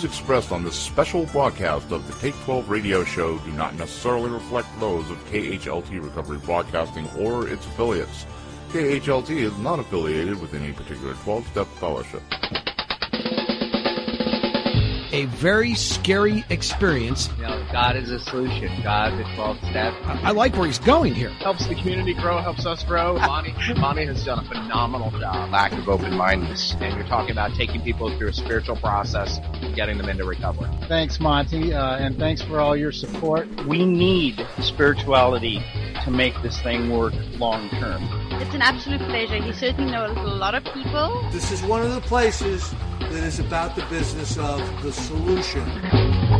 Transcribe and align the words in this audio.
views 0.00 0.10
expressed 0.10 0.52
on 0.52 0.64
this 0.64 0.74
special 0.74 1.26
broadcast 1.26 1.90
of 1.92 2.06
the 2.06 2.12
Take 2.20 2.34
12 2.44 2.70
radio 2.70 3.04
show 3.04 3.38
do 3.38 3.50
not 3.52 3.74
necessarily 3.74 4.30
reflect 4.30 4.68
those 4.80 5.10
of 5.10 5.18
KHLT 5.26 6.02
Recovery 6.02 6.38
Broadcasting 6.38 7.08
or 7.18 7.48
its 7.48 7.66
affiliates. 7.66 8.26
KHLT 8.70 9.30
is 9.30 9.56
not 9.58 9.78
affiliated 9.78 10.40
with 10.40 10.54
any 10.54 10.72
particular 10.72 11.14
12 11.14 11.46
step 11.48 11.66
fellowship. 11.66 12.22
A 15.12 15.26
very 15.36 15.74
scary 15.74 16.44
experience. 16.50 17.28
You 17.36 17.42
know, 17.42 17.59
God 17.72 17.96
is 17.96 18.10
a 18.10 18.18
solution. 18.18 18.68
God, 18.82 19.16
the 19.16 19.22
12 19.36 19.56
step. 19.58 19.94
I, 20.04 20.20
I 20.24 20.30
like 20.32 20.56
where 20.56 20.66
he's 20.66 20.80
going 20.80 21.14
here. 21.14 21.30
Helps 21.30 21.68
the 21.68 21.76
community 21.76 22.14
grow, 22.14 22.40
helps 22.40 22.66
us 22.66 22.82
grow. 22.82 23.14
Bonnie, 23.14 23.54
Bonnie 23.76 24.06
has 24.06 24.24
done 24.24 24.44
a 24.44 24.48
phenomenal 24.48 25.10
job. 25.12 25.52
Lack 25.52 25.72
of 25.72 25.88
open-mindedness. 25.88 26.74
And 26.80 26.96
you're 26.96 27.06
talking 27.06 27.30
about 27.30 27.54
taking 27.54 27.80
people 27.82 28.16
through 28.18 28.28
a 28.28 28.32
spiritual 28.32 28.76
process 28.76 29.38
and 29.54 29.74
getting 29.76 29.98
them 29.98 30.08
into 30.08 30.24
recovery. 30.24 30.68
Thanks, 30.88 31.20
Monty, 31.20 31.72
uh, 31.72 31.98
and 31.98 32.18
thanks 32.18 32.42
for 32.42 32.58
all 32.58 32.76
your 32.76 32.90
support. 32.90 33.46
We 33.66 33.86
need 33.86 34.44
spirituality 34.58 35.62
to 36.04 36.10
make 36.10 36.34
this 36.42 36.60
thing 36.62 36.90
work 36.90 37.14
long 37.38 37.68
term. 37.70 38.02
It's 38.42 38.54
an 38.54 38.62
absolute 38.62 39.00
pleasure. 39.02 39.40
He 39.42 39.52
certainly 39.52 39.92
knows 39.92 40.16
a 40.16 40.22
lot 40.22 40.56
of 40.56 40.64
people. 40.64 41.28
This 41.30 41.52
is 41.52 41.62
one 41.62 41.82
of 41.82 41.94
the 41.94 42.00
places 42.00 42.74
that 42.98 43.12
is 43.12 43.38
about 43.38 43.76
the 43.76 43.84
business 43.86 44.38
of 44.38 44.60
the 44.82 44.92
solution. 44.92 46.39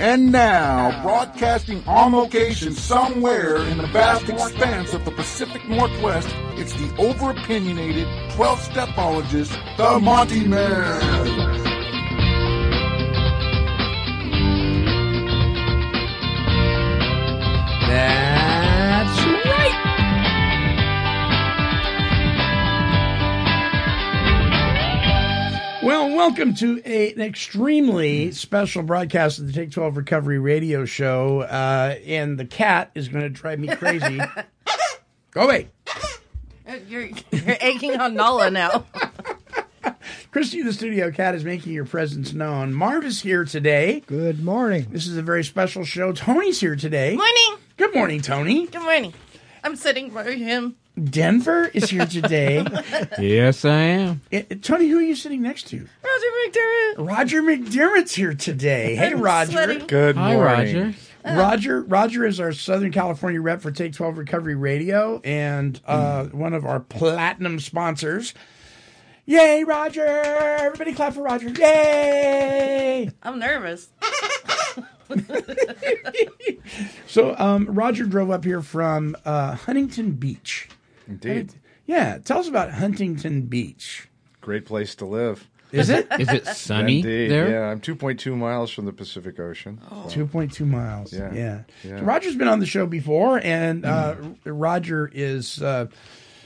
And 0.00 0.32
now, 0.32 1.02
broadcasting 1.02 1.84
on 1.86 2.14
location 2.14 2.72
somewhere 2.72 3.58
in 3.58 3.76
the 3.76 3.86
vast 3.88 4.30
expanse 4.30 4.94
of 4.94 5.04
the 5.04 5.10
Pacific 5.10 5.68
Northwest, 5.68 6.34
it's 6.52 6.72
the 6.72 6.90
over-opinionated 6.96 8.06
12-stepologist, 8.30 9.76
the 9.76 10.00
Monty 10.00 10.46
Man. 10.46 11.69
Well, 25.82 26.14
welcome 26.14 26.52
to 26.56 26.82
a, 26.84 27.14
an 27.14 27.22
extremely 27.22 28.32
special 28.32 28.82
broadcast 28.82 29.38
of 29.38 29.46
the 29.46 29.52
Take 29.54 29.70
12 29.70 29.96
Recovery 29.96 30.38
Radio 30.38 30.84
Show. 30.84 31.40
Uh, 31.40 31.96
and 32.04 32.38
the 32.38 32.44
cat 32.44 32.90
is 32.94 33.08
going 33.08 33.22
to 33.22 33.30
drive 33.30 33.58
me 33.58 33.68
crazy. 33.68 34.20
Go 35.30 35.40
away. 35.40 35.68
You're, 36.86 37.08
you're 37.32 37.56
aching 37.62 37.98
on 37.98 38.14
Nala 38.14 38.50
now. 38.50 38.84
Christy, 40.30 40.60
the 40.60 40.74
studio 40.74 41.10
cat, 41.10 41.34
is 41.34 41.46
making 41.46 41.72
your 41.72 41.86
presence 41.86 42.34
known. 42.34 42.74
Marv 42.74 43.04
is 43.04 43.22
here 43.22 43.46
today. 43.46 44.02
Good 44.06 44.44
morning. 44.44 44.86
This 44.90 45.06
is 45.06 45.16
a 45.16 45.22
very 45.22 45.42
special 45.44 45.84
show. 45.84 46.12
Tony's 46.12 46.60
here 46.60 46.76
today. 46.76 47.16
Morning. 47.16 47.64
Good 47.78 47.94
morning, 47.94 48.20
Tony. 48.20 48.66
Good 48.66 48.82
morning. 48.82 49.14
I'm 49.62 49.76
sitting 49.76 50.10
by 50.10 50.24
him. 50.32 50.76
Denver 51.02 51.68
is 51.72 51.90
here 51.90 52.06
today. 52.06 52.64
Yes, 53.18 53.64
I 53.64 53.74
am. 53.80 54.20
Eh, 54.32 54.42
Tony, 54.62 54.88
who 54.88 54.98
are 54.98 55.02
you 55.02 55.14
sitting 55.14 55.42
next 55.42 55.64
to? 55.68 55.76
Roger 55.78 56.26
McDermott. 56.48 57.08
Roger 57.08 57.42
McDermott's 57.42 58.14
here 58.14 58.34
today. 58.34 58.96
Hey, 58.96 59.12
I'm 59.12 59.20
Roger. 59.20 59.52
sweating. 59.52 59.86
Good 59.86 60.16
Hi, 60.16 60.34
morning. 60.34 60.76
Roger. 60.76 60.94
Roger 61.24 61.82
Roger 61.82 62.24
is 62.26 62.40
our 62.40 62.52
Southern 62.52 62.92
California 62.92 63.40
rep 63.42 63.60
for 63.60 63.70
Take 63.70 63.92
12 63.92 64.18
Recovery 64.18 64.54
Radio 64.54 65.20
and 65.22 65.78
uh, 65.86 66.24
one 66.26 66.54
of 66.54 66.64
our 66.64 66.80
platinum 66.80 67.60
sponsors. 67.60 68.32
Yay, 69.26 69.62
Roger! 69.64 70.04
Everybody 70.06 70.92
clap 70.94 71.12
for 71.12 71.22
Roger. 71.22 71.50
Yay! 71.50 73.10
I'm 73.22 73.38
nervous. 73.38 73.88
So 77.06 77.36
um, 77.36 77.66
Roger 77.66 78.04
drove 78.04 78.30
up 78.30 78.44
here 78.44 78.62
from 78.62 79.16
uh, 79.24 79.56
Huntington 79.56 80.12
Beach. 80.12 80.68
Indeed. 81.08 81.54
Yeah, 81.86 82.18
tell 82.18 82.38
us 82.38 82.48
about 82.48 82.70
Huntington 82.70 83.42
Beach. 83.42 84.08
Great 84.40 84.64
place 84.64 84.94
to 84.96 85.06
live. 85.06 85.48
Is 85.72 85.90
it? 85.90 86.06
Is 86.18 86.28
it 86.28 86.46
sunny 86.46 86.98
Indeed. 86.98 87.30
there? 87.30 87.50
Yeah, 87.50 87.70
I'm 87.70 87.80
2.2 87.80 88.36
miles 88.36 88.70
from 88.70 88.86
the 88.86 88.92
Pacific 88.92 89.38
Ocean. 89.38 89.80
2.2 89.90 90.66
miles. 90.66 91.12
Yeah. 91.12 91.32
Yeah. 91.32 91.62
So 91.82 91.96
Roger's 92.04 92.36
been 92.36 92.48
on 92.48 92.60
the 92.60 92.66
show 92.66 92.86
before, 92.86 93.40
and 93.42 93.84
uh, 93.84 94.16
Roger 94.44 95.10
is 95.12 95.60
uh, 95.62 95.86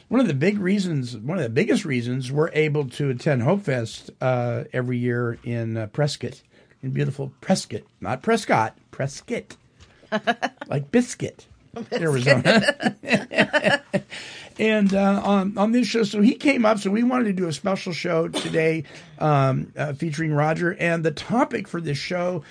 one 0.08 0.20
of 0.20 0.26
the 0.26 0.34
big 0.34 0.58
reasons, 0.58 1.16
one 1.16 1.38
of 1.38 1.44
the 1.44 1.50
biggest 1.50 1.84
reasons 1.84 2.30
we're 2.32 2.50
able 2.52 2.88
to 2.90 3.10
attend 3.10 3.42
Hope 3.42 3.62
Fest 3.62 4.10
uh, 4.20 4.64
every 4.72 4.98
year 4.98 5.38
in 5.44 5.76
uh, 5.76 5.86
Prescott, 5.88 6.42
in 6.84 6.90
beautiful 6.90 7.32
Prescott, 7.40 7.82
not 8.00 8.22
Prescott, 8.22 8.76
Prescott, 8.90 9.56
like 10.68 10.90
biscuit, 10.90 11.46
Arizona. 11.92 12.94
and 14.58 14.94
uh, 14.94 15.22
on 15.24 15.56
on 15.56 15.72
this 15.72 15.88
show, 15.88 16.04
so 16.04 16.20
he 16.20 16.34
came 16.34 16.64
up. 16.64 16.78
So 16.78 16.90
we 16.90 17.02
wanted 17.02 17.24
to 17.24 17.32
do 17.32 17.48
a 17.48 17.52
special 17.52 17.92
show 17.92 18.28
today 18.28 18.84
um, 19.18 19.72
uh, 19.76 19.94
featuring 19.94 20.32
Roger, 20.32 20.74
and 20.74 21.04
the 21.04 21.10
topic 21.10 21.66
for 21.66 21.80
this 21.80 21.98
show 21.98 22.44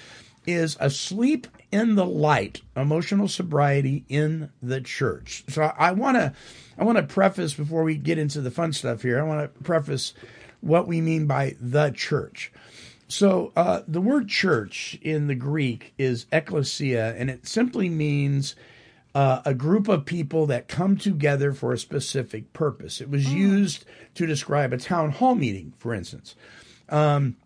is 0.46 0.76
asleep 0.80 1.48
in 1.72 1.96
the 1.96 2.06
light, 2.06 2.62
emotional 2.76 3.28
sobriety 3.28 4.04
in 4.10 4.50
the 4.62 4.82
church. 4.82 5.46
So 5.48 5.72
I 5.78 5.92
want 5.92 6.18
to 6.18 6.34
I 6.78 6.84
want 6.84 6.98
to 6.98 7.04
preface 7.04 7.54
before 7.54 7.84
we 7.84 7.96
get 7.96 8.18
into 8.18 8.42
the 8.42 8.52
fun 8.52 8.74
stuff 8.74 9.04
here. 9.04 9.20
I 9.20 9.24
want 9.24 9.42
to 9.42 9.64
preface 9.64 10.14
what 10.62 10.88
we 10.88 11.02
mean 11.02 11.28
by 11.28 11.56
the 11.62 11.92
church. 11.92 12.52
So 13.14 13.54
uh, 13.56 13.82
the 13.88 14.02
word 14.02 14.28
church 14.28 14.98
in 15.04 15.28
the 15.28 15.36
Greek 15.36 15.94
is 16.00 16.26
ekklesia, 16.32 17.16
and 17.16 17.30
it 17.30 17.46
simply 17.46 17.88
means 17.88 18.56
uh, 19.14 19.44
a 19.46 19.54
group 19.54 19.88
of 19.88 20.04
people 20.06 20.48
that 20.48 20.68
come 20.68 20.98
together 20.98 21.54
for 21.54 21.72
a 21.72 21.78
specific 21.78 22.54
purpose. 22.54 23.02
It 23.02 23.12
was 23.12 23.32
used 23.32 23.86
to 24.16 24.26
describe 24.26 24.74
a 24.74 24.78
town 24.78 25.12
hall 25.12 25.36
meeting, 25.36 25.74
for 25.78 25.94
instance. 25.94 26.36
Um, 26.90 27.38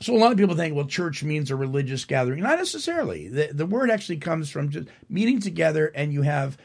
so 0.00 0.16
a 0.16 0.16
lot 0.16 0.32
of 0.32 0.38
people 0.38 0.56
think, 0.56 0.74
well, 0.74 0.86
church 0.86 1.22
means 1.22 1.50
a 1.50 1.56
religious 1.56 2.06
gathering. 2.06 2.42
Not 2.42 2.56
necessarily. 2.56 3.28
The, 3.28 3.50
the 3.52 3.66
word 3.66 3.90
actually 3.90 4.16
comes 4.16 4.48
from 4.48 4.70
just 4.70 4.88
meeting 5.10 5.38
together, 5.38 5.92
and 5.94 6.14
you 6.14 6.22
have 6.22 6.56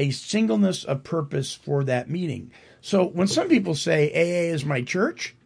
a 0.00 0.10
singleness 0.10 0.82
of 0.82 1.04
purpose 1.04 1.54
for 1.54 1.84
that 1.84 2.10
meeting. 2.10 2.50
So 2.80 3.04
when 3.04 3.28
some 3.28 3.48
people 3.48 3.76
say 3.76 4.10
AA 4.10 4.52
is 4.52 4.64
my 4.64 4.82
church, 4.82 5.36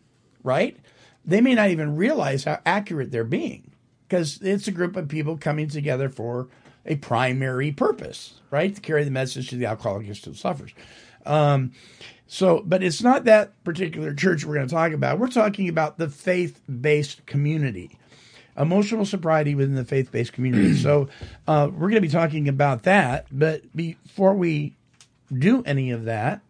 right? 0.42 0.78
They 1.26 1.40
may 1.40 1.54
not 1.54 1.70
even 1.70 1.96
realize 1.96 2.44
how 2.44 2.60
accurate 2.64 3.10
they're 3.10 3.24
being 3.24 3.72
because 4.08 4.40
it's 4.42 4.68
a 4.68 4.72
group 4.72 4.96
of 4.96 5.08
people 5.08 5.36
coming 5.36 5.68
together 5.68 6.08
for 6.08 6.48
a 6.84 6.96
primary 6.96 7.72
purpose, 7.72 8.40
right? 8.50 8.74
To 8.74 8.80
carry 8.80 9.04
the 9.04 9.10
message 9.10 9.48
to 9.50 9.56
the 9.56 9.66
alcoholic 9.66 10.06
who 10.06 10.14
still 10.14 10.34
suffers. 10.34 10.72
Um, 11.24 11.72
so, 12.28 12.62
but 12.64 12.82
it's 12.82 13.02
not 13.02 13.24
that 13.24 13.62
particular 13.64 14.14
church 14.14 14.44
we're 14.44 14.54
going 14.54 14.68
to 14.68 14.74
talk 14.74 14.92
about. 14.92 15.18
We're 15.18 15.28
talking 15.28 15.68
about 15.68 15.98
the 15.98 16.08
faith 16.08 16.60
based 16.68 17.26
community, 17.26 17.98
emotional 18.56 19.04
sobriety 19.04 19.54
within 19.54 19.74
the 19.74 19.84
faith 19.84 20.10
based 20.10 20.32
community. 20.32 20.74
so, 20.82 21.08
uh, 21.46 21.68
we're 21.72 21.90
going 21.90 21.94
to 21.94 22.00
be 22.00 22.08
talking 22.08 22.48
about 22.48 22.84
that. 22.84 23.26
But 23.30 23.74
before 23.76 24.34
we 24.34 24.74
do 25.32 25.62
any 25.64 25.90
of 25.90 26.04
that, 26.04 26.40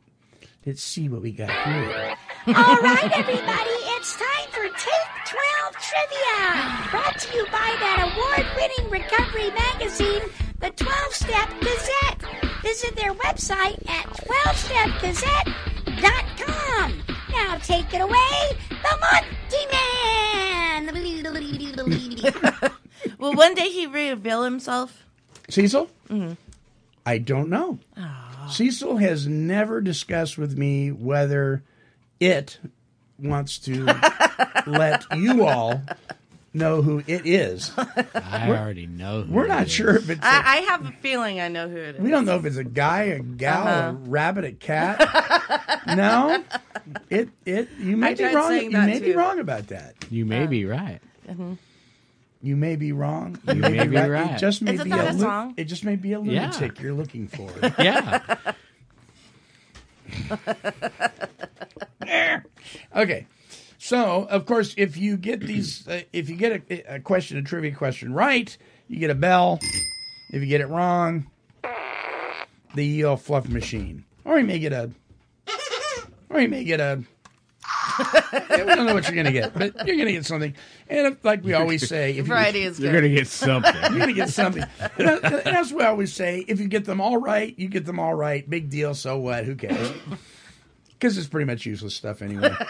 let's 0.65 0.83
see 0.83 1.09
what 1.09 1.23
we 1.23 1.33
got 1.33 1.51
here. 1.51 2.17
All 2.49 2.55
right, 2.55 3.11
everybody, 3.13 3.76
it's 4.07 4.15
time 4.15 4.47
for 4.53 4.63
Take 4.63 5.11
12 5.27 5.75
Trivia. 5.83 6.39
Brought 6.93 7.19
to 7.19 7.27
you 7.35 7.43
by 7.47 7.75
that 7.81 7.99
award 8.07 8.47
winning 8.55 8.89
recovery 8.89 9.51
magazine, 9.51 10.23
the 10.61 10.71
12 10.71 11.13
Step 11.13 11.51
Gazette. 11.61 12.23
Visit 12.63 12.95
their 12.95 13.13
website 13.15 13.85
at 13.89 14.07
12stepgazette.com. 14.07 17.03
Now 17.33 17.59
take 17.59 17.93
it 17.93 18.01
away, 18.01 18.57
the 18.69 18.97
Monty 19.03 19.67
Man. 19.73 20.87
Will 23.19 23.35
one 23.35 23.55
day 23.55 23.71
he 23.71 23.89
reveal 23.89 24.45
himself? 24.45 25.05
Cecil? 25.49 25.91
Mm-hmm. 26.09 26.35
I 27.05 27.19
don't 27.19 27.49
know. 27.49 27.81
Cecil 28.51 28.99
has 28.99 29.27
never 29.27 29.81
discussed 29.81 30.39
with 30.39 30.57
me 30.57 30.93
whether 30.93 31.65
it 32.21 32.61
wants 33.19 33.59
to 33.61 33.85
let 34.67 35.05
you 35.17 35.47
all 35.47 35.83
know 36.53 36.81
who 36.83 37.03
it 37.07 37.27
is. 37.27 37.71
I 38.15 38.49
already 38.49 38.87
know. 38.87 39.23
Who 39.23 39.33
We're 39.33 39.45
it 39.45 39.49
not 39.49 39.65
is. 39.67 39.73
sure 39.73 39.97
if 39.97 40.09
it's. 40.09 40.21
a- 40.23 40.27
I, 40.27 40.43
I 40.45 40.57
have 40.71 40.87
a 40.87 40.91
feeling 41.03 41.41
I 41.41 41.49
know 41.49 41.69
who 41.69 41.77
it 41.77 41.97
is. 41.97 42.01
we 42.01 42.11
don't 42.11 42.25
know 42.25 42.37
if 42.37 42.45
it's 42.47 42.57
a 42.57 42.65
guy, 42.65 43.03
a 43.05 43.19
gal, 43.21 43.67
Uh-huh. 43.67 43.89
a 43.89 43.93
rabbit, 44.09 44.45
a 44.45 44.53
cat. 44.53 45.83
no, 45.87 46.43
it 47.11 47.29
it. 47.45 47.69
You 47.79 47.97
may 47.97 48.09
I 48.09 48.15
be 48.15 48.25
wrong. 48.25 48.53
You 48.55 48.71
that 48.71 48.87
may 48.87 49.01
be 49.01 49.13
wrong 49.13 49.39
about 49.39 49.69
that. 49.69 49.95
You 50.11 50.25
may 50.25 50.47
be 50.47 50.65
right. 50.65 51.01
Maybe 51.27 51.59
You 52.43 52.57
may 52.57 52.77
be 52.77 52.93
wrong. 52.93 53.39
You 53.49 53.55
may 53.55 53.87
be 53.87 53.97
It 53.97 54.09
right. 54.09 54.39
just 54.39 54.63
may 54.63 54.75
Isn't 54.75 54.89
be 54.89 54.93
a 54.97 55.11
a 55.11 55.13
lu- 55.13 55.19
song? 55.21 55.55
It 55.57 55.65
just 55.65 55.85
may 55.85 55.97
be 55.97 56.13
a 56.13 56.21
Yeah. 56.21 56.43
lunatic 56.47 56.81
you're 56.81 56.95
looking 56.95 57.29
for. 57.29 57.51
Yeah. 57.83 58.21
Okay. 62.95 63.27
So, 63.79 64.25
of 64.25 64.47
course, 64.47 64.75
if 64.79 64.97
you 64.97 65.17
get 65.17 65.41
these, 65.41 65.87
uh, 65.87 66.01
if 66.13 66.29
you 66.31 66.37
get 66.37 66.63
a, 66.71 66.95
a 66.97 67.01
question, 67.01 67.37
a 67.39 67.43
trivia 67.43 67.73
question 67.75 68.13
right, 68.13 68.57
you 68.89 68.99
get 68.99 69.11
a 69.11 69.15
bell. 69.15 69.59
If 70.31 70.41
you 70.41 70.47
get 70.47 70.61
it 70.61 70.67
wrong, 70.69 71.31
the 72.75 73.05
uh, 73.05 73.17
fluff 73.17 73.49
machine, 73.49 74.05
or 74.25 74.39
you 74.39 74.45
may 74.45 74.59
get 74.59 74.73
a, 74.73 74.91
or 76.31 76.41
you 76.41 76.49
may 76.49 76.65
get 76.65 76.81
a. 76.81 77.03
Yeah, 77.99 78.65
we 78.65 78.75
don't 78.75 78.85
know 78.87 78.93
what 78.95 79.07
you're 79.09 79.17
gonna 79.17 79.33
get, 79.33 79.55
but 79.55 79.87
you're 79.87 79.97
gonna 79.97 80.13
get 80.13 80.27
something. 80.27 80.55
And 80.89 81.07
if, 81.15 81.25
like 81.25 81.43
we 81.43 81.55
always 81.55 81.89
say, 81.89 82.11
if 82.11 82.17
you, 82.19 82.25
Variety 82.25 82.63
is 82.63 82.79
You're 82.79 82.93
good. 82.93 83.03
gonna 83.05 83.15
get 83.15 83.27
something. 83.27 83.75
you're 83.91 83.99
gonna 84.01 84.13
get 84.13 84.29
something. 84.29 84.65
And 84.99 85.09
that- 85.09 85.25
and 85.25 85.57
that's 85.57 85.73
what 85.73 85.85
I 85.87 85.89
always 85.89 86.13
say. 86.13 86.45
If 86.47 86.61
you 86.61 86.69
get 86.69 86.85
them 86.85 87.01
all 87.01 87.17
right, 87.17 87.59
you 87.59 87.69
get 87.69 87.87
them 87.87 87.99
all 87.99 88.15
right. 88.15 88.49
Big 88.49 88.69
deal. 88.69 88.95
So 88.95 89.19
what? 89.19 89.45
Who 89.47 89.55
cares? 89.57 89.93
Because 90.99 91.19
it's 91.19 91.29
pretty 91.29 91.45
much 91.45 91.67
useless 91.67 91.95
stuff 91.95 92.23
anyway. 92.23 92.55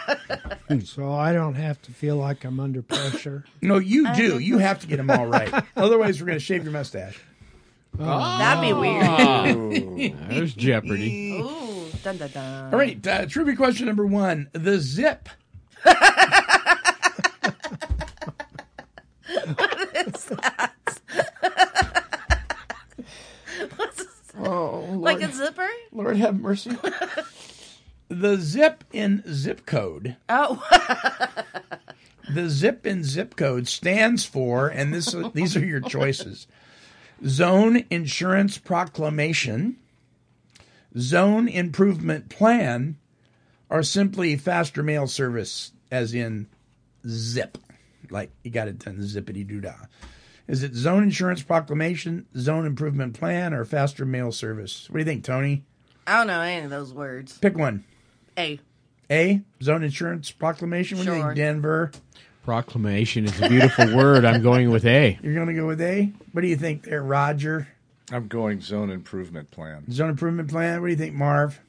So 0.83 1.13
I 1.13 1.31
don't 1.31 1.53
have 1.55 1.81
to 1.83 1.91
feel 1.91 2.17
like 2.17 2.43
I'm 2.43 2.59
under 2.59 2.81
pressure. 2.81 3.45
No, 3.61 3.77
you 3.77 4.13
do. 4.15 4.37
You 4.37 4.57
have 4.57 4.79
to 4.81 4.87
get 4.87 4.97
them 4.97 5.09
all 5.09 5.25
right. 5.25 5.63
Otherwise, 5.77 6.19
we're 6.19 6.25
going 6.27 6.37
to 6.39 6.43
shave 6.43 6.65
your 6.65 6.73
mustache. 6.73 7.17
That'd 7.97 8.61
be 8.61 8.73
weird. 8.73 9.05
Ah, 9.05 9.43
there's 10.29 10.53
Jeopardy. 10.53 11.39
Ooh, 11.39 11.87
dun 12.03 12.17
dun 12.17 12.29
dun. 12.31 12.73
All 12.73 12.77
right. 12.77 13.07
Uh, 13.07 13.25
trivia 13.27 13.55
question 13.55 13.85
number 13.85 14.05
one: 14.05 14.49
The 14.51 14.77
zip. 14.79 15.29
What 19.55 19.87
is 19.95 20.25
that? 20.25 20.73
Oh, 24.39 24.85
Lord, 24.89 24.99
Like 24.99 25.21
a 25.21 25.31
zipper? 25.33 25.67
Lord 25.91 26.17
have 26.17 26.39
mercy. 26.39 26.71
The 28.09 28.37
zip 28.37 28.83
in 28.91 29.23
zip 29.27 29.65
code. 29.65 30.15
Oh, 30.29 30.63
The 32.29 32.49
zip 32.49 32.85
in 32.85 33.03
zip 33.05 33.37
code 33.37 33.67
stands 33.69 34.25
for, 34.25 34.67
and 34.67 34.93
this 34.93 35.15
these 35.33 35.55
are 35.55 35.65
your 35.65 35.79
choices: 35.79 36.45
Zone 37.25 37.85
Insurance 37.89 38.57
Proclamation, 38.57 39.77
Zone 40.97 41.47
Improvement 41.47 42.27
Plan, 42.27 42.97
or 43.69 43.81
simply 43.81 44.35
faster 44.35 44.83
mail 44.83 45.07
service, 45.07 45.71
as 45.89 46.13
in 46.13 46.47
zip, 47.07 47.57
like 48.09 48.31
you 48.43 48.51
got 48.51 48.67
it 48.67 48.79
done 48.79 48.97
zippity 48.97 49.47
doo 49.47 49.61
dah. 49.61 49.85
Is 50.49 50.63
it 50.63 50.75
Zone 50.75 51.03
Insurance 51.03 51.43
Proclamation, 51.43 52.25
Zone 52.37 52.65
Improvement 52.65 53.17
Plan, 53.17 53.53
or 53.53 53.63
faster 53.63 54.05
mail 54.05 54.33
service? 54.33 54.89
What 54.89 54.95
do 54.95 54.99
you 54.99 55.05
think, 55.05 55.23
Tony? 55.23 55.63
I 56.05 56.17
don't 56.17 56.27
know 56.27 56.41
any 56.41 56.65
of 56.65 56.71
those 56.71 56.93
words. 56.93 57.37
Pick 57.37 57.57
one. 57.57 57.85
A. 58.37 58.59
A. 59.09 59.41
Zone 59.63 59.83
Insurance 59.83 60.31
Proclamation. 60.31 60.97
What 60.97 61.05
do 61.05 61.13
you 61.13 61.17
Sure. 61.19 61.25
think, 61.29 61.37
Denver? 61.37 61.91
Proclamation 62.43 63.25
is 63.25 63.41
a 63.41 63.49
beautiful 63.49 63.95
word. 63.95 64.23
I'm 64.25 64.41
going 64.41 64.69
with 64.69 64.85
A. 64.85 65.17
You're 65.21 65.33
going 65.33 65.47
to 65.47 65.53
go 65.53 65.67
with 65.67 65.81
A. 65.81 66.11
What 66.31 66.41
do 66.41 66.47
you 66.47 66.55
think 66.55 66.83
there, 66.83 67.03
Roger? 67.03 67.67
I'm 68.11 68.27
going 68.27 68.61
zone 68.61 68.89
improvement 68.89 69.51
plan. 69.51 69.89
Zone 69.91 70.09
improvement 70.09 70.49
plan. 70.49 70.79
What 70.81 70.87
do 70.87 70.91
you 70.91 70.97
think, 70.97 71.13
Marv? 71.13 71.59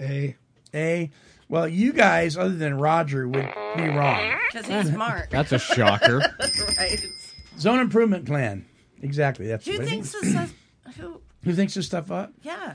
A. 0.00 0.36
A. 0.74 1.10
Well, 1.48 1.68
you 1.68 1.92
guys, 1.92 2.36
other 2.36 2.54
than 2.56 2.78
Roger, 2.78 3.28
would 3.28 3.52
be 3.76 3.88
wrong. 3.88 4.34
Because 4.52 4.66
he's 4.66 4.92
smart. 4.94 5.30
That's 5.30 5.52
a 5.52 5.58
shocker. 5.58 6.18
right. 6.78 7.06
Zone 7.58 7.78
improvement 7.80 8.24
plan. 8.24 8.64
Exactly. 9.02 9.46
That's 9.46 9.66
Who 9.66 9.72
what 9.72 9.82
I 9.82 9.84
thinks 9.86 10.12
think. 10.12 10.24
this 10.24 10.50
is. 10.50 10.96
Who? 10.96 11.20
Who 11.44 11.52
thinks 11.54 11.74
this 11.74 11.86
stuff 11.86 12.10
up? 12.10 12.32
Yeah. 12.42 12.74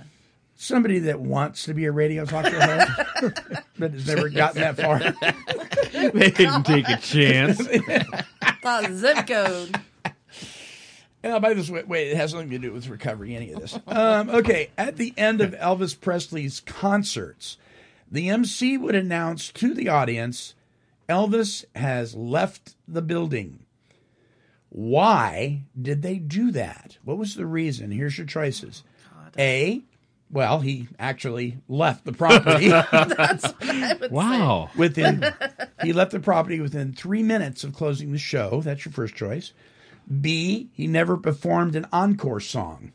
Somebody 0.60 0.98
that 1.00 1.20
wants 1.20 1.66
to 1.66 1.76
be 1.76 1.86
a 1.86 1.92
radio 1.92 2.26
talk 2.26 2.48
show 2.48 2.60
host, 2.60 2.92
but 3.80 3.92
has 3.92 4.08
never 4.08 4.28
gotten 4.28 4.62
that 4.62 4.76
far. 4.76 5.00
they 6.12 6.32
didn't 6.32 6.64
take 6.64 6.90
a 6.90 6.98
chance. 6.98 7.62
Thought 8.64 8.92
zip 8.92 9.28
code. 9.28 9.80
And 11.22 11.42
by 11.44 11.54
this 11.54 11.70
way, 11.70 11.84
wait, 11.84 12.10
it 12.10 12.18
has 12.18 12.34
nothing 12.34 12.50
to 12.50 12.58
do 12.58 12.74
with 12.74 12.88
recovery, 12.90 13.36
any 13.36 13.52
of 13.52 13.60
this. 13.60 13.78
Um, 13.86 14.32
okay, 14.32 14.72
at 14.80 14.98
the 14.98 15.14
end 15.16 15.42
of 15.42 15.52
Elvis 15.52 16.00
Presley's 16.00 16.60
concerts, 16.62 17.58
the 18.12 18.30
MC 18.30 18.78
would 18.78 18.96
announce 18.96 19.52
to 19.52 19.76
the 19.76 19.90
audience 19.90 20.56
Elvis 21.08 21.66
has 21.76 22.16
left 22.16 22.76
the 22.88 23.02
building. 23.04 23.60
Why 24.70 25.64
did 25.80 26.02
they 26.02 26.18
do 26.18 26.52
that? 26.52 26.98
What 27.04 27.18
was 27.18 27.36
the 27.36 27.46
reason? 27.46 27.92
Here's 27.92 28.18
your 28.18 28.28
choices. 28.28 28.84
A, 29.38 29.84
well, 30.30 30.60
he 30.60 30.88
actually 31.00 31.58
left 31.70 32.04
the 32.06 32.14
property. 32.14 32.68
That's 32.92 33.44
what 33.46 33.70
I 33.70 33.94
would 34.02 34.12
Wow. 34.12 34.70
within 34.78 35.24
he 35.84 35.94
left 35.94 36.12
the 36.12 36.20
property 36.20 36.60
within 36.60 36.94
three 36.94 37.24
minutes 37.24 37.64
of 37.64 37.74
closing 37.74 38.12
the 38.12 38.18
show. 38.18 38.62
That's 38.62 38.84
your 38.86 38.92
first 38.92 39.16
choice. 39.16 39.54
B, 40.22 40.70
he 40.74 40.88
never 40.88 41.18
performed 41.18 41.76
an 41.76 41.86
encore 41.92 42.40
song. 42.40 42.92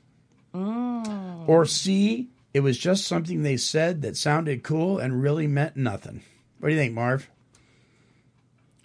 Mm. 0.54 1.48
Or 1.48 1.64
C, 1.66 2.28
it 2.54 2.60
was 2.60 2.76
just 2.78 3.06
something 3.06 3.42
they 3.42 3.56
said 3.56 4.02
that 4.02 4.16
sounded 4.16 4.62
cool 4.62 4.98
and 4.98 5.22
really 5.22 5.46
meant 5.46 5.76
nothing. 5.76 6.22
What 6.60 6.68
do 6.68 6.74
you 6.74 6.80
think, 6.80 6.94
Marv? 6.94 7.28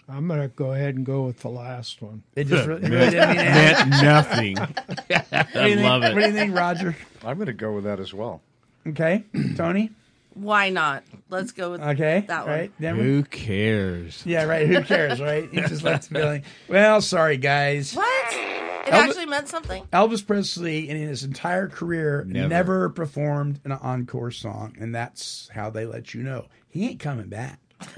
I'm 0.10 0.26
going 0.30 0.40
to 0.40 0.48
go 0.48 0.72
ahead 0.72 0.96
and 0.96 1.06
go 1.06 1.24
with 1.24 1.42
the 1.42 1.50
last 1.50 2.02
one. 2.02 2.24
It 2.34 2.46
just 2.48 2.66
really, 2.66 2.82
really 2.90 3.10
didn't 3.12 3.30
mean 3.30 3.40
anything. 3.40 3.90
Meant 3.90 4.04
nothing. 4.04 4.56
What 5.10 5.54
do 5.54 5.60
I 5.60 5.76
think- 5.76 5.82
love 5.82 6.02
What 6.02 6.14
do 6.14 6.20
it. 6.20 6.28
you 6.28 6.34
think, 6.34 6.56
Roger? 6.56 6.96
I'm 7.28 7.36
going 7.36 7.48
to 7.48 7.54
go 7.54 7.74
with 7.74 7.84
that 7.84 8.00
as 8.00 8.14
well. 8.14 8.42
Okay, 8.88 9.26
Tony. 9.56 9.92
Why 10.34 10.70
not? 10.70 11.04
Let's 11.30 11.52
go 11.52 11.72
with 11.72 11.82
Okay, 11.82 12.24
that 12.28 12.46
one. 12.46 12.56
right. 12.56 12.72
Denver? 12.80 13.02
Who 13.02 13.24
cares? 13.24 14.24
Yeah, 14.26 14.44
right. 14.44 14.68
Who 14.68 14.82
cares, 14.84 15.20
right? 15.20 15.50
He 15.52 15.62
just 15.62 15.84
left 15.84 16.10
the 16.10 16.14
building. 16.14 16.44
Well, 16.70 17.02
sorry, 17.02 17.38
guys. 17.38 17.94
What? 17.96 18.34
It 18.34 18.92
Elvis- 18.92 19.10
actually 19.10 19.26
meant 19.26 19.50
something? 19.50 19.84
Elvis 19.92 20.26
Presley, 20.26 20.88
in 20.90 20.96
his 20.96 21.24
entire 21.24 21.68
career, 21.68 22.24
Never. 22.26 22.48
never. 22.48 22.90
performed 22.90 23.60
an 23.66 23.74
encore 23.74 24.32
song, 24.32 24.78
and 24.80 24.96
that's 24.96 25.50
how 25.54 25.70
they 25.70 25.86
let 25.86 26.14
you 26.14 26.24
know 26.24 26.46
he 26.70 26.88
ain't 26.88 27.00
coming 27.00 27.28
back. 27.28 27.60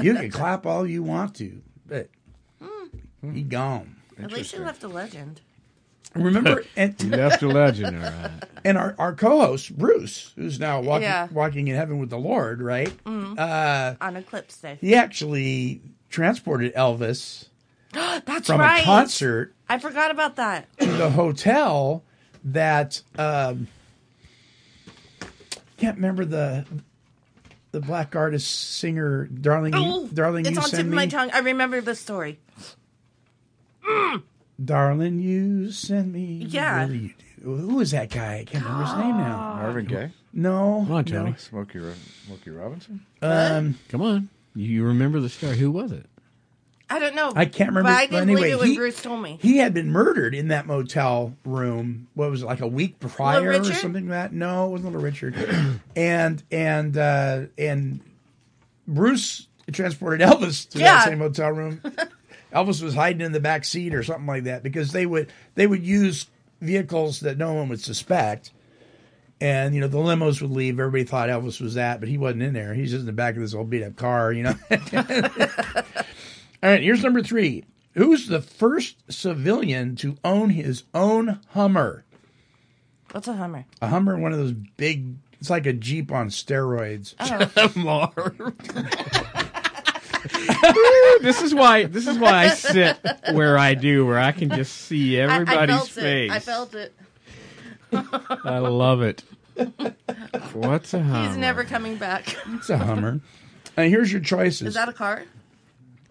you 0.00 0.14
can 0.14 0.30
clap 0.30 0.64
all 0.64 0.86
you 0.86 1.02
want 1.02 1.34
to, 1.36 1.60
but 1.86 2.08
hmm. 2.62 3.32
he 3.34 3.42
gone. 3.42 3.96
At 4.18 4.32
least 4.32 4.52
he 4.52 4.58
left 4.58 4.82
a 4.84 4.88
legend. 4.88 5.40
Remember, 6.14 6.64
and, 6.76 7.00
You 7.00 7.10
left 7.10 7.42
a 7.42 7.48
legend, 7.48 7.96
all 7.96 8.10
right. 8.10 8.30
and 8.64 8.76
our, 8.76 8.94
our 8.98 9.14
co-host 9.14 9.76
Bruce, 9.78 10.32
who's 10.36 10.58
now 10.58 10.80
walking 10.80 11.02
Yeah. 11.04 11.28
walking 11.30 11.68
in 11.68 11.76
heaven 11.76 11.98
with 11.98 12.10
the 12.10 12.18
Lord, 12.18 12.60
right? 12.60 12.92
Uh, 13.06 13.94
On 14.00 14.16
Eclipse 14.16 14.56
Day. 14.58 14.78
he 14.80 14.94
actually 14.94 15.80
transported 16.08 16.74
Elvis 16.74 17.46
That's 17.92 18.46
from 18.48 18.60
right. 18.60 18.82
a 18.82 18.84
concert 18.84 19.54
I 19.68 19.78
forgot 19.78 20.10
about 20.10 20.36
that. 20.36 20.66
to 20.78 20.92
the 20.92 21.10
hotel 21.10 22.02
that 22.44 23.02
um, 23.18 23.68
can't 25.76 25.96
remember 25.96 26.24
the 26.24 26.64
the 27.72 27.80
black 27.80 28.16
artist 28.16 28.50
singer 28.78 29.26
darling 29.26 29.74
Oh, 29.76 30.02
you, 30.04 30.08
darling 30.12 30.44
it's 30.44 30.56
you 30.56 30.60
on 30.62 30.70
tip 30.70 30.80
of 30.80 30.86
my 30.86 31.06
tongue. 31.06 31.30
I 31.32 31.38
remember 31.38 31.80
the 31.80 31.94
story. 31.94 32.40
Darling 34.64 35.18
you 35.20 35.70
send 35.70 36.12
me 36.12 36.44
Yeah. 36.48 36.80
really 36.84 36.98
you 36.98 37.10
do. 37.42 37.56
who 37.56 37.80
is 37.80 37.92
that 37.92 38.10
guy 38.10 38.38
I 38.40 38.44
can't 38.44 38.64
remember 38.64 38.84
his 38.86 38.94
name 38.96 39.16
now 39.16 39.54
Marvin 39.62 39.84
Gaye, 39.86 40.10
no 40.32 40.82
Come 40.86 40.92
on, 40.96 41.04
Tony. 41.04 41.30
no. 41.30 41.36
Smokey, 41.36 41.78
Ro- 41.78 41.94
Smokey 42.26 42.50
Robinson. 42.50 43.00
um 43.22 43.78
Come 43.88 44.02
on. 44.02 44.28
You 44.54 44.84
remember 44.84 45.20
the 45.20 45.28
story. 45.28 45.56
Who 45.56 45.70
was 45.70 45.92
it? 45.92 46.06
I 46.92 46.98
don't 46.98 47.14
know. 47.14 47.32
I 47.36 47.44
can't 47.44 47.70
remember 47.70 47.88
But 47.90 47.98
I 47.98 48.06
didn't 48.06 48.22
anyway 48.30 48.40
believe 48.50 48.52
it 48.54 48.58
when 48.58 48.68
he, 48.70 48.76
Bruce 48.76 49.00
told 49.00 49.22
me. 49.22 49.38
he 49.40 49.58
had 49.58 49.72
been 49.72 49.90
murdered 49.92 50.34
in 50.34 50.48
that 50.48 50.66
motel 50.66 51.34
room 51.44 52.08
what 52.14 52.30
was 52.30 52.42
it 52.42 52.46
like 52.46 52.60
a 52.60 52.66
week 52.66 52.98
prior 52.98 53.42
or 53.44 53.50
Richard? 53.50 53.76
something 53.76 54.08
like 54.08 54.10
that 54.10 54.32
no 54.32 54.66
it 54.66 54.70
wasn't 54.70 54.86
little 54.92 55.00
richard 55.00 55.36
and 55.96 56.42
and 56.50 56.96
uh 56.98 57.42
and 57.56 58.00
bruce 58.88 59.46
transported 59.72 60.20
elvis 60.20 60.68
to 60.70 60.78
Yeah. 60.80 60.96
that 60.96 61.04
same 61.04 61.18
hotel 61.20 61.50
room 61.50 61.80
elvis 62.52 62.82
was 62.82 62.94
hiding 62.94 63.20
in 63.20 63.32
the 63.32 63.40
back 63.40 63.64
seat 63.64 63.94
or 63.94 64.02
something 64.02 64.26
like 64.26 64.44
that 64.44 64.62
because 64.62 64.92
they 64.92 65.06
would 65.06 65.32
they 65.54 65.66
would 65.66 65.84
use 65.84 66.26
vehicles 66.60 67.20
that 67.20 67.38
no 67.38 67.52
one 67.54 67.68
would 67.68 67.80
suspect. 67.80 68.52
And 69.40 69.74
you 69.74 69.80
know 69.80 69.88
the 69.88 69.98
limos 69.98 70.42
would 70.42 70.50
leave. 70.50 70.78
Everybody 70.78 71.04
thought 71.04 71.28
elvis 71.28 71.60
was 71.60 71.74
that 71.74 72.00
but 72.00 72.08
he 72.08 72.18
wasn't 72.18 72.42
in 72.42 72.52
there. 72.52 72.74
He's 72.74 72.90
just 72.90 73.00
in 73.00 73.06
the 73.06 73.12
back 73.12 73.34
of 73.36 73.40
this 73.40 73.54
old 73.54 73.70
beat 73.70 73.82
up 73.82 73.96
car 73.96 74.32
you 74.32 74.42
know? 74.42 74.54
All 76.62 76.70
right 76.70 76.82
here's 76.82 77.02
number 77.02 77.22
three. 77.22 77.64
Who's 77.94 78.28
the 78.28 78.42
first 78.42 78.96
civilian 79.10 79.96
to 79.96 80.16
own 80.24 80.50
his 80.50 80.84
own 80.94 81.40
hummer? 81.48 82.04
What's 83.12 83.26
a 83.26 83.34
Hummer? 83.34 83.64
a 83.82 83.88
hummer 83.88 84.16
one 84.18 84.32
of 84.32 84.38
those 84.38 84.52
big 84.52 85.14
it's 85.40 85.48
like 85.50 85.64
a 85.66 85.72
jeep 85.72 86.12
on 86.12 86.28
steroids. 86.28 87.14
Oh. 87.18 88.12
this 91.22 91.42
is 91.42 91.54
why. 91.54 91.84
This 91.84 92.06
is 92.06 92.18
why 92.18 92.44
I 92.44 92.48
sit 92.50 92.96
where 93.32 93.56
I 93.58 93.74
do, 93.74 94.06
where 94.06 94.18
I 94.18 94.32
can 94.32 94.50
just 94.50 94.72
see 94.74 95.20
I- 95.20 95.24
I, 95.26 95.34
everybody's 95.34 95.76
felt 95.76 95.88
face. 95.90 96.30
it. 96.30 96.34
I 96.34 96.38
felt 96.38 96.74
it. 96.74 96.94
I 98.44 98.58
love 98.58 99.02
it. 99.02 99.22
What's 100.52 100.94
a 100.94 101.02
hummer? 101.02 101.28
He's 101.28 101.36
never 101.36 101.64
coming 101.64 101.96
back. 101.96 102.36
It's 102.54 102.70
a 102.70 102.78
Hummer. 102.78 103.20
And 103.76 103.90
here's 103.90 104.10
your 104.10 104.20
choices. 104.22 104.68
Is 104.68 104.74
that 104.74 104.88
a 104.88 104.92
car? 104.92 105.24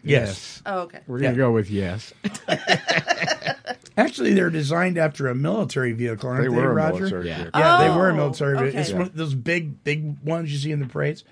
yes. 0.04 0.62
Oh, 0.66 0.82
okay. 0.82 1.00
We're 1.08 1.20
gonna 1.20 1.32
Yeah. 1.32 1.38
go 1.38 1.52
with 1.52 1.70
yes. 1.70 2.14
Actually, 3.98 4.34
they're 4.34 4.50
designed 4.50 4.98
after 4.98 5.28
a 5.28 5.36
military 5.36 5.92
vehicle, 5.92 6.30
aren't 6.30 6.44
They 6.44 6.48
they, 6.50 6.56
were 6.56 6.72
a 6.72 6.74
Roger? 6.74 7.00
military 7.00 7.28
Yeah. 7.28 7.38
vehicle. 7.44 7.60
Yeah, 7.60 7.78
they 7.80 7.90
were 7.90 8.10
a 8.10 8.14
Oh, 8.14 8.16
military. 8.16 8.54
vehicle. 8.54 8.70
okay. 8.70 8.80
It's 8.82 8.92
one 8.94 9.02
of 9.02 9.16
those 9.16 9.34
big, 9.36 9.84
big 9.84 10.18
ones 10.24 10.52
you 10.54 10.58
see 10.58 10.72
in 10.72 10.80
the 10.80 10.86
parades. 10.86 11.24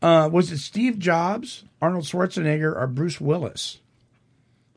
Uh, 0.00 0.28
was 0.32 0.52
it 0.52 0.58
Steve 0.58 0.98
Jobs, 0.98 1.64
Arnold 1.82 2.04
Schwarzenegger, 2.04 2.74
or 2.76 2.86
Bruce 2.86 3.20
Willis? 3.20 3.78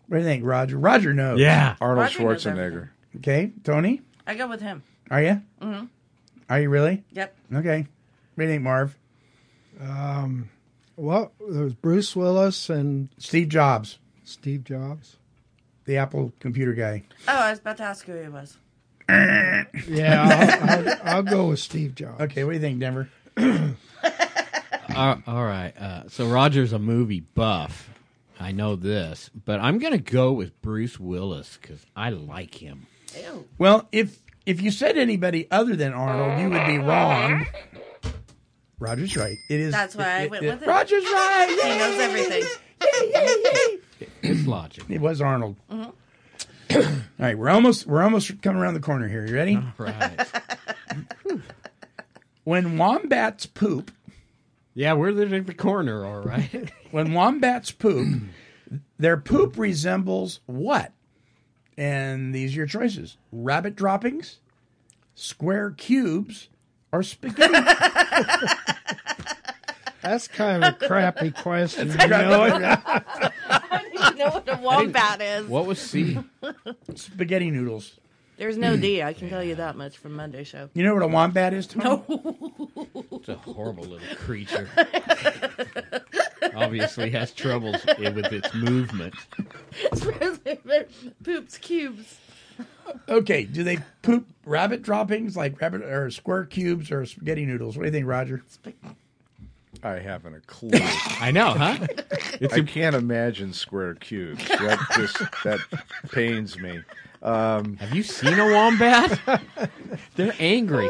What 0.07 0.17
do 0.17 0.23
you 0.23 0.27
think, 0.29 0.43
Roger? 0.45 0.77
Roger 0.77 1.13
knows. 1.13 1.39
Yeah. 1.39 1.75
Arnold 1.79 1.99
Roger 1.99 2.23
knows 2.23 2.43
Schwarzenegger. 2.43 2.89
Okay, 3.17 3.51
Tony, 3.63 4.01
I 4.25 4.35
go 4.35 4.47
with 4.47 4.61
him. 4.61 4.83
are 5.09 5.21
you? 5.21 5.41
Mm-hmm. 5.61 5.85
Are 6.49 6.59
you 6.61 6.69
really? 6.69 7.03
Yep. 7.11 7.35
Okay. 7.55 7.79
What 8.35 8.37
do 8.37 8.43
you 8.43 8.49
think, 8.49 8.63
Marv? 8.63 8.95
Um, 9.79 10.49
well, 10.95 11.31
there 11.49 11.63
was 11.63 11.73
Bruce 11.73 12.15
Willis 12.15 12.69
and 12.69 13.09
Steve 13.17 13.49
Jobs, 13.49 13.99
Steve 14.23 14.63
Jobs. 14.63 15.17
the 15.85 15.97
Apple 15.97 16.33
computer 16.39 16.73
guy. 16.73 17.03
Oh, 17.27 17.35
I 17.37 17.49
was 17.51 17.59
about 17.59 17.77
to 17.77 17.83
ask 17.83 18.05
who 18.05 18.13
he 18.21 18.27
was. 18.27 18.57
Yeah, 19.09 19.67
I'll, 20.61 20.89
I'll, 20.89 20.99
I'll 21.17 21.23
go 21.23 21.47
with 21.47 21.59
Steve 21.59 21.95
Jobs. 21.95 22.21
Okay, 22.21 22.43
what 22.43 22.51
do 22.51 22.55
you 22.55 22.61
think, 22.61 22.79
Denver? 22.79 23.09
Uh, 24.95 25.17
all 25.27 25.43
right. 25.45 25.75
Uh, 25.77 26.09
so 26.09 26.27
Roger's 26.27 26.73
a 26.73 26.79
movie 26.79 27.19
buff. 27.21 27.89
I 28.39 28.51
know 28.51 28.75
this, 28.75 29.29
but 29.45 29.59
I'm 29.59 29.77
gonna 29.77 29.97
go 29.99 30.31
with 30.31 30.59
Bruce 30.61 30.99
Willis 30.99 31.57
because 31.61 31.85
I 31.95 32.09
like 32.09 32.55
him. 32.55 32.87
Ew. 33.15 33.47
Well, 33.57 33.87
if 33.91 34.17
if 34.45 34.61
you 34.61 34.71
said 34.71 34.97
anybody 34.97 35.47
other 35.51 35.75
than 35.75 35.93
Arnold, 35.93 36.39
you 36.39 36.49
would 36.49 36.65
be 36.65 36.77
wrong. 36.79 37.45
Roger's 38.79 39.15
right. 39.15 39.37
It 39.49 39.59
is. 39.59 39.71
That's 39.71 39.95
why 39.95 40.23
I 40.23 40.27
went 40.27 40.43
it- 40.43 40.49
with 40.49 40.63
it. 40.63 40.67
Roger's 40.67 41.03
right. 41.03 41.47
He 41.49 41.77
knows 41.77 41.99
everything. 41.99 42.43
It's 44.23 44.47
logic. 44.47 44.85
It 44.89 45.01
was 45.01 45.21
Arnold. 45.21 45.55
Mm-hmm. 45.71 45.91
All 46.81 46.91
right, 47.19 47.37
we're 47.37 47.49
almost 47.49 47.85
we're 47.85 48.01
almost 48.01 48.41
coming 48.41 48.59
around 48.61 48.73
the 48.73 48.79
corner 48.79 49.07
here. 49.07 49.25
You 49.27 49.35
ready? 49.35 49.59
Right. 49.77 50.19
When 52.43 52.79
wombats 52.79 53.45
poop, 53.45 53.91
yeah, 54.73 54.93
we're 54.93 55.09
at 55.09 55.47
the 55.47 55.53
corner. 55.53 56.05
All 56.05 56.21
right. 56.21 56.71
when 56.91 57.13
wombats 57.13 57.71
poop, 57.71 58.21
their 58.97 59.17
poop 59.17 59.57
resembles 59.57 60.39
what? 60.45 60.93
And 61.77 62.33
these 62.33 62.53
are 62.53 62.57
your 62.57 62.67
choices: 62.67 63.17
rabbit 63.31 63.75
droppings, 63.75 64.39
square 65.15 65.71
cubes, 65.71 66.49
or 66.91 67.03
spaghetti. 67.03 67.53
That's 70.01 70.27
kind 70.27 70.63
of 70.63 70.81
a 70.81 70.87
crappy 70.87 71.29
question. 71.31 71.91
you 71.91 71.95
know? 72.07 72.41
I 72.43 73.61
don't 73.71 73.93
even 73.93 74.17
know 74.17 74.29
what 74.29 74.49
a 74.49 74.57
wombat 74.59 75.21
is. 75.21 75.45
What 75.47 75.67
was 75.67 75.79
C? 75.79 76.17
spaghetti 76.95 77.51
noodles. 77.51 77.99
There's 78.41 78.57
no 78.57 78.75
D. 78.75 79.03
I 79.03 79.13
can 79.13 79.29
tell 79.29 79.43
you 79.43 79.53
that 79.53 79.75
much 79.75 79.99
from 79.99 80.13
Monday 80.13 80.43
show. 80.43 80.67
You 80.73 80.83
know 80.83 80.95
what 80.95 81.03
a 81.03 81.07
wombat 81.07 81.53
is, 81.53 81.67
Tony? 81.67 82.01
It's 83.11 83.29
a 83.29 83.35
horrible 83.35 83.83
little 83.83 84.15
creature. 84.15 84.67
Obviously 86.55 87.11
has 87.11 87.33
troubles 87.33 87.85
with 87.99 88.33
its 88.33 88.51
movement. 88.55 89.13
Poops 91.23 91.59
cubes. 91.59 92.17
Okay, 93.07 93.43
do 93.43 93.63
they 93.63 93.77
poop 94.01 94.25
rabbit 94.43 94.81
droppings 94.81 95.37
like 95.37 95.61
rabbit 95.61 95.83
or 95.83 96.09
square 96.09 96.45
cubes 96.45 96.91
or 96.91 97.05
spaghetti 97.05 97.45
noodles? 97.45 97.77
What 97.77 97.83
do 97.83 97.89
you 97.89 97.93
think, 97.93 98.07
Roger? 98.07 98.41
I 99.83 99.99
haven't 99.99 100.33
a 100.33 100.39
clue. 100.39 100.71
I 100.73 101.29
know, 101.29 101.51
huh? 101.51 101.77
It's 102.41 102.55
I 102.55 102.57
a, 102.57 102.63
can't 102.63 102.95
imagine 102.95 103.53
square 103.53 103.93
cubes. 103.93 104.47
That 104.47 104.79
just 104.95 105.19
that 105.43 105.59
pains 106.11 106.57
me. 106.57 106.81
Um, 107.21 107.77
have 107.77 107.93
you 107.95 108.03
seen 108.03 108.39
a 108.39 108.51
wombat? 108.51 109.19
They're 110.15 110.33
angry. 110.39 110.89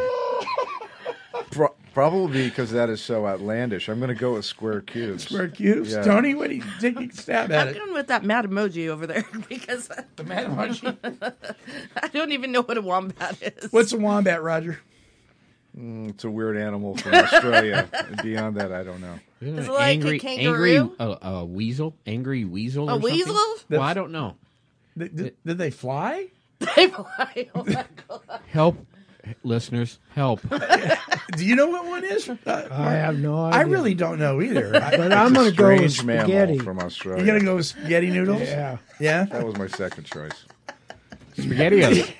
pro- 1.51 1.75
probably 1.93 2.47
because 2.47 2.71
that 2.71 2.89
is 2.89 3.01
so 3.01 3.27
outlandish. 3.27 3.89
I'm 3.89 3.99
going 3.99 4.09
to 4.09 4.15
go 4.15 4.33
with 4.35 4.45
square 4.45 4.81
cubes. 4.81 5.25
Square 5.25 5.49
cubes. 5.49 5.91
Yeah. 5.91 6.03
Tony, 6.03 6.33
what 6.35 6.49
do 6.49 6.55
you 6.55 6.63
take 6.79 6.97
a 6.99 7.13
stab 7.13 7.51
at 7.51 7.67
I'm 7.67 7.75
it? 7.75 7.77
going 7.77 7.93
with 7.93 8.07
that 8.07 8.23
mad 8.23 8.45
emoji 8.45 8.87
over 8.87 9.05
there 9.05 9.25
because 9.49 9.89
The 10.15 10.23
mad 10.23 10.47
emoji. 10.47 10.97
I 12.01 12.07
don't 12.09 12.31
even 12.31 12.51
know 12.51 12.61
what 12.61 12.77
a 12.77 12.81
wombat 12.81 13.41
is. 13.41 13.71
What's 13.71 13.91
a 13.91 13.97
wombat, 13.97 14.41
Roger? 14.41 14.79
Mm, 15.77 16.09
it's 16.09 16.23
a 16.25 16.29
weird 16.29 16.57
animal 16.57 16.95
from 16.97 17.13
Australia. 17.13 17.87
beyond 18.23 18.57
that, 18.57 18.71
I 18.73 18.83
don't 18.83 18.99
know. 18.99 19.19
Isn't 19.41 19.57
it 19.59 19.65
it 19.67 19.71
like 19.71 19.79
a 19.79 19.83
angry, 19.91 20.19
kangaroo? 20.19 20.77
angry, 20.79 20.95
uh, 20.99 21.15
a 21.39 21.45
weasel, 21.45 21.95
angry 22.05 22.43
weasel, 22.45 22.89
A 22.89 22.95
or 22.95 22.99
weasel? 22.99 23.35
Well, 23.69 23.81
I 23.81 23.93
don't 23.93 24.11
know. 24.11 24.35
Did, 24.97 25.15
did, 25.15 25.35
did 25.45 25.57
they 25.57 25.71
fly? 25.71 26.27
They 26.75 26.87
fly. 26.89 27.49
Oh 27.55 27.63
my 27.65 27.85
God. 28.07 28.39
Help, 28.49 28.85
listeners, 29.43 29.97
help. 30.13 30.41
Do 31.37 31.43
you 31.45 31.55
know 31.55 31.67
what 31.69 31.85
one 31.87 32.03
is? 32.03 32.29
Uh, 32.29 32.67
I 32.71 32.91
have 32.91 33.17
no 33.17 33.45
idea. 33.45 33.59
I 33.59 33.63
really 33.63 33.95
don't 33.95 34.19
know 34.19 34.41
either. 34.43 34.75
I, 34.83 34.95
But 34.97 35.11
I'm 35.11 35.33
going 35.33 35.49
to 35.49 35.55
go 35.57 35.69
with 35.69 35.91
strange 35.91 36.21
spaghetti. 36.25 36.59
from 36.59 36.77
Australia. 36.79 37.23
you're 37.23 37.33
gonna 37.35 37.45
go 37.45 37.55
with 37.55 37.65
spaghetti 37.65 38.11
noodles? 38.11 38.41
Yeah. 38.41 38.77
Yeah. 38.99 39.23
That 39.25 39.43
was 39.45 39.57
my 39.57 39.67
second 39.67 40.03
choice. 40.03 40.45
Spaghettios. 41.37 42.11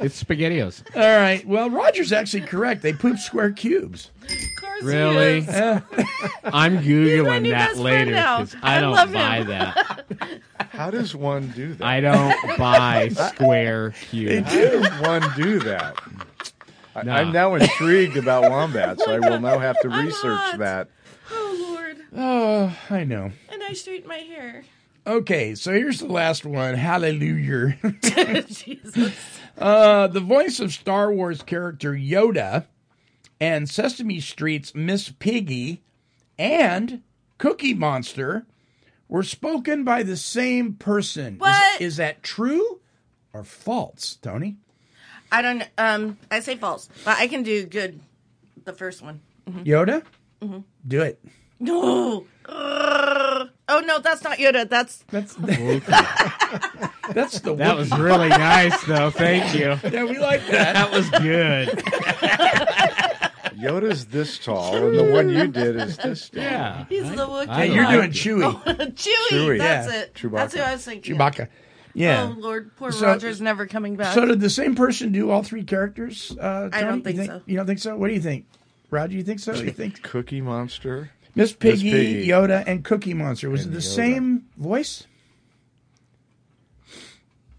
it's 0.00 0.22
Spaghettios. 0.24 0.82
All 0.96 1.02
right. 1.20 1.46
Well, 1.46 1.70
Roger's 1.70 2.12
actually 2.12 2.42
correct. 2.42 2.82
They 2.82 2.94
poop 2.94 3.18
square 3.18 3.52
cubes. 3.52 4.10
Of 4.22 4.28
course 4.60 4.82
Really? 4.82 5.40
Yeah. 5.40 5.82
I'm 6.44 6.78
googling 6.78 7.50
that 7.50 7.76
later 7.76 8.10
because 8.12 8.56
I 8.62 8.78
I 8.78 8.80
don't 8.80 9.12
buy 9.12 9.36
him. 9.36 9.46
that. 9.48 10.04
How 10.76 10.90
does 10.90 11.14
one 11.14 11.48
do 11.48 11.74
that? 11.74 11.84
I 11.86 12.00
don't 12.00 12.58
buy 12.58 13.08
square 13.34 13.90
How 13.90 13.96
cubes. 14.10 14.52
does 14.52 15.00
one 15.00 15.22
do 15.36 15.58
that? 15.60 15.96
I, 16.94 17.02
No. 17.02 17.12
I'm 17.12 17.32
now 17.32 17.54
intrigued 17.54 18.16
about 18.16 18.50
wombats. 18.50 19.02
I 19.06 19.18
will 19.18 19.40
now 19.40 19.58
have 19.58 19.78
to 19.80 19.88
I'm 19.90 20.06
research 20.06 20.38
hot. 20.40 20.58
that. 20.58 20.88
Oh 21.30 21.74
Lord! 21.74 21.96
Oh, 22.16 22.76
I 22.90 23.04
know. 23.04 23.30
And 23.50 23.62
I 23.62 23.72
straighten 23.72 24.08
my 24.08 24.18
hair. 24.18 24.64
Okay, 25.06 25.54
so 25.54 25.72
here's 25.72 26.00
the 26.00 26.06
last 26.12 26.44
one. 26.44 26.74
Hallelujah. 26.74 27.76
Jesus. 28.48 29.14
Uh, 29.56 30.08
the 30.08 30.20
voice 30.20 30.58
of 30.58 30.72
Star 30.72 31.12
Wars 31.12 31.42
character 31.42 31.92
Yoda 31.92 32.64
and 33.40 33.68
Sesame 33.70 34.18
Street's 34.20 34.74
Miss 34.74 35.10
Piggy 35.10 35.82
and 36.38 37.02
Cookie 37.38 37.72
Monster 37.74 38.46
were 39.08 39.22
spoken 39.22 39.84
by 39.84 40.02
the 40.02 40.16
same 40.16 40.74
person. 40.74 41.34
Is- 41.34 41.40
What? 41.40 41.80
Is, 41.80 41.96
that 41.98 42.22
true 42.22 42.80
or 43.32 43.44
false, 43.44 44.16
Tony? 44.22 44.56
I 45.32 45.42
don't. 45.42 45.64
Um, 45.78 46.18
I 46.30 46.40
say 46.40 46.56
false, 46.56 46.88
but 47.04 47.18
I 47.18 47.26
can 47.26 47.42
do 47.42 47.66
good. 47.66 48.00
The 48.64 48.72
first 48.72 49.02
one. 49.02 49.20
Yoda? 49.48 50.02
Do 50.86 51.00
it. 51.02 51.20
No. 51.58 52.26
Oh 52.48 53.82
no, 53.84 53.98
that's 53.98 54.22
not 54.22 54.38
Yoda. 54.38 54.68
That's 54.68 55.04
That's 55.08 55.34
that's 57.12 57.40
the 57.40 57.54
That 57.56 57.74
Wookiee. 57.74 57.76
was 57.76 57.90
really 57.98 58.28
nice, 58.28 58.80
though. 58.84 59.10
Thank 59.10 59.54
you. 59.54 59.76
yeah, 59.90 60.04
we 60.04 60.18
like 60.18 60.46
that. 60.48 60.74
That 60.74 60.92
was 60.92 61.08
good. 61.10 61.68
Yoda's 63.56 64.06
this 64.06 64.38
tall, 64.38 64.76
and 64.76 64.98
the 64.98 65.04
one 65.04 65.28
you 65.28 65.46
did 65.48 65.76
is 65.76 65.96
this 65.96 66.28
tall. 66.30 66.42
Yeah. 66.42 66.84
he's 66.88 67.08
the 67.10 67.16
Wookiee. 67.16 67.48
I 67.48 67.66
Hey, 67.66 67.74
you're 67.74 67.84
like 67.84 68.12
doing 68.12 68.52
it. 68.52 68.54
Chewy, 68.54 68.64
Chewie. 68.94 69.28
Chewie, 69.30 69.58
That's 69.58 69.92
yeah. 69.92 70.00
it. 70.00 70.20
That's 70.32 70.54
who 70.54 70.60
I 70.60 70.72
was 70.72 70.84
thinking. 70.84 71.16
Chewbacca. 71.16 71.48
Yeah. 71.94 72.30
Oh 72.36 72.38
Lord, 72.38 72.76
poor 72.76 72.92
So- 72.92 73.06
Roger's 73.06 73.40
never 73.40 73.66
coming 73.66 73.96
back. 73.96 74.14
So 74.14 74.26
did 74.26 74.40
the 74.40 74.50
same 74.50 74.74
person 74.74 75.12
do 75.12 75.30
all 75.30 75.42
three 75.42 75.64
characters? 75.64 76.36
Uh, 76.38 76.68
I 76.72 76.80
don't 76.82 76.90
Tony? 76.90 77.02
think 77.02 77.16
you 77.18 77.24
so. 77.26 77.42
You 77.46 77.56
don't 77.56 77.66
think 77.66 77.78
so? 77.78 77.96
What 77.96 78.08
do 78.08 78.14
you 78.14 78.20
think, 78.20 78.44
Roger? 78.90 79.14
You 79.16 79.22
think 79.22 79.40
so? 79.40 79.54
You 79.54 79.70
think 79.70 80.02
Cookie 80.02 80.42
Monster. 80.42 81.10
Miss 81.34 81.52
Piggy, 81.52 81.90
Piggy. 81.90 82.26
Yoda, 82.28 82.64
and 82.66 82.82
Cookie 82.84 83.14
Monster 83.14 83.48
was 83.50 83.64
And 83.64 83.72
it 83.72 83.76
the 83.76 83.80
Yoda. 83.80 83.94
same 83.94 84.44
voice? 84.56 85.06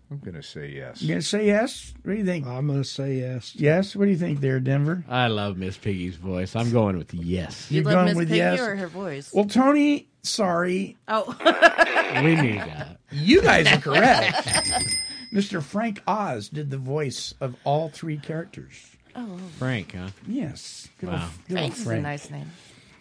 I'm 0.10 0.20
going 0.20 0.36
to 0.36 0.44
say 0.44 0.70
yes. 0.70 1.02
You 1.02 1.10
gonna 1.10 1.22
say 1.22 1.46
yes? 1.48 1.94
What 2.04 2.14
do 2.14 2.18
you 2.20 2.26
think? 2.26 2.48
I'm 2.48 2.68
going 2.68 2.82
to 2.82 2.88
say 2.88 3.16
yes. 3.18 3.54
yes. 3.56 3.94
What 3.96 4.06
do 4.06 4.12
you 4.12 4.18
think 4.18 4.40
there, 4.40 4.60
Denver? 4.62 5.04
I 5.10 5.28
love 5.28 5.58
Miss 5.58 5.78
Piggy's 5.78 6.16
voice. 6.16 6.56
I'm 6.56 6.72
going 6.72 6.98
with 6.98 7.14
yes. 7.14 7.70
you 7.70 7.78
You've 7.78 7.86
love 7.88 7.94
gone 7.96 8.06
Miss 8.06 8.16
with 8.16 8.28
Piggy 8.30 8.38
yes. 8.38 8.60
or 8.60 8.76
her 8.78 8.88
voice? 8.88 9.34
Well, 9.34 9.46
Tony, 9.46 10.08
sorry, 10.24 10.96
oh, 11.10 11.36
We 12.24 12.36
need 12.36 12.60
that. 12.60 13.00
you 13.12 13.42
guys 13.42 13.68
are 13.68 13.82
correct. 13.82 14.48
Mr. 15.34 15.62
Frank 15.62 16.02
Oz 16.08 16.48
did 16.48 16.70
the 16.72 16.78
voice 16.78 17.34
of 17.42 17.56
all 17.66 17.90
three 17.90 18.18
characters. 18.18 18.96
oh, 19.14 19.38
Frank, 19.60 19.94
huh? 19.94 20.08
Yes. 20.26 20.88
Good 21.02 21.10
Wow. 21.10 21.16
old, 21.24 21.32
good 21.50 21.58
old 21.58 21.74
Frank's 21.74 21.80
is 21.82 21.88
a 21.88 22.00
nice 22.00 22.30
name. 22.32 22.50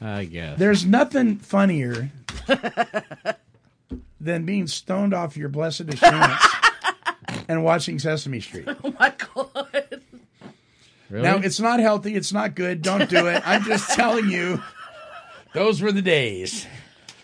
I 0.00 0.25
guess. 0.25 0.58
There's 0.58 0.84
nothing 0.84 1.36
funnier 1.38 2.10
than 4.20 4.44
being 4.44 4.66
stoned 4.66 5.14
off 5.14 5.36
your 5.36 5.48
blessed 5.48 5.82
assurance 5.82 6.42
and 7.48 7.64
watching 7.64 7.98
Sesame 7.98 8.40
Street. 8.40 8.68
Oh 8.84 8.94
my 8.98 9.12
god. 9.34 10.00
Really? 11.08 11.22
Now, 11.22 11.36
it's 11.36 11.60
not 11.60 11.78
healthy. 11.78 12.14
It's 12.16 12.32
not 12.32 12.54
good. 12.56 12.82
Don't 12.82 13.08
do 13.08 13.26
it. 13.28 13.40
I'm 13.46 13.62
just 13.62 13.90
telling 13.90 14.28
you, 14.28 14.60
those 15.54 15.80
were 15.80 15.92
the 15.92 16.02
days. 16.02 16.66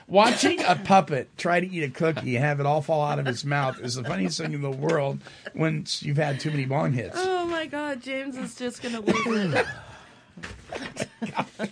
Watching 0.06 0.62
a 0.64 0.76
puppet 0.76 1.28
try 1.36 1.58
to 1.58 1.66
eat 1.66 1.82
a 1.82 1.88
cookie 1.88 2.36
and 2.36 2.44
have 2.44 2.60
it 2.60 2.66
all 2.66 2.80
fall 2.82 3.02
out 3.04 3.18
of 3.18 3.26
his 3.26 3.44
mouth 3.44 3.80
is 3.80 3.94
the 3.96 4.04
funniest 4.04 4.38
thing 4.38 4.52
in 4.52 4.62
the 4.62 4.70
world 4.70 5.20
when 5.54 5.86
you've 6.00 6.16
had 6.18 6.38
too 6.38 6.50
many 6.50 6.64
bong 6.64 6.92
hits. 6.92 7.16
Oh 7.18 7.46
my 7.46 7.66
god, 7.66 8.02
James 8.02 8.36
is 8.36 8.54
just 8.54 8.82
gonna 8.82 9.00
lose 9.00 9.54
it. 9.54 9.66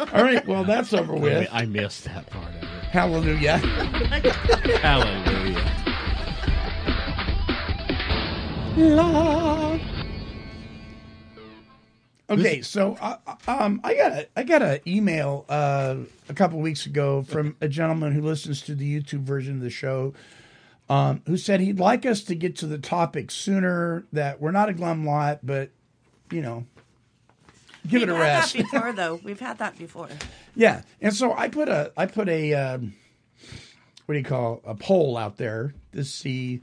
All 0.00 0.22
right, 0.22 0.46
well, 0.46 0.64
that's 0.64 0.94
over 0.94 1.14
with. 1.14 1.48
I 1.52 1.64
missed 1.66 2.04
that 2.04 2.28
part 2.30 2.48
of 2.48 2.62
it. 2.62 2.68
Hallelujah. 2.90 3.60
Oh, 3.64 4.78
Hallelujah. 4.78 5.77
Okay, 12.30 12.60
so 12.62 12.96
uh, 13.00 13.16
um, 13.48 13.80
I 13.82 13.94
got 13.94 14.12
a 14.12 14.28
I 14.36 14.42
got 14.44 14.62
an 14.62 14.80
email 14.86 15.46
uh, 15.48 15.96
a 16.28 16.34
couple 16.34 16.60
weeks 16.60 16.86
ago 16.86 17.22
from 17.22 17.56
a 17.60 17.68
gentleman 17.68 18.12
who 18.12 18.20
listens 18.22 18.62
to 18.62 18.74
the 18.74 19.00
YouTube 19.00 19.22
version 19.22 19.54
of 19.54 19.60
the 19.62 19.70
show, 19.70 20.12
um, 20.88 21.22
who 21.26 21.36
said 21.38 21.60
he'd 21.60 21.80
like 21.80 22.04
us 22.06 22.22
to 22.24 22.34
get 22.34 22.54
to 22.56 22.66
the 22.66 22.78
topic 22.78 23.30
sooner. 23.30 24.04
That 24.12 24.40
we're 24.40 24.50
not 24.52 24.68
a 24.68 24.74
glum 24.74 25.06
lot, 25.06 25.40
but 25.42 25.70
you 26.30 26.42
know, 26.42 26.66
give 27.88 28.02
We've 28.02 28.10
it 28.10 28.12
a 28.12 28.16
had 28.16 28.20
rest. 28.20 28.52
that 28.52 28.62
before, 28.70 28.92
though. 28.92 29.20
We've 29.24 29.40
had 29.40 29.58
that 29.58 29.78
before. 29.78 30.08
Yeah, 30.54 30.82
and 31.00 31.14
so 31.14 31.32
I 31.32 31.48
put 31.48 31.68
a 31.68 31.92
I 31.96 32.06
put 32.06 32.28
a 32.28 32.52
um, 32.54 32.94
what 34.06 34.12
do 34.12 34.18
you 34.18 34.24
call 34.24 34.60
a 34.64 34.74
poll 34.74 35.16
out 35.16 35.36
there 35.38 35.74
to 35.94 36.04
see 36.04 36.60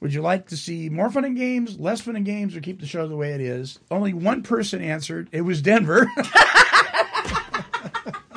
would 0.00 0.12
you 0.12 0.20
like 0.22 0.48
to 0.48 0.56
see 0.56 0.88
more 0.88 1.10
fun 1.10 1.24
and 1.24 1.36
games, 1.36 1.78
less 1.78 2.00
fun 2.00 2.16
and 2.16 2.24
games, 2.24 2.54
or 2.56 2.60
keep 2.60 2.80
the 2.80 2.86
show 2.86 3.06
the 3.08 3.16
way 3.16 3.32
it 3.32 3.40
is? 3.40 3.78
Only 3.90 4.12
one 4.12 4.42
person 4.42 4.82
answered. 4.82 5.28
It 5.32 5.40
was 5.42 5.62
Denver. 5.62 6.10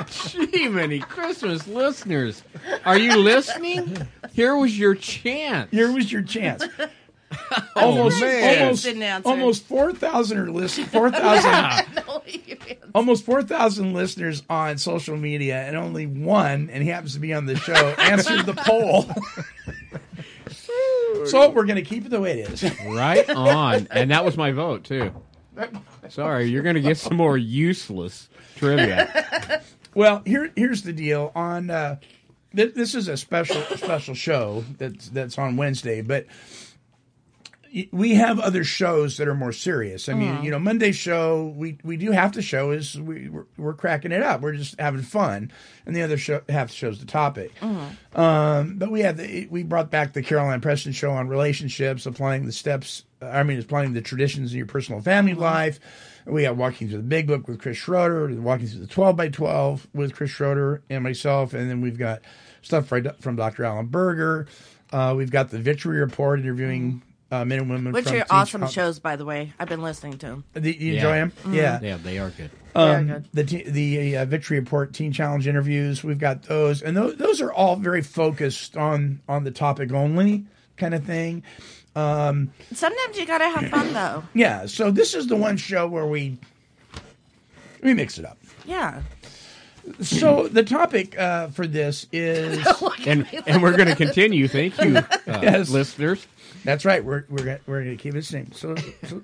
Gee, 0.07 0.67
many 0.67 0.99
Christmas 0.99 1.67
listeners. 1.67 2.41
Are 2.85 2.97
you 2.97 3.15
listening? 3.17 4.07
Here 4.31 4.55
was 4.55 4.77
your 4.77 4.95
chance. 4.95 5.69
Here 5.71 5.91
was 5.91 6.11
your 6.11 6.23
chance. 6.23 6.63
Oh, 7.75 7.91
almost, 7.91 8.21
man. 8.21 8.63
almost, 8.63 8.83
Didn't 8.83 9.03
answer. 9.03 9.29
almost 9.29 9.63
four 9.65 9.93
thousand 9.93 10.39
are 10.39 10.49
listening. 10.51 10.87
Four 10.91 11.11
thousand, 11.11 12.03
almost 12.95 13.23
four 13.23 13.43
thousand 13.43 13.93
listeners 13.93 14.41
on 14.49 14.79
social 14.79 15.15
media, 15.15 15.57
and 15.61 15.77
only 15.77 16.07
one, 16.07 16.69
and 16.71 16.81
he 16.81 16.89
happens 16.89 17.13
to 17.13 17.19
be 17.19 17.33
on 17.33 17.45
the 17.45 17.55
show, 17.55 17.73
answered 17.99 18.47
the 18.47 18.55
poll. 18.55 19.11
So 21.29 21.49
we're 21.49 21.65
going 21.65 21.75
to 21.75 21.81
keep 21.81 22.05
it 22.05 22.09
the 22.09 22.19
way 22.21 22.41
it 22.41 22.49
is. 22.49 22.71
Right 22.85 23.29
on. 23.29 23.87
And 23.91 24.11
that 24.11 24.23
was 24.25 24.37
my 24.37 24.51
vote, 24.51 24.83
too. 24.83 25.11
Sorry, 26.09 26.45
you're 26.45 26.63
going 26.63 26.75
to 26.75 26.81
get 26.81 26.97
some 26.97 27.17
more 27.17 27.37
useless 27.37 28.29
trivia. 28.55 29.61
Well, 29.95 30.21
here 30.25 30.51
here's 30.55 30.83
the 30.83 30.93
deal. 30.93 31.31
On 31.35 31.69
uh, 31.69 31.97
th- 32.55 32.73
this 32.73 32.95
is 32.95 33.07
a 33.07 33.17
special 33.17 33.61
special 33.75 34.15
show 34.15 34.63
that's 34.77 35.09
that's 35.09 35.37
on 35.37 35.57
Wednesday, 35.57 36.01
but 36.01 36.25
we 37.91 38.15
have 38.15 38.39
other 38.39 38.63
shows 38.63 39.17
that 39.17 39.27
are 39.27 39.35
more 39.35 39.51
serious. 39.51 40.09
I 40.09 40.13
mean, 40.13 40.37
Mhm. 40.37 40.43
you 40.43 40.51
know, 40.51 40.59
Monday 40.59 40.91
show 40.91 41.53
we 41.55 41.77
we 41.83 41.97
do 41.97 42.11
half 42.11 42.33
the 42.33 42.41
show 42.41 42.71
is 42.71 42.99
we 42.99 43.29
we're, 43.29 43.45
we're 43.57 43.73
cracking 43.73 44.11
it 44.11 44.23
up. 44.23 44.41
We're 44.41 44.53
just 44.55 44.79
having 44.79 45.01
fun, 45.01 45.51
and 45.85 45.95
the 45.95 46.01
other 46.01 46.17
show 46.17 46.41
half 46.49 46.71
shows 46.71 46.99
the 46.99 47.05
topic. 47.05 47.51
Um, 48.15 48.75
but 48.77 48.89
we 48.91 49.01
have 49.01 49.17
the, 49.17 49.47
we 49.51 49.63
brought 49.63 49.91
back 49.91 50.13
the 50.13 50.21
Caroline 50.23 50.61
Preston 50.61 50.91
show 50.93 51.11
on 51.11 51.27
relationships, 51.27 52.05
applying 52.05 52.45
the 52.45 52.51
steps. 52.51 53.05
I 53.21 53.43
mean, 53.43 53.59
applying 53.59 53.93
the 53.93 54.01
traditions 54.01 54.51
in 54.53 54.57
your 54.57 54.65
personal 54.67 55.01
family 55.01 55.33
life. 55.33 55.79
We 56.25 56.43
have 56.43 56.57
Walking 56.57 56.87
Through 56.87 56.97
the 56.99 57.03
Big 57.03 57.27
Book 57.27 57.47
with 57.47 57.59
Chris 57.59 57.77
Schroeder, 57.77 58.27
Walking 58.41 58.67
Through 58.67 58.81
the 58.81 58.87
12 58.87 59.15
by 59.15 59.29
12 59.29 59.87
with 59.93 60.13
Chris 60.13 60.29
Schroeder 60.31 60.81
and 60.89 61.03
myself. 61.03 61.53
And 61.53 61.69
then 61.69 61.81
we've 61.81 61.97
got 61.97 62.21
stuff 62.61 62.91
right 62.91 63.05
from 63.21 63.35
Dr. 63.35 63.65
Alan 63.65 63.87
Berger. 63.87 64.47
Uh, 64.93 65.13
we've 65.17 65.31
got 65.31 65.49
the 65.49 65.59
Victory 65.59 65.99
Report 65.99 66.39
interviewing 66.39 67.01
uh, 67.31 67.45
men 67.45 67.59
and 67.59 67.69
women 67.69 67.93
Which 67.93 68.05
from 68.05 68.13
are 68.13 68.17
Teen 68.19 68.25
awesome 68.29 68.61
Challenge- 68.61 68.73
shows, 68.73 68.99
by 68.99 69.15
the 69.15 69.25
way. 69.25 69.53
I've 69.59 69.69
been 69.69 69.81
listening 69.81 70.17
to 70.19 70.25
them. 70.27 70.43
Do 70.53 70.69
you 70.69 70.95
enjoy 70.95 71.13
them? 71.15 71.31
Yeah. 71.51 71.79
Yeah, 71.81 71.97
they 71.97 72.17
are 72.19 72.29
good. 72.31 72.51
Um, 72.75 73.07
Very 73.07 73.19
good. 73.19 73.25
The 73.33 73.43
te- 73.43 73.69
the 73.69 74.17
uh, 74.17 74.25
Victory 74.25 74.59
Report 74.59 74.93
Teen 74.93 75.11
Challenge 75.11 75.47
interviews, 75.47 76.03
we've 76.03 76.19
got 76.19 76.43
those, 76.43 76.81
and 76.81 76.95
those 76.95 77.15
those 77.17 77.41
are 77.41 77.51
all 77.51 77.75
very 77.75 78.01
focused 78.01 78.77
on 78.77 79.21
on 79.27 79.43
the 79.43 79.51
topic 79.51 79.91
only 79.91 80.45
kind 80.77 80.93
of 80.93 81.03
thing. 81.03 81.43
Um, 81.95 82.51
Sometimes 82.71 83.17
you 83.17 83.25
gotta 83.25 83.49
have 83.49 83.69
fun, 83.71 83.93
though. 83.93 84.23
yeah, 84.33 84.65
so 84.67 84.91
this 84.91 85.13
is 85.15 85.27
the 85.27 85.35
one 85.35 85.57
show 85.57 85.87
where 85.87 86.05
we 86.05 86.37
we 87.81 87.93
mix 87.93 88.17
it 88.19 88.25
up. 88.25 88.37
Yeah. 88.65 89.01
So 90.01 90.47
the 90.47 90.63
topic 90.63 91.17
uh, 91.17 91.47
for 91.47 91.65
this 91.65 92.05
is, 92.11 92.63
And 93.07 93.25
and 93.47 93.63
we're 93.63 93.75
going 93.75 93.87
to 93.89 93.95
continue. 93.95 94.47
Thank 94.47 94.79
you, 94.81 94.97
uh, 94.97 95.03
Yes. 95.41 95.69
listeners. 95.71 96.27
That's 96.63 96.85
right. 96.85 97.03
We're 97.03 97.25
we're 97.29 97.37
gonna, 97.37 97.59
we're 97.65 97.83
going 97.83 97.97
to 97.97 98.01
keep 98.01 98.13
it 98.13 98.17
the 98.17 98.23
same. 98.23 98.51
So, 98.51 98.75
so 99.07 99.21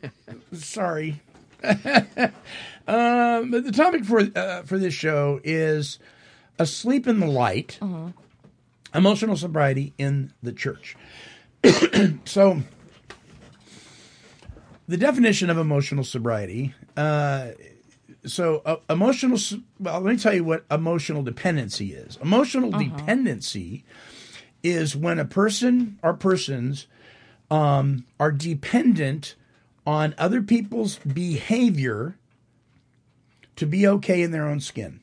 sorry. 0.53 1.21
um, 1.63 3.51
but 3.51 3.63
the 3.63 3.71
topic 3.73 4.05
for 4.05 4.21
uh, 4.35 4.63
for 4.63 4.77
this 4.77 4.93
show 4.93 5.39
is 5.43 5.99
asleep 6.59 7.07
in 7.07 7.19
the 7.19 7.27
light, 7.27 7.79
emotional 8.93 9.35
sobriety 9.35 9.93
in 9.97 10.31
the 10.43 10.53
church. 10.53 10.95
so, 12.25 12.61
the 14.87 14.97
definition 14.97 15.49
of 15.49 15.57
emotional 15.57 16.03
sobriety. 16.03 16.73
Uh, 16.95 17.49
so, 18.25 18.61
uh, 18.65 18.77
emotional. 18.89 19.39
Well, 19.79 20.01
let 20.01 20.11
me 20.13 20.17
tell 20.19 20.33
you 20.33 20.43
what 20.43 20.65
emotional 20.69 21.23
dependency 21.23 21.93
is. 21.93 22.17
Emotional 22.21 22.71
dependency 22.71 23.83
is 24.63 24.95
when 24.95 25.19
a 25.19 25.25
person 25.25 25.99
or 26.01 26.13
persons 26.13 26.87
um, 27.51 28.05
are 28.19 28.31
dependent 28.31 29.35
on 29.85 30.15
other 30.17 30.41
people's 30.41 30.97
behavior 30.99 32.15
to 33.55 33.65
be 33.65 33.87
okay 33.87 34.21
in 34.21 34.31
their 34.31 34.47
own 34.47 34.59
skin. 34.59 34.99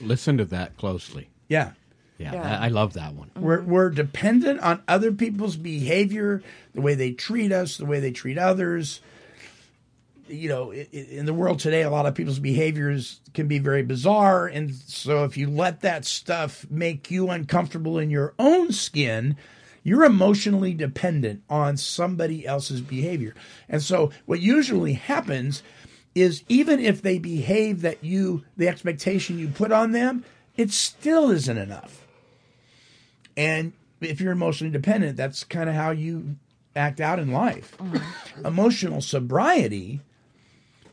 Listen 0.00 0.38
to 0.38 0.44
that 0.46 0.76
closely. 0.76 1.28
Yeah. 1.48 1.72
Yeah, 2.18 2.32
Yeah. 2.34 2.42
that- 2.42 2.60
I 2.62 2.68
love 2.68 2.92
that 2.94 3.14
one. 3.14 3.30
We're, 3.36 3.62
we're 3.62 3.90
dependent 3.90 4.60
on 4.60 4.82
other 4.88 5.12
people's 5.12 5.56
behavior, 5.56 6.42
the 6.74 6.80
way 6.80 6.94
they 6.94 7.12
treat 7.12 7.52
us, 7.52 7.76
the 7.76 7.86
way 7.86 8.00
they 8.00 8.10
treat 8.12 8.38
others. 8.38 9.00
You 10.28 10.48
know, 10.48 10.72
i- 10.72 10.86
i- 10.92 10.96
in 10.96 11.26
the 11.26 11.34
world 11.34 11.58
today, 11.60 11.82
a 11.82 11.90
lot 11.90 12.06
of 12.06 12.14
people's 12.14 12.38
behaviors 12.40 13.20
can 13.34 13.46
be 13.48 13.58
very 13.58 13.82
bizarre. 13.82 14.46
And 14.46 14.74
so, 14.74 15.24
if 15.24 15.36
you 15.36 15.48
let 15.48 15.80
that 15.82 16.04
stuff 16.04 16.66
make 16.70 17.10
you 17.10 17.30
uncomfortable 17.30 17.98
in 17.98 18.10
your 18.10 18.34
own 18.38 18.72
skin, 18.72 19.36
you're 19.82 20.04
emotionally 20.04 20.74
dependent 20.74 21.42
on 21.48 21.76
somebody 21.76 22.46
else's 22.46 22.80
behavior. 22.80 23.34
And 23.68 23.82
so, 23.82 24.10
what 24.26 24.40
usually 24.40 24.94
happens 24.94 25.62
is 26.14 26.42
even 26.48 26.80
if 26.80 27.02
they 27.02 27.18
behave 27.18 27.82
that 27.82 28.02
you, 28.02 28.44
the 28.56 28.68
expectation 28.68 29.38
you 29.38 29.48
put 29.48 29.72
on 29.72 29.92
them, 29.92 30.24
it 30.56 30.70
still 30.70 31.30
isn't 31.30 31.58
enough. 31.58 32.06
And 33.36 33.72
if 34.00 34.20
you're 34.20 34.32
emotionally 34.32 34.72
dependent, 34.72 35.16
that's 35.16 35.44
kind 35.44 35.68
of 35.68 35.74
how 35.74 35.90
you 35.90 36.36
act 36.74 37.00
out 37.00 37.18
in 37.18 37.32
life. 37.32 37.76
Uh-huh. 37.80 37.98
Emotional 38.44 39.00
sobriety 39.00 40.00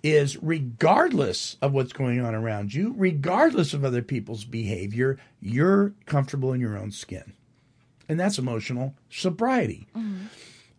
is 0.03 0.37
regardless 0.43 1.57
of 1.61 1.73
what's 1.73 1.93
going 1.93 2.21
on 2.23 2.35
around 2.35 2.73
you, 2.73 2.93
regardless 2.95 3.73
of 3.73 3.83
other 3.83 4.03
people's 4.03 4.45
behavior, 4.45 5.17
you're 5.41 5.93
comfortable 6.05 6.53
in 6.53 6.61
your 6.61 6.77
own 6.77 6.91
skin. 6.91 7.33
And 8.07 8.19
that's 8.19 8.37
emotional 8.37 8.93
sobriety. 9.09 9.87
Mm-hmm. 9.95 10.25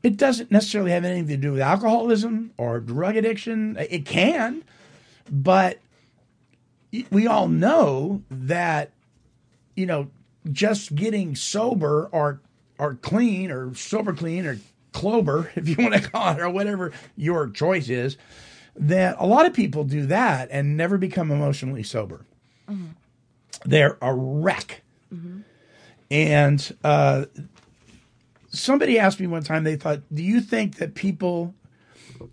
It 0.03 0.17
doesn't 0.17 0.51
necessarily 0.53 0.93
have 0.93 1.05
anything 1.05 1.29
to 1.29 1.37
do 1.37 1.53
with 1.53 1.61
alcoholism 1.61 2.53
or 2.57 2.79
drug 2.79 3.17
addiction. 3.17 3.77
It 3.91 4.07
can, 4.07 4.63
but 5.31 5.81
we 7.11 7.27
all 7.27 7.49
know 7.49 8.23
that 8.31 8.93
you 9.75 9.87
know 9.87 10.09
just 10.53 10.95
getting 10.95 11.35
sober 11.35 12.09
or 12.13 12.41
or 12.79 12.95
clean 12.95 13.51
or 13.51 13.75
sober 13.75 14.13
clean 14.13 14.47
or 14.47 14.61
clover 14.93 15.51
if 15.57 15.69
you 15.69 15.77
want 15.79 15.95
to 15.95 16.09
call 16.09 16.33
it 16.33 16.41
or 16.41 16.51
whatever 16.51 16.93
your 17.17 17.49
choice 17.49 17.89
is 17.89 18.17
that 18.79 19.17
a 19.19 19.27
lot 19.27 19.47
of 19.47 19.55
people 19.55 19.85
do 19.85 20.07
that 20.07 20.49
and 20.51 20.77
never 20.77 20.99
become 20.99 21.31
emotionally 21.31 21.83
sober. 21.83 22.27
Mm-hmm. 22.69 22.89
They're 23.65 23.97
a 24.03 24.15
wreck 24.15 24.83
mm-hmm. 25.13 25.41
And 26.11 26.77
uh, 26.85 27.27
somebody 28.49 28.99
asked 28.99 29.21
me 29.21 29.27
one 29.27 29.43
time 29.43 29.65
they 29.65 29.77
thought 29.77 30.03
do 30.13 30.23
you 30.23 30.41
think 30.41 30.77
that 30.77 30.95
people 30.95 31.55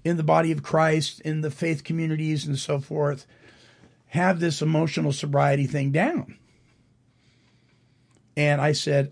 in 0.03 0.17
the 0.17 0.23
body 0.23 0.51
of 0.51 0.63
christ 0.63 1.19
in 1.21 1.41
the 1.41 1.51
faith 1.51 1.83
communities 1.83 2.45
and 2.45 2.57
so 2.57 2.79
forth 2.79 3.25
have 4.13 4.39
this 4.39 4.61
emotional 4.61 5.11
sobriety 5.11 5.65
thing 5.65 5.91
down? 5.91 6.37
And 8.37 8.61
I 8.61 8.71
said, 8.73 9.11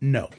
no. 0.00 0.30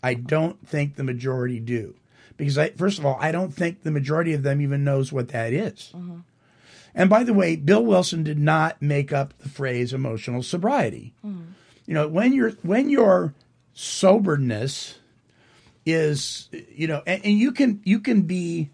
I 0.00 0.14
don't 0.14 0.66
think 0.66 0.94
the 0.94 1.02
majority 1.02 1.58
do. 1.58 1.94
Because 2.36 2.56
I 2.58 2.70
first 2.70 2.98
of 3.00 3.06
all, 3.06 3.16
I 3.20 3.32
don't 3.32 3.52
think 3.52 3.82
the 3.82 3.90
majority 3.90 4.32
of 4.32 4.44
them 4.44 4.60
even 4.60 4.84
knows 4.84 5.12
what 5.12 5.28
that 5.28 5.52
is. 5.52 5.92
And 6.94 7.10
by 7.10 7.24
the 7.24 7.34
way, 7.34 7.56
Bill 7.56 7.84
Wilson 7.84 8.22
did 8.22 8.38
not 8.38 8.80
make 8.80 9.12
up 9.12 9.36
the 9.38 9.48
phrase 9.48 9.92
emotional 9.92 10.42
sobriety. 10.42 11.14
You 11.92 11.98
know, 11.98 12.08
when 12.08 12.32
your 12.32 12.52
when 12.62 12.88
your 12.88 13.34
soberness 13.74 14.98
is 15.84 16.48
you 16.74 16.86
know, 16.86 17.02
and, 17.06 17.22
and 17.22 17.38
you 17.38 17.52
can 17.52 17.82
you 17.84 18.00
can 18.00 18.22
be 18.22 18.70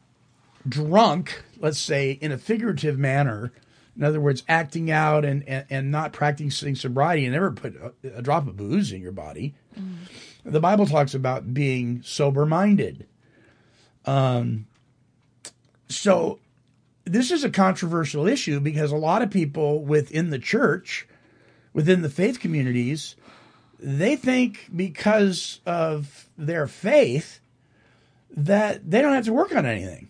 drunk, 0.69 1.43
let's 1.59 1.81
say, 1.81 2.13
in 2.13 2.31
a 2.31 2.39
figurative 2.39 2.97
manner. 2.97 3.53
In 3.97 4.05
other 4.05 4.21
words, 4.21 4.45
acting 4.49 4.93
out 4.93 5.25
and, 5.25 5.43
and, 5.49 5.67
and 5.69 5.91
not 5.91 6.13
practicing 6.13 6.77
sobriety 6.77 7.25
and 7.25 7.33
never 7.33 7.51
put 7.51 7.75
a, 7.75 8.19
a 8.19 8.23
drop 8.23 8.47
of 8.47 8.57
booze 8.57 8.93
in 8.93 9.03
your 9.03 9.11
body. 9.11 9.53
The 10.45 10.61
Bible 10.61 10.87
talks 10.87 11.13
about 11.13 11.53
being 11.53 12.03
sober 12.05 12.47
minded. 12.47 13.05
Um, 14.05 14.69
so 15.89 16.39
this 17.05 17.33
is 17.33 17.43
a 17.43 17.51
controversial 17.51 18.29
issue 18.29 18.61
because 18.61 18.93
a 18.93 18.97
lot 18.97 19.23
of 19.23 19.31
people 19.33 19.83
within 19.83 20.31
the 20.31 20.39
church, 20.39 21.09
within 21.79 22.03
the 22.03 22.11
faith 22.11 22.41
communities, 22.41 23.15
they 23.79 24.17
think 24.17 24.69
because 24.75 25.61
of 25.65 26.29
their 26.37 26.67
faith 26.67 27.39
that 28.37 28.91
they 28.91 29.01
don't 29.01 29.13
have 29.13 29.27
to 29.27 29.33
work 29.33 29.55
on 29.55 29.65
anything. 29.65 30.09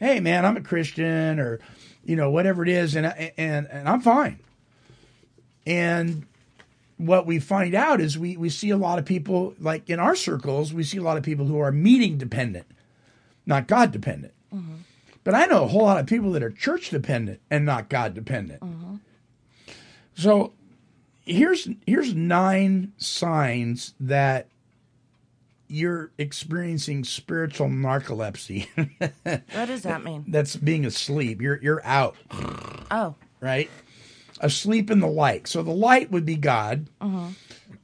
Hey, 0.00 0.18
man, 0.18 0.44
I'm 0.44 0.56
a 0.56 0.60
Christian, 0.60 1.38
or 1.38 1.60
you 2.04 2.16
know, 2.16 2.32
whatever 2.32 2.64
it 2.64 2.68
is, 2.68 2.96
and 2.96 3.06
and 3.38 3.68
and 3.70 3.88
I'm 3.88 4.00
fine. 4.00 4.40
And 5.64 6.26
what 6.96 7.24
we 7.24 7.38
find 7.38 7.76
out 7.76 8.00
is 8.00 8.18
we 8.18 8.36
we 8.36 8.50
see 8.50 8.70
a 8.70 8.76
lot 8.76 8.98
of 8.98 9.04
people 9.04 9.54
like 9.60 9.88
in 9.88 10.00
our 10.00 10.16
circles, 10.16 10.74
we 10.74 10.82
see 10.82 10.98
a 10.98 11.02
lot 11.02 11.16
of 11.16 11.22
people 11.22 11.46
who 11.46 11.60
are 11.60 11.70
meeting 11.70 12.18
dependent, 12.18 12.66
not 13.46 13.68
God 13.68 13.92
dependent. 13.92 14.34
Mm-hmm. 14.52 14.74
But 15.22 15.36
I 15.36 15.46
know 15.46 15.62
a 15.62 15.68
whole 15.68 15.84
lot 15.84 16.00
of 16.00 16.06
people 16.06 16.32
that 16.32 16.42
are 16.42 16.50
church 16.50 16.90
dependent 16.90 17.40
and 17.48 17.64
not 17.64 17.88
God 17.88 18.12
dependent. 18.12 18.60
Mm-hmm. 18.60 18.96
So 20.16 20.52
here's 21.26 21.68
here's 21.86 22.14
nine 22.14 22.92
signs 22.96 23.94
that 24.00 24.48
you're 25.68 26.12
experiencing 26.16 27.02
spiritual 27.04 27.68
narcolepsy. 27.68 28.68
What 29.52 29.66
does 29.66 29.82
that 29.82 30.04
mean? 30.04 30.24
That's 30.28 30.56
being 30.56 30.84
asleep. 30.84 31.42
You're 31.42 31.60
you're 31.62 31.84
out, 31.84 32.16
Oh. 32.90 33.16
right? 33.40 33.68
Asleep 34.40 34.90
in 34.90 35.00
the 35.00 35.08
light. 35.08 35.48
So 35.48 35.62
the 35.62 35.72
light 35.72 36.10
would 36.10 36.24
be 36.26 36.36
God. 36.36 36.86
Uh-huh. 37.00 37.28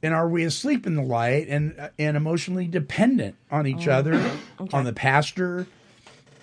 And 0.01 0.13
are 0.13 0.27
we 0.29 0.43
asleep 0.43 0.85
in 0.87 0.95
the 0.95 1.01
light 1.03 1.47
and 1.49 1.89
and 1.99 2.15
emotionally 2.15 2.67
dependent 2.67 3.35
on 3.51 3.67
each 3.67 3.87
other, 3.87 4.31
on 4.71 4.85
the 4.85 4.93
pastor, 4.93 5.67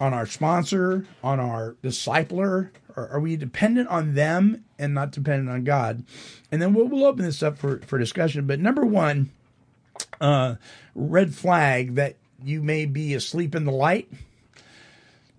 on 0.00 0.12
our 0.14 0.26
sponsor, 0.26 1.06
on 1.22 1.40
our 1.40 1.76
discipler? 1.82 2.70
Or 2.96 3.08
are 3.08 3.20
we 3.20 3.36
dependent 3.36 3.88
on 3.88 4.14
them 4.14 4.64
and 4.80 4.94
not 4.94 5.12
dependent 5.12 5.50
on 5.50 5.62
God? 5.62 6.04
And 6.50 6.60
then 6.60 6.74
we'll, 6.74 6.88
we'll 6.88 7.04
open 7.04 7.24
this 7.24 7.42
up 7.42 7.58
for, 7.58 7.78
for 7.80 7.98
discussion. 7.98 8.46
But 8.46 8.58
number 8.58 8.84
one, 8.84 9.30
uh, 10.20 10.56
red 10.94 11.34
flag 11.34 11.94
that 11.94 12.16
you 12.42 12.62
may 12.62 12.86
be 12.86 13.14
asleep 13.14 13.54
in 13.54 13.64
the 13.64 13.72
light. 13.72 14.10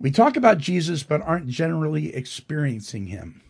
We 0.00 0.10
talk 0.10 0.36
about 0.36 0.58
Jesus, 0.58 1.02
but 1.02 1.20
aren't 1.22 1.48
generally 1.48 2.14
experiencing 2.14 3.06
him. 3.06 3.42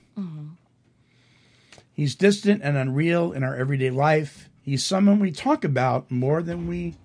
He's 1.95 2.15
distant 2.15 2.63
and 2.63 2.77
unreal 2.77 3.33
in 3.33 3.43
our 3.45 3.55
everyday 3.55 3.91
life. 3.91 4.49
He's 4.63 4.85
someone 4.85 5.19
we 5.21 5.31
talk 5.31 5.63
about 5.65 6.11
more 6.11 6.43
than 6.43 6.67
we 6.67 6.97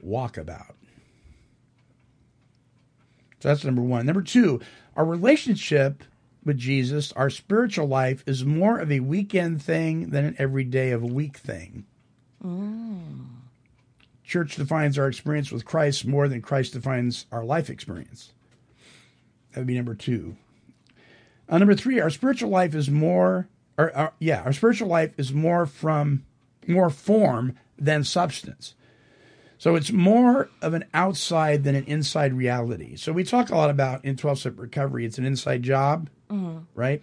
walk 0.00 0.36
about. 0.36 0.74
So 3.40 3.48
that's 3.48 3.64
number 3.64 3.82
one. 3.82 4.06
Number 4.06 4.22
two, 4.22 4.60
our 4.96 5.04
relationship 5.04 6.02
with 6.44 6.58
Jesus, 6.58 7.12
our 7.12 7.30
spiritual 7.30 7.86
life, 7.86 8.22
is 8.26 8.44
more 8.44 8.78
of 8.78 8.90
a 8.92 9.00
weekend 9.00 9.62
thing 9.62 10.10
than 10.10 10.24
an 10.24 10.36
everyday 10.38 10.90
of 10.90 11.02
a 11.02 11.06
week 11.06 11.36
thing. 11.38 11.84
Church 14.24 14.56
defines 14.56 14.98
our 14.98 15.06
experience 15.06 15.52
with 15.52 15.64
Christ 15.64 16.06
more 16.06 16.28
than 16.28 16.42
Christ 16.42 16.72
defines 16.72 17.26
our 17.30 17.44
life 17.44 17.70
experience. 17.70 18.32
That 19.52 19.60
would 19.60 19.66
be 19.66 19.76
number 19.76 19.94
two. 19.94 20.36
Uh, 21.48 21.58
number 21.58 21.74
three, 21.74 22.00
our 22.00 22.10
spiritual 22.10 22.50
life 22.50 22.74
is 22.74 22.90
more, 22.90 23.48
or 23.76 23.96
uh, 23.96 24.10
yeah, 24.18 24.42
our 24.42 24.52
spiritual 24.52 24.88
life 24.88 25.12
is 25.18 25.32
more 25.32 25.66
from 25.66 26.24
more 26.66 26.90
form 26.90 27.56
than 27.78 28.02
substance. 28.02 28.74
So 29.58 29.76
it's 29.76 29.92
more 29.92 30.50
of 30.60 30.74
an 30.74 30.84
outside 30.92 31.64
than 31.64 31.74
an 31.74 31.84
inside 31.84 32.34
reality. 32.34 32.96
So 32.96 33.12
we 33.12 33.24
talk 33.24 33.50
a 33.50 33.56
lot 33.56 33.70
about 33.70 34.04
in 34.04 34.16
12 34.16 34.38
step 34.38 34.54
recovery, 34.56 35.04
it's 35.06 35.18
an 35.18 35.24
inside 35.24 35.62
job, 35.62 36.10
mm-hmm. 36.30 36.58
right? 36.74 37.02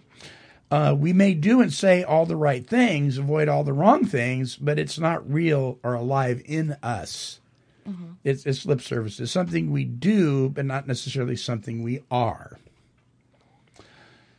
Uh, 0.70 0.94
we 0.98 1.12
may 1.12 1.34
do 1.34 1.60
and 1.60 1.72
say 1.72 2.02
all 2.02 2.24
the 2.24 2.36
right 2.36 2.66
things, 2.66 3.18
avoid 3.18 3.48
all 3.48 3.62
the 3.62 3.72
wrong 3.72 4.06
things, 4.06 4.56
but 4.56 4.78
it's 4.78 4.98
not 4.98 5.30
real 5.30 5.78
or 5.82 5.94
alive 5.94 6.40
in 6.46 6.76
us. 6.82 7.40
Mm-hmm. 7.86 8.12
It's, 8.24 8.46
it's 8.46 8.64
lip 8.64 8.80
service. 8.80 9.20
It's 9.20 9.32
something 9.32 9.70
we 9.70 9.84
do, 9.84 10.48
but 10.48 10.64
not 10.64 10.86
necessarily 10.86 11.36
something 11.36 11.82
we 11.82 12.02
are. 12.10 12.58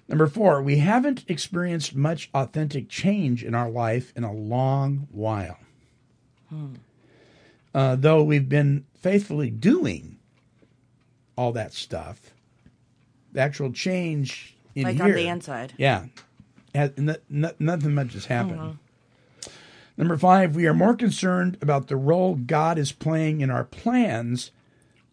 Number 0.08 0.28
four, 0.28 0.62
we 0.62 0.78
haven't 0.78 1.24
experienced 1.28 1.96
much 1.96 2.30
authentic 2.34 2.90
change 2.90 3.44
in 3.44 3.56
our 3.56 3.70
life 3.70 4.12
in 4.16 4.24
a 4.24 4.34
long 4.34 5.08
while. 5.12 5.58
Hmm. 6.50 6.76
Uh, 7.74 7.96
though 7.96 8.24
we've 8.24 8.50
been 8.50 8.86
faithfully 8.96 9.50
doing 9.50 10.18
all 11.36 11.52
that 11.54 11.74
stuff, 11.74 12.34
the 13.32 13.40
actual 13.42 13.72
change 13.72 14.56
in 14.76 14.84
Like 14.84 14.96
here, 14.96 15.06
on 15.06 15.12
the 15.14 15.28
inside. 15.28 15.74
yeah, 15.78 16.06
has, 16.76 16.92
n- 16.98 17.18
n- 17.32 17.52
nothing 17.60 17.94
much 17.96 18.14
has 18.14 18.26
happened. 18.26 18.78
Number 19.98 20.18
five, 20.18 20.56
we 20.56 20.66
are 20.66 20.74
more 20.74 20.96
concerned 20.96 21.58
about 21.62 21.88
the 21.88 21.96
role 21.96 22.36
God 22.36 22.78
is 22.78 22.92
playing 22.92 23.42
in 23.42 23.50
our 23.52 23.64
plans 23.64 24.52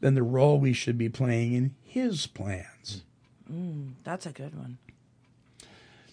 than 0.01 0.15
the 0.15 0.23
role 0.23 0.59
we 0.59 0.73
should 0.73 0.97
be 0.97 1.09
playing 1.11 1.53
in 1.53 1.75
His 1.83 2.27
plans. 2.27 3.03
Mm, 3.51 3.93
that's 4.05 4.25
a 4.27 4.33
good 4.33 4.55
one. 4.57 4.79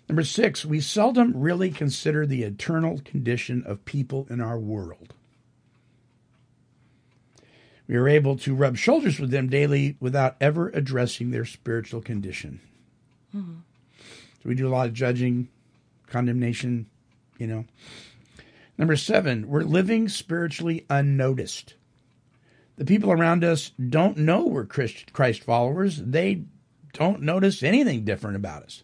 Number 0.10 0.24
six, 0.24 0.66
we 0.66 0.80
seldom 0.80 1.34
really 1.36 1.70
consider 1.70 2.26
the 2.26 2.44
eternal 2.44 3.00
condition 3.04 3.64
of 3.66 3.84
people 3.86 4.26
in 4.30 4.40
our 4.42 4.58
world. 4.58 5.14
We 7.88 7.95
are 7.95 8.08
able 8.08 8.38
to 8.39 8.54
rub 8.54 8.76
shoulders 8.78 9.19
with 9.19 9.32
them 9.32 9.47
daily 9.50 9.95
without 10.00 10.36
ever 10.41 10.69
addressing 10.69 11.32
their 11.32 11.45
spiritual 11.45 12.02
condition. 12.02 12.60
So 14.43 14.50
we 14.50 14.56
do 14.56 14.67
a 14.67 14.69
lot 14.69 14.88
of 14.88 14.93
judging, 14.93 15.50
condemnation, 16.08 16.88
you 17.38 17.47
know. 17.47 17.65
Number 18.78 18.95
seven, 18.95 19.47
we're 19.47 19.62
living 19.62 20.10
spiritually 20.10 20.86
unnoticed. 20.89 21.76
The 22.78 22.86
people 22.86 23.12
around 23.12 23.43
us 23.43 23.71
don't 23.89 24.17
know 24.17 24.45
we're 24.45 24.65
Christ, 24.65 25.13
Christ 25.13 25.43
followers. 25.43 25.97
They 25.97 26.43
don't 26.93 27.21
notice 27.21 27.63
anything 27.63 28.06
different 28.06 28.36
about 28.36 28.63
us. 28.63 28.84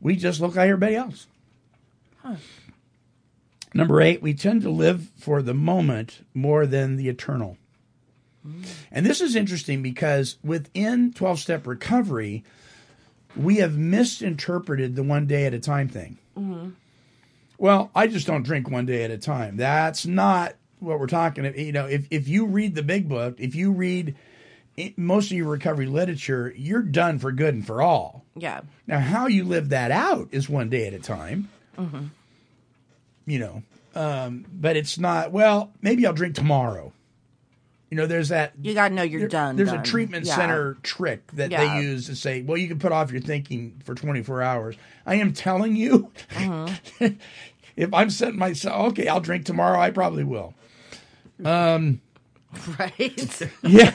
We 0.00 0.14
just 0.16 0.40
look 0.40 0.54
like 0.54 0.68
everybody 0.68 0.94
else. 0.94 1.26
Number 3.74 4.00
eight, 4.00 4.22
we 4.22 4.34
tend 4.34 4.62
to 4.62 4.70
live 4.70 5.10
for 5.16 5.42
the 5.42 5.54
moment 5.54 6.24
more 6.32 6.66
than 6.66 6.96
the 6.96 7.08
eternal. 7.08 7.58
And 8.92 9.04
this 9.06 9.20
is 9.20 9.36
interesting 9.36 9.82
because 9.82 10.36
within 10.42 11.12
12 11.12 11.38
step 11.38 11.66
recovery, 11.66 12.44
we 13.36 13.56
have 13.56 13.76
misinterpreted 13.76 14.96
the 14.96 15.02
one 15.02 15.26
day 15.26 15.46
at 15.46 15.54
a 15.54 15.60
time 15.60 15.88
thing. 15.88 16.18
Well, 17.58 17.90
I 17.94 18.06
just 18.06 18.26
don't 18.26 18.44
drink 18.44 18.70
one 18.70 18.86
day 18.86 19.02
at 19.04 19.10
a 19.10 19.18
time. 19.18 19.56
That's 19.56 20.06
not 20.06 20.54
what 20.78 21.00
we're 21.00 21.06
talking 21.08 21.44
about. 21.44 21.58
You 21.58 21.72
know, 21.72 21.86
if, 21.86 22.06
if 22.10 22.28
you 22.28 22.46
read 22.46 22.74
the 22.76 22.82
big 22.84 23.08
book, 23.08 23.34
if 23.38 23.54
you 23.56 23.72
read 23.72 24.14
most 24.96 25.32
of 25.32 25.36
your 25.36 25.48
recovery 25.48 25.86
literature, 25.86 26.54
you're 26.56 26.82
done 26.82 27.18
for 27.18 27.32
good 27.32 27.54
and 27.54 27.66
for 27.66 27.82
all. 27.82 28.24
Yeah. 28.36 28.60
Now, 28.86 29.00
how 29.00 29.26
you 29.26 29.42
live 29.44 29.70
that 29.70 29.90
out 29.90 30.28
is 30.30 30.48
one 30.48 30.70
day 30.70 30.86
at 30.86 30.94
a 30.94 31.00
time, 31.00 31.48
Mm-hmm. 31.76 32.06
you 33.26 33.38
know, 33.40 33.62
um, 33.94 34.44
but 34.52 34.76
it's 34.76 34.98
not, 34.98 35.32
well, 35.32 35.72
maybe 35.82 36.06
I'll 36.06 36.12
drink 36.12 36.34
tomorrow. 36.36 36.92
You 37.90 37.96
know, 37.96 38.06
there's 38.06 38.28
that. 38.28 38.52
You 38.60 38.74
got 38.74 38.88
to 38.90 38.94
know 38.94 39.02
you're 39.02 39.20
there- 39.20 39.28
done. 39.28 39.56
There's 39.56 39.70
done. 39.70 39.80
a 39.80 39.82
treatment 39.82 40.26
Yeah. 40.26 40.36
center 40.36 40.74
trick 40.82 41.22
that 41.32 41.50
Yeah. 41.50 41.76
they 41.78 41.82
use 41.82 42.06
to 42.06 42.16
say, 42.16 42.42
well, 42.42 42.58
you 42.58 42.68
can 42.68 42.78
put 42.78 42.92
off 42.92 43.10
your 43.10 43.20
thinking 43.22 43.80
for 43.84 43.94
24 43.94 44.42
hours. 44.42 44.76
I 45.06 45.14
am 45.14 45.32
telling 45.32 45.74
you, 45.74 46.10
Uh-huh. 46.36 46.68
if 47.76 47.94
I'm 47.94 48.10
setting 48.10 48.38
myself, 48.38 48.88
okay, 48.92 49.08
I'll 49.08 49.20
drink 49.20 49.46
tomorrow, 49.46 49.78
I 49.80 49.90
probably 49.90 50.24
will. 50.24 50.54
Um, 51.44 52.00
Right. 52.78 53.48
yeah. 53.62 53.92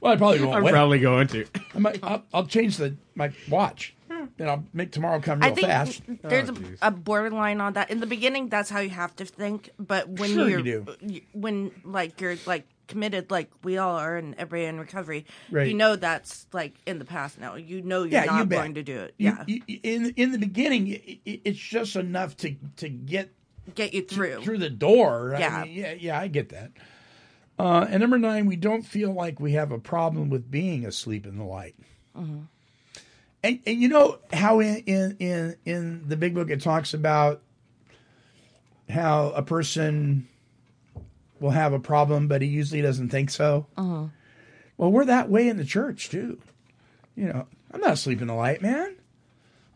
Well, 0.00 0.12
I 0.12 0.16
probably 0.16 0.42
won't. 0.42 0.56
I'm 0.56 0.64
wait. 0.64 0.72
probably 0.72 0.98
going 0.98 1.28
to. 1.28 1.46
I 1.74 1.78
might, 1.78 2.00
I'll, 2.02 2.24
I'll 2.34 2.46
change 2.46 2.76
the 2.76 2.96
my 3.14 3.30
watch. 3.48 3.94
Yeah, 4.10 4.26
then 4.36 4.48
I'll 4.48 4.64
make 4.74 4.90
tomorrow 4.90 5.20
come 5.20 5.38
real 5.38 5.50
I 5.52 5.54
think 5.54 5.68
fast. 5.68 6.02
there's 6.24 6.50
Oh, 6.50 6.54
a, 6.82 6.88
a 6.88 6.90
borderline 6.90 7.60
on 7.60 7.74
that. 7.74 7.88
In 7.90 8.00
the 8.00 8.06
beginning, 8.06 8.48
that's 8.48 8.68
how 8.68 8.80
you 8.80 8.90
have 8.90 9.14
to 9.16 9.24
think, 9.24 9.70
but 9.78 10.08
when 10.08 10.30
Sure 10.34 10.48
you're 10.48 10.58
you 10.60 10.86
you- 11.00 11.20
when 11.32 11.70
like 11.84 12.20
you're 12.20 12.34
like 12.46 12.64
committed, 12.88 13.30
like 13.30 13.50
we 13.62 13.78
all 13.78 13.96
are, 13.96 14.16
and 14.16 14.34
everybody 14.36 14.66
in 14.68 14.78
recovery, 14.78 15.26
Right. 15.50 15.68
you 15.68 15.74
know 15.74 15.96
that's 15.96 16.46
like 16.52 16.74
in 16.86 16.98
the 16.98 17.04
past 17.04 17.38
now. 17.40 17.54
You 17.54 17.82
know 17.82 18.02
you're 18.02 18.12
yeah, 18.12 18.24
not 18.24 18.38
you 18.40 18.44
going 18.46 18.74
to 18.74 18.82
do 18.82 18.98
it. 19.00 19.14
Yeah, 19.18 19.44
you- 19.46 19.62
in 19.82 20.10
in 20.16 20.32
the 20.32 20.38
beginning, 20.38 20.88
i- 20.92 21.18
i- 21.26 21.40
it's 21.44 21.58
just 21.58 21.96
enough 21.96 22.36
to 22.38 22.54
to 22.76 22.88
get 22.88 23.32
get 23.74 23.94
you 23.94 24.02
through 24.02 24.42
through 24.42 24.58
the 24.58 24.70
door. 24.70 25.34
Yeah. 25.38 25.56
I 25.60 25.64
mean, 25.64 25.74
yeah, 25.74 25.92
yeah, 25.92 26.20
I 26.20 26.28
get 26.28 26.48
that. 26.50 26.72
Uh, 27.58 27.86
and 27.88 28.00
number 28.00 28.18
nine, 28.18 28.46
we 28.46 28.56
don't 28.56 28.82
feel 28.82 29.12
like 29.12 29.38
we 29.38 29.52
have 29.52 29.70
a 29.70 29.78
problem 29.78 30.30
with 30.30 30.50
being 30.50 30.84
asleep 30.84 31.26
in 31.26 31.36
the 31.38 31.44
light. 31.44 31.76
Mhm. 32.16 32.46
And, 33.44 33.58
and 33.66 33.80
you 33.80 33.88
know 33.88 34.18
how 34.32 34.60
in, 34.60 34.76
in 34.86 35.16
in 35.18 35.56
in 35.64 36.08
the 36.08 36.16
big 36.16 36.34
book 36.34 36.50
it 36.50 36.60
talks 36.60 36.94
about 36.94 37.42
how 38.88 39.30
a 39.30 39.42
person 39.42 40.28
will 41.42 41.50
have 41.50 41.72
a 41.72 41.80
problem, 41.80 42.28
but 42.28 42.40
he 42.40 42.48
usually 42.48 42.80
doesn't 42.80 43.10
think 43.10 43.28
so. 43.28 43.66
Uh-huh. 43.76 44.06
Well, 44.78 44.92
we're 44.92 45.04
that 45.04 45.28
way 45.28 45.48
in 45.48 45.58
the 45.58 45.64
church 45.64 46.08
too. 46.08 46.38
You 47.14 47.26
know, 47.26 47.46
I'm 47.70 47.80
not 47.80 47.98
sleeping 47.98 48.22
in 48.22 48.28
the 48.28 48.34
light, 48.34 48.62
man. 48.62 48.96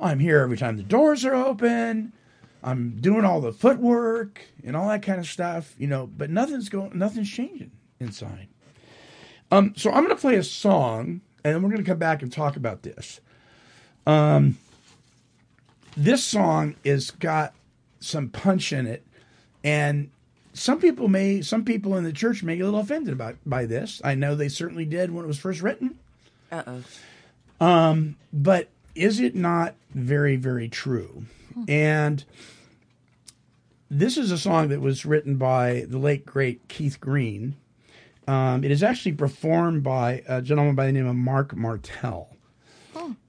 I'm 0.01 0.19
here 0.19 0.41
every 0.41 0.57
time 0.57 0.77
the 0.77 0.83
doors 0.83 1.25
are 1.25 1.35
open. 1.35 2.13
I'm 2.63 2.99
doing 3.01 3.25
all 3.25 3.41
the 3.41 3.53
footwork 3.53 4.41
and 4.65 4.77
all 4.77 4.89
that 4.89 5.03
kind 5.03 5.21
of 5.21 5.27
stuff, 5.27 5.75
you 5.79 5.87
know, 5.87 6.07
but 6.07 6.31
nothing's 6.31 6.69
going 6.69 6.99
nothing's 6.99 7.31
changing 7.31 7.73
inside. 8.01 8.49
Um, 9.51 9.75
so 9.77 9.91
I'm 9.93 10.03
gonna 10.03 10.17
play 10.17 10.37
a 10.37 10.43
song 10.43 11.21
and 11.45 11.63
we're 11.63 11.71
gonna 11.71 11.85
come 11.85 11.99
back 11.99 12.23
and 12.23 12.33
talk 12.33 12.57
about 12.57 12.83
this. 12.83 13.21
Um 14.07 14.59
this 15.97 16.25
song 16.25 16.77
is 16.85 17.11
got 17.11 17.55
some 18.01 18.29
punch 18.29 18.73
in 18.73 18.87
it 18.87 19.07
and 19.65 20.11
some 20.57 20.81
people 20.81 21.09
may 21.09 21.43
some 21.43 21.65
people 21.65 21.97
in 21.97 22.05
the 22.05 22.13
church 22.13 22.43
may 22.43 22.57
get 22.57 22.63
a 22.63 22.65
little 22.67 22.81
offended 22.81 23.13
about 23.13 23.37
by 23.45 23.67
this. 23.67 24.01
I 24.03 24.15
know 24.15 24.35
they 24.35 24.49
certainly 24.49 24.85
did 24.85 25.13
when 25.13 25.25
it 25.25 25.29
was 25.29 25.39
first 25.39 25.63
written. 25.63 25.99
Uh 26.51 26.63
oh. 26.67 27.67
Um, 27.67 28.17
but 28.33 28.69
is 28.95 29.21
it 29.21 29.35
not 29.35 29.75
very, 29.95 30.37
very 30.37 30.69
true? 30.69 31.25
And 31.69 32.25
this 33.91 34.17
is 34.17 34.31
a 34.31 34.39
song 34.39 34.69
that 34.69 34.81
was 34.81 35.07
written 35.07 35.37
by 35.37 35.87
the 35.89 35.99
late 35.99 36.27
great 36.27 36.69
Keith 36.69 37.01
Green. 37.01 37.57
Um, 38.29 38.65
it 38.65 38.71
is 38.71 38.83
actually 38.83 39.13
performed 39.13 39.83
by 39.83 40.23
a 40.27 40.43
gentleman 40.43 40.75
by 40.75 40.87
the 40.87 40.93
name 40.93 41.07
of 41.07 41.17
Mark 41.17 41.55
Martell. 41.57 42.37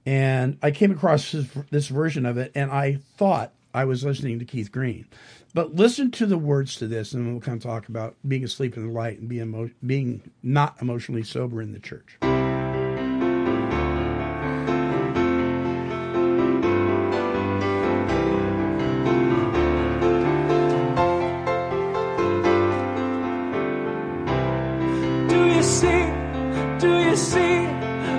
And 0.04 0.58
I 0.62 0.70
came 0.70 0.90
across 0.90 1.30
his, 1.30 1.46
this 1.70 1.88
version 1.88 2.26
of 2.26 2.38
it, 2.38 2.50
and 2.54 2.70
I 2.70 2.98
thought 3.16 3.52
I 3.72 3.84
was 3.84 4.04
listening 4.04 4.38
to 4.40 4.44
Keith 4.44 4.72
Green. 4.72 5.06
But 5.54 5.74
listen 5.74 6.10
to 6.12 6.26
the 6.26 6.38
words 6.38 6.76
to 6.76 6.86
this, 6.86 7.12
and 7.12 7.32
we'll 7.32 7.40
kind 7.40 7.56
of 7.56 7.62
talk 7.62 7.88
about 7.88 8.16
being 8.26 8.44
asleep 8.44 8.76
in 8.76 8.86
the 8.86 8.92
light 8.92 9.18
and 9.18 9.28
being 9.28 9.42
emo- 9.42 9.70
being 9.84 10.30
not 10.42 10.76
emotionally 10.80 11.22
sober 11.24 11.62
in 11.62 11.72
the 11.72 11.80
church. 11.80 12.18
Do 25.28 25.46
you 25.46 25.62
see? 25.62 26.12
Do 26.78 26.98
you 27.00 27.16
see 27.16 27.66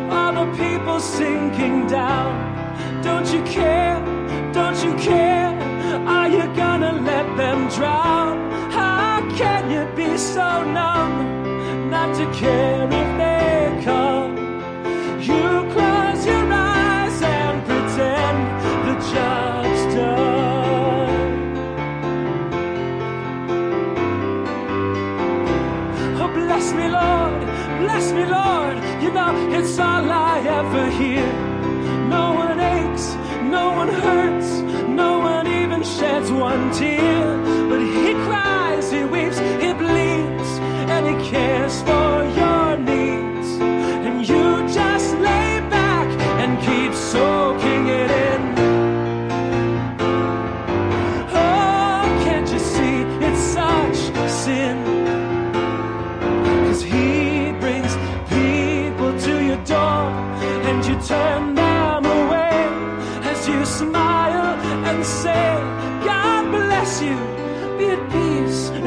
all 0.10 0.34
the 0.34 0.52
people 0.58 1.00
sinking 1.00 1.88
down? 1.88 3.02
Don't 3.04 3.32
you 3.32 3.42
care? 3.44 3.89
Drown? 7.76 8.52
How 8.72 9.22
can 9.38 9.70
you 9.70 9.86
be 9.96 10.18
so 10.18 10.64
numb 10.64 11.90
not 11.90 12.16
to 12.18 12.26
care 12.40 12.88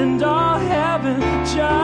and 0.02 0.20
all 0.24 0.58
heaven 0.58 1.20
just 1.44 1.81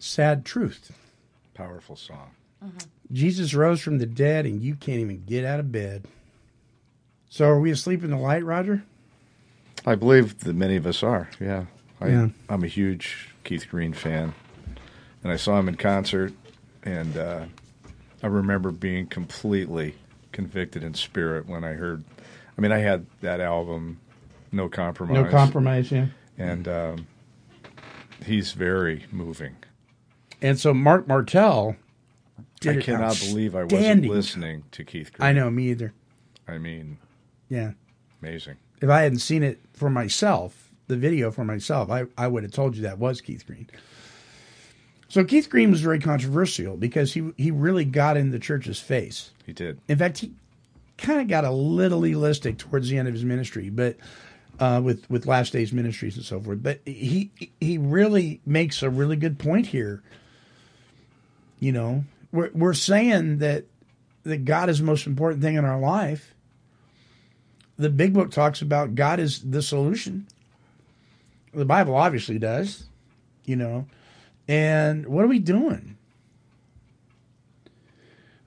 Sad 0.00 0.46
truth. 0.46 0.92
Powerful 1.52 1.94
song. 1.94 2.30
Jesus 3.12 3.54
rose 3.54 3.80
from 3.80 3.98
the 3.98 4.06
dead, 4.06 4.46
and 4.46 4.62
you 4.62 4.74
can't 4.74 4.98
even 5.00 5.24
get 5.24 5.44
out 5.44 5.60
of 5.60 5.70
bed. 5.70 6.06
So, 7.28 7.46
are 7.46 7.60
we 7.60 7.70
asleep 7.70 8.02
in 8.02 8.10
the 8.10 8.16
light, 8.16 8.44
Roger? 8.44 8.82
I 9.86 9.94
believe 9.94 10.40
that 10.40 10.54
many 10.54 10.76
of 10.76 10.86
us 10.86 11.02
are. 11.02 11.28
Yeah. 11.38 11.66
I, 12.00 12.08
Yeah. 12.08 12.28
I'm 12.48 12.64
a 12.64 12.66
huge 12.66 13.28
Keith 13.44 13.68
Green 13.70 13.92
fan, 13.92 14.34
and 15.22 15.30
I 15.30 15.36
saw 15.36 15.58
him 15.58 15.68
in 15.68 15.76
concert, 15.76 16.32
and 16.82 17.16
uh, 17.16 17.44
I 18.22 18.26
remember 18.26 18.70
being 18.70 19.06
completely 19.06 19.96
convicted 20.32 20.82
in 20.82 20.94
spirit 20.94 21.46
when 21.46 21.62
I 21.62 21.74
heard. 21.74 22.04
I 22.56 22.60
mean, 22.60 22.72
I 22.72 22.78
had 22.78 23.04
that 23.20 23.40
album, 23.40 24.00
No 24.50 24.68
Compromise. 24.68 25.24
No 25.24 25.30
compromise, 25.30 25.92
yeah. 25.92 26.06
And 26.38 26.66
um, 26.68 27.06
he's 28.24 28.52
very 28.52 29.04
moving. 29.12 29.56
And 30.42 30.58
so, 30.58 30.72
Mark 30.74 31.06
Martell. 31.06 31.76
Did 32.60 32.78
I 32.78 32.80
cannot 32.82 33.18
believe 33.18 33.54
I 33.56 33.64
wasn't 33.64 34.04
listening 34.04 34.64
to 34.72 34.84
Keith 34.84 35.12
Green. 35.14 35.26
I 35.26 35.32
know, 35.32 35.50
me 35.50 35.70
either. 35.70 35.94
I 36.46 36.58
mean, 36.58 36.98
Yeah. 37.48 37.72
amazing. 38.20 38.56
If 38.82 38.90
I 38.90 39.02
hadn't 39.02 39.20
seen 39.20 39.42
it 39.42 39.60
for 39.72 39.88
myself, 39.88 40.70
the 40.86 40.96
video 40.96 41.30
for 41.30 41.44
myself, 41.44 41.90
I, 41.90 42.04
I 42.18 42.28
would 42.28 42.42
have 42.42 42.52
told 42.52 42.76
you 42.76 42.82
that 42.82 42.98
was 42.98 43.20
Keith 43.22 43.46
Green. 43.46 43.66
So 45.08 45.24
Keith 45.24 45.48
Green 45.48 45.70
was 45.70 45.80
very 45.80 45.98
controversial 45.98 46.76
because 46.76 47.14
he 47.14 47.32
he 47.36 47.50
really 47.50 47.84
got 47.84 48.16
in 48.16 48.30
the 48.30 48.38
church's 48.38 48.78
face. 48.78 49.30
He 49.44 49.52
did. 49.52 49.80
In 49.88 49.98
fact, 49.98 50.18
he 50.18 50.32
kind 50.98 51.20
of 51.20 51.28
got 51.28 51.44
a 51.44 51.50
little 51.50 52.04
elastic 52.04 52.58
towards 52.58 52.88
the 52.90 52.98
end 52.98 53.08
of 53.08 53.14
his 53.14 53.24
ministry, 53.24 53.70
but 53.70 53.96
uh, 54.60 54.80
with 54.84 55.08
with 55.10 55.26
Last 55.26 55.52
Days 55.52 55.72
Ministries 55.72 56.16
and 56.16 56.24
so 56.24 56.40
forth. 56.40 56.62
But 56.62 56.80
he 56.86 57.30
he 57.60 57.78
really 57.78 58.40
makes 58.46 58.82
a 58.82 58.90
really 58.90 59.16
good 59.16 59.38
point 59.38 59.66
here. 59.66 60.02
You 61.60 61.72
know, 61.72 62.04
we're 62.32 62.50
we're 62.52 62.74
saying 62.74 63.38
that 63.38 63.66
that 64.24 64.44
God 64.44 64.68
is 64.68 64.78
the 64.78 64.84
most 64.84 65.06
important 65.06 65.42
thing 65.42 65.54
in 65.54 65.64
our 65.64 65.78
life. 65.78 66.34
The 67.76 67.90
Big 67.90 68.12
Book 68.12 68.30
talks 68.30 68.60
about 68.60 68.94
God 68.94 69.20
is 69.20 69.40
the 69.42 69.62
solution. 69.62 70.26
The 71.54 71.64
Bible 71.64 71.94
obviously 71.94 72.38
does, 72.38 72.84
you 73.44 73.56
know. 73.56 73.86
And 74.48 75.06
what 75.06 75.24
are 75.24 75.28
we 75.28 75.38
doing? 75.38 75.96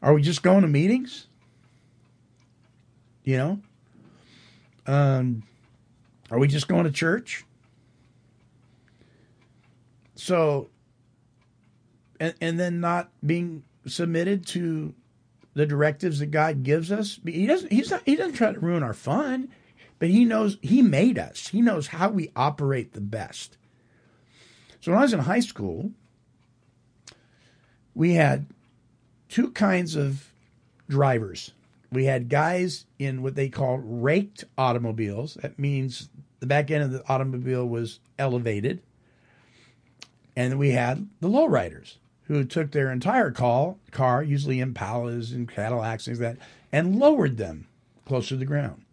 Are 0.01 0.13
we 0.13 0.21
just 0.21 0.43
going 0.43 0.61
to 0.61 0.67
meetings? 0.67 1.27
You 3.23 3.37
know? 3.37 3.59
Um, 4.85 5.43
are 6.29 6.37
we 6.37 6.47
just 6.47 6.67
going 6.67 6.83
to 6.83 6.91
church? 6.91 7.45
So, 10.15 10.69
and, 12.19 12.33
and 12.41 12.59
then 12.59 12.79
not 12.79 13.09
being 13.25 13.63
submitted 13.85 14.45
to 14.47 14.93
the 15.53 15.65
directives 15.65 16.19
that 16.19 16.27
God 16.27 16.63
gives 16.63 16.91
us. 16.91 17.19
He 17.25 17.45
doesn't. 17.45 17.71
He's 17.71 17.91
not. 17.91 18.01
He 18.05 18.15
doesn't 18.15 18.35
try 18.35 18.51
to 18.51 18.59
ruin 18.59 18.83
our 18.83 18.93
fun, 18.93 19.49
but 19.99 20.09
he 20.09 20.25
knows 20.25 20.57
he 20.61 20.81
made 20.81 21.19
us. 21.19 21.47
He 21.49 21.61
knows 21.61 21.87
how 21.87 22.09
we 22.09 22.31
operate 22.35 22.93
the 22.93 23.01
best. 23.01 23.57
So 24.81 24.91
when 24.91 24.99
I 24.99 25.03
was 25.03 25.13
in 25.13 25.19
high 25.19 25.39
school, 25.39 25.91
we 27.95 28.13
had 28.13 28.47
two 29.29 29.51
kinds 29.51 29.95
of 29.95 30.33
drivers. 30.89 31.51
We 31.91 32.05
had 32.05 32.27
guys 32.27 32.85
in 32.97 33.21
what 33.21 33.35
they 33.35 33.49
call 33.49 33.77
raked 33.77 34.43
automobiles. 34.57 35.35
That 35.35 35.59
means 35.59 36.09
the 36.39 36.47
back 36.47 36.71
end 36.71 36.83
of 36.83 36.91
the 36.91 37.07
automobile 37.07 37.65
was 37.67 37.99
elevated. 38.17 38.81
And 40.35 40.57
we 40.57 40.71
had 40.71 41.07
the 41.21 41.29
lowriders 41.29 41.97
who 42.33 42.43
took 42.43 42.71
their 42.71 42.91
entire 42.91 43.31
call, 43.31 43.79
car, 43.91 44.23
usually 44.23 44.57
Impalas 44.57 45.33
and 45.33 45.47
Cadillacs, 45.47 46.05
things 46.05 46.19
like 46.19 46.37
that, 46.37 46.45
and 46.71 46.97
lowered 46.97 47.37
them 47.37 47.67
close 48.05 48.27
to 48.29 48.35
the 48.35 48.45
ground. 48.45 48.83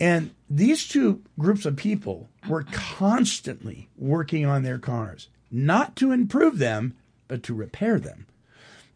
And 0.00 0.34
these 0.50 0.86
two 0.86 1.22
groups 1.38 1.64
of 1.64 1.76
people 1.76 2.28
were 2.48 2.64
constantly 2.72 3.88
working 3.96 4.44
on 4.44 4.62
their 4.62 4.78
cars, 4.78 5.28
not 5.50 5.96
to 5.96 6.12
improve 6.12 6.58
them, 6.58 6.94
but 7.28 7.42
to 7.44 7.54
repair 7.54 7.98
them. 7.98 8.26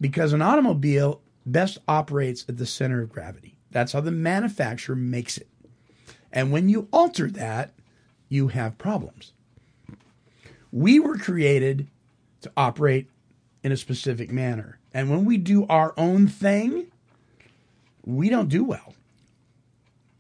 Because 0.01 0.33
an 0.33 0.43
automobile 0.43 1.21
best 1.47 1.79
operates 1.88 2.45
at 2.49 2.59
the 2.59 2.67
center 2.67 3.01
of 3.01 3.12
gravity. 3.12 3.57
That's 3.71 3.93
how 3.93 4.01
the 4.01 4.11
manufacturer 4.11 4.97
makes 4.97 5.38
it. 5.38 5.49
And 6.33 6.53
when 6.53 6.69
you 6.69 6.88
alter 6.93 7.31
that, 7.31 7.73
you 8.29 8.49
have 8.49 8.79
problems. 8.79 9.33
We 10.71 11.01
were 11.01 11.17
created 11.17 11.88
to 12.42 12.53
operate 12.57 13.09
in 13.62 13.72
a 13.72 13.77
specific 13.77 14.31
manner. 14.31 14.79
And 14.92 15.11
when 15.11 15.24
we 15.24 15.37
do 15.37 15.66
our 15.66 15.94
own 15.96 16.29
thing, 16.29 16.87
we 18.05 18.29
don't 18.29 18.48
do 18.48 18.64
well. 18.64 18.94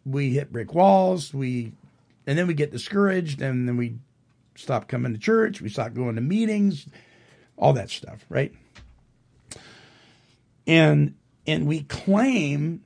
We 0.04 0.30
hit 0.30 0.52
brick 0.52 0.74
walls, 0.74 1.32
we 1.32 1.72
and 2.26 2.38
then 2.38 2.46
we 2.46 2.54
get 2.54 2.70
discouraged 2.70 3.40
and 3.40 3.66
then 3.66 3.76
we 3.76 3.96
stop 4.54 4.88
coming 4.88 5.12
to 5.12 5.18
church, 5.18 5.60
we 5.60 5.68
stop 5.68 5.94
going 5.94 6.16
to 6.16 6.20
meetings, 6.20 6.86
all 7.56 7.72
that 7.74 7.90
stuff, 7.90 8.24
right? 8.28 8.52
And 10.66 11.14
and 11.46 11.66
we 11.66 11.82
claim 11.84 12.82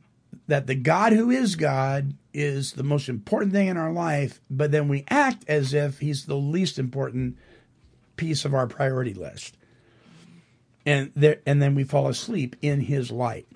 that 0.46 0.66
the 0.66 0.74
God 0.74 1.12
who 1.12 1.30
is 1.30 1.56
God 1.56 2.14
is 2.32 2.72
the 2.72 2.82
most 2.82 3.08
important 3.08 3.52
thing 3.52 3.68
in 3.68 3.76
our 3.76 3.92
life, 3.92 4.40
but 4.50 4.70
then 4.70 4.88
we 4.88 5.04
act 5.08 5.44
as 5.48 5.74
if 5.74 5.98
he's 5.98 6.26
the 6.26 6.36
least 6.36 6.78
important 6.78 7.36
piece 8.22 8.44
of 8.44 8.54
our 8.54 8.68
priority 8.68 9.14
list. 9.14 9.56
And 10.86 11.10
there 11.16 11.40
and 11.44 11.60
then 11.60 11.74
we 11.74 11.82
fall 11.82 12.06
asleep 12.06 12.54
in 12.62 12.80
his 12.80 13.10
light. 13.10 13.48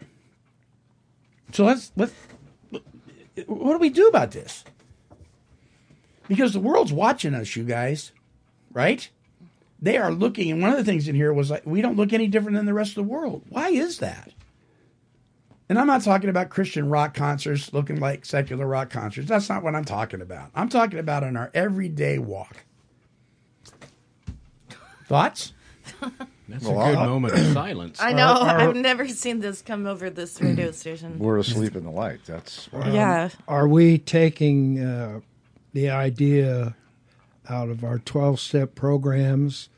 So 1.53 1.65
let's 1.65 1.93
let's 1.97 2.13
what 3.47 3.75
do 3.75 3.79
we 3.79 3.91
do 3.91 4.09
about 4.09 4.33
this? 4.33 4.65
Because 6.27 6.53
the 6.53 6.61
world's 6.61 6.93
watching 6.93 7.35
us, 7.35 7.55
you 7.55 7.63
guys, 7.63 8.11
right? 8.73 9.09
They 9.81 9.99
are 9.99 10.11
looking, 10.11 10.51
and 10.51 10.61
one 10.61 10.73
of 10.73 10.79
the 10.79 10.85
things 10.85 11.07
in 11.07 11.15
here 11.15 11.33
was 11.33 11.51
like, 11.51 11.65
we 11.65 11.81
don't 11.83 11.97
look 11.97 12.13
any 12.13 12.27
different 12.27 12.57
than 12.57 12.67
the 12.67 12.75
rest 12.75 12.91
of 12.91 13.07
the 13.07 13.13
world. 13.13 13.43
Why 13.49 13.69
is 13.69 13.99
that? 13.99 14.33
And 15.69 15.79
I'm 15.79 15.87
not 15.87 16.03
talking 16.03 16.31
about 16.31 16.49
Christian 16.49 16.89
rock 16.89 17.15
concerts 17.15 17.73
looking 17.73 18.01
like 18.01 18.25
secular 18.25 18.67
rock 18.67 18.91
concerts. 18.91 19.29
That's 19.29 19.49
not 19.49 19.63
what 19.63 19.77
I'm 19.77 19.85
talking 19.85 20.23
about. 20.23 20.51
I'm 20.55 20.69
talking 20.69 20.99
about 20.99 21.23
in 21.23 21.37
our 21.37 21.51
everyday 21.55 22.19
walk. 22.19 22.66
Thoughts? 25.09 25.53
That's 26.49 26.65
a 26.65 26.69
good 26.69 26.95
moment 26.95 27.35
of 27.35 27.53
silence. 27.53 27.99
I 28.01 28.13
know. 28.13 28.33
I've 28.35 28.77
never 28.77 29.09
seen 29.09 29.41
this 29.41 29.63
come 29.63 29.87
over 29.87 30.11
this 30.11 30.41
radio 30.41 30.71
station. 30.71 31.19
We're 31.19 31.39
asleep 31.39 31.75
in 31.75 31.85
the 31.85 31.91
light. 31.91 32.21
That's 32.27 32.69
Um, 32.73 32.93
Yeah. 32.93 33.31
Are 33.49 33.67
we 33.67 33.99
taking 33.99 34.79
uh, 34.81 35.21
the 35.73 35.91
idea 35.91 36.77
out 37.49 37.69
of 37.69 37.83
our 37.85 37.99
12 37.99 38.39
step 38.39 38.75
programs 38.75 39.69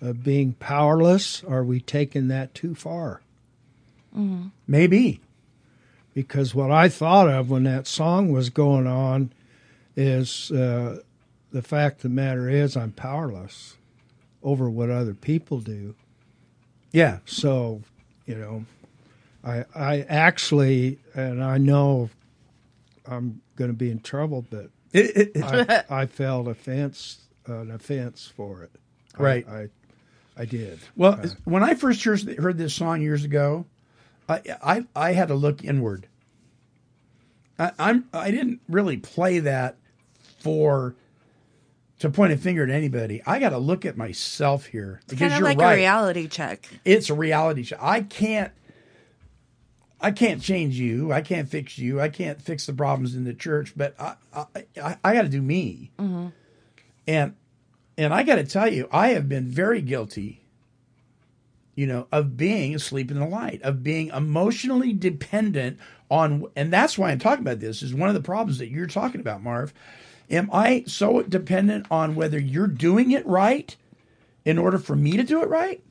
of 0.00 0.22
being 0.22 0.54
powerless? 0.54 1.42
Are 1.44 1.64
we 1.64 1.80
taking 1.80 2.28
that 2.28 2.54
too 2.54 2.74
far? 2.74 3.22
Maybe. 4.66 5.20
Because 6.14 6.54
what 6.54 6.70
I 6.70 6.88
thought 6.88 7.28
of 7.28 7.50
when 7.50 7.64
that 7.64 7.86
song 7.86 8.30
was 8.30 8.50
going 8.50 8.86
on 8.86 9.32
is 9.96 10.50
uh, 10.52 11.00
the 11.50 11.62
fact 11.62 11.96
of 11.96 12.02
the 12.02 12.08
matter 12.10 12.48
is 12.48 12.76
I'm 12.76 12.92
powerless 12.92 13.76
over 14.42 14.68
what 14.70 14.90
other 14.90 15.14
people 15.14 15.60
do. 15.60 15.94
Yeah. 16.92 17.18
So, 17.26 17.82
you 18.26 18.34
know, 18.34 18.64
I 19.44 19.64
I 19.74 20.00
actually, 20.08 20.98
and 21.14 21.42
I 21.42 21.58
know 21.58 22.10
I'm 23.06 23.40
going 23.56 23.70
to 23.70 23.76
be 23.76 23.90
in 23.90 24.00
trouble, 24.00 24.44
but 24.50 24.70
I, 24.94 25.82
I 25.90 26.06
felt 26.06 26.48
offense 26.48 27.18
an 27.46 27.70
offense 27.70 28.30
for 28.34 28.62
it. 28.62 28.70
I- 29.18 29.22
Right. 29.22 29.48
I, 29.48 29.68
I 30.36 30.44
did. 30.46 30.78
Well, 30.96 31.18
Uh, 31.22 31.28
when 31.44 31.62
I 31.62 31.74
first 31.74 32.02
heard, 32.04 32.20
heard 32.38 32.56
this 32.56 32.72
song 32.72 33.02
years 33.02 33.24
ago, 33.24 33.66
I, 34.28 34.40
I 34.62 34.86
I 34.96 35.12
had 35.12 35.28
to 35.28 35.34
look 35.34 35.62
inward. 35.64 36.06
I, 37.58 37.72
I'm 37.78 38.08
I 38.14 38.30
didn't 38.30 38.60
really 38.68 38.96
play 38.96 39.40
that 39.40 39.76
for 40.38 40.94
to 42.02 42.10
point 42.10 42.32
a 42.32 42.36
finger 42.36 42.64
at 42.64 42.70
anybody. 42.70 43.22
I 43.24 43.38
got 43.38 43.50
to 43.50 43.58
look 43.58 43.86
at 43.86 43.96
myself 43.96 44.66
here 44.66 45.00
It's 45.04 45.20
kind 45.20 45.32
of 45.32 45.40
like 45.40 45.58
right. 45.58 45.74
a 45.74 45.76
reality 45.76 46.26
check. 46.26 46.68
It's 46.84 47.10
a 47.10 47.14
reality 47.14 47.62
check. 47.62 47.78
I 47.80 48.02
can't. 48.02 48.52
I 50.00 50.10
can't 50.10 50.42
change 50.42 50.80
you. 50.80 51.12
I 51.12 51.20
can't 51.20 51.48
fix 51.48 51.78
you. 51.78 52.00
I 52.00 52.08
can't 52.08 52.42
fix 52.42 52.66
the 52.66 52.72
problems 52.72 53.14
in 53.14 53.22
the 53.22 53.32
church. 53.32 53.74
But 53.76 53.94
I, 54.00 54.16
I, 54.34 54.46
I, 54.82 54.96
I 55.04 55.14
got 55.14 55.22
to 55.22 55.28
do 55.28 55.40
me. 55.40 55.92
Mm-hmm. 55.96 56.26
And 57.06 57.36
and 57.96 58.12
I 58.12 58.24
got 58.24 58.34
to 58.34 58.44
tell 58.44 58.66
you, 58.66 58.88
I 58.90 59.10
have 59.10 59.28
been 59.28 59.46
very 59.46 59.80
guilty. 59.80 60.40
You 61.76 61.86
know, 61.86 62.08
of 62.10 62.36
being 62.36 62.74
asleep 62.74 63.12
in 63.12 63.18
the 63.20 63.26
light, 63.26 63.62
of 63.62 63.84
being 63.84 64.08
emotionally 64.08 64.92
dependent 64.92 65.78
on, 66.10 66.46
and 66.56 66.72
that's 66.72 66.98
why 66.98 67.12
I'm 67.12 67.20
talking 67.20 67.44
about 67.44 67.60
this. 67.60 67.80
Is 67.80 67.94
one 67.94 68.08
of 68.08 68.16
the 68.16 68.20
problems 68.20 68.58
that 68.58 68.70
you're 68.70 68.88
talking 68.88 69.20
about, 69.20 69.40
Marv, 69.40 69.72
Am 70.32 70.48
I 70.52 70.84
so 70.86 71.22
dependent 71.22 71.86
on 71.90 72.14
whether 72.14 72.40
you're 72.40 72.66
doing 72.66 73.10
it 73.10 73.26
right 73.26 73.76
in 74.44 74.58
order 74.58 74.78
for 74.78 74.96
me 74.96 75.16
to 75.18 75.22
do 75.22 75.42
it 75.42 75.48
right? 75.48 75.84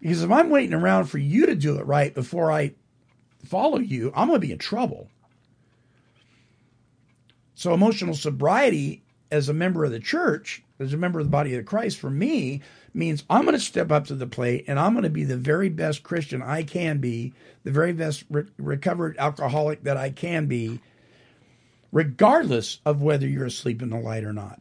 Because 0.00 0.22
if 0.22 0.30
I'm 0.30 0.48
waiting 0.48 0.74
around 0.74 1.06
for 1.06 1.18
you 1.18 1.46
to 1.46 1.54
do 1.54 1.78
it 1.78 1.86
right 1.86 2.14
before 2.14 2.50
I 2.50 2.74
follow 3.44 3.78
you, 3.78 4.12
I'm 4.14 4.28
going 4.28 4.40
to 4.40 4.46
be 4.46 4.52
in 4.52 4.58
trouble. 4.58 5.08
So, 7.54 7.74
emotional 7.74 8.14
sobriety 8.14 9.02
as 9.30 9.48
a 9.48 9.54
member 9.54 9.84
of 9.84 9.92
the 9.92 10.00
church, 10.00 10.62
as 10.78 10.92
a 10.92 10.96
member 10.96 11.20
of 11.20 11.26
the 11.26 11.30
body 11.30 11.54
of 11.54 11.64
Christ, 11.64 11.98
for 11.98 12.10
me, 12.10 12.60
means 12.94 13.24
I'm 13.30 13.42
going 13.42 13.54
to 13.54 13.60
step 13.60 13.90
up 13.90 14.06
to 14.06 14.14
the 14.14 14.26
plate 14.26 14.64
and 14.66 14.78
I'm 14.78 14.92
going 14.92 15.04
to 15.04 15.10
be 15.10 15.24
the 15.24 15.36
very 15.36 15.68
best 15.68 16.02
Christian 16.02 16.42
I 16.42 16.64
can 16.64 16.98
be, 16.98 17.32
the 17.64 17.70
very 17.70 17.92
best 17.92 18.24
re- 18.28 18.44
recovered 18.58 19.16
alcoholic 19.18 19.84
that 19.84 19.96
I 19.96 20.10
can 20.10 20.46
be, 20.46 20.80
regardless 21.92 22.80
of 22.84 23.02
whether 23.02 23.26
you're 23.28 23.44
asleep 23.46 23.82
in 23.82 23.90
the 23.90 23.98
light 23.98 24.24
or 24.24 24.32
not. 24.32 24.60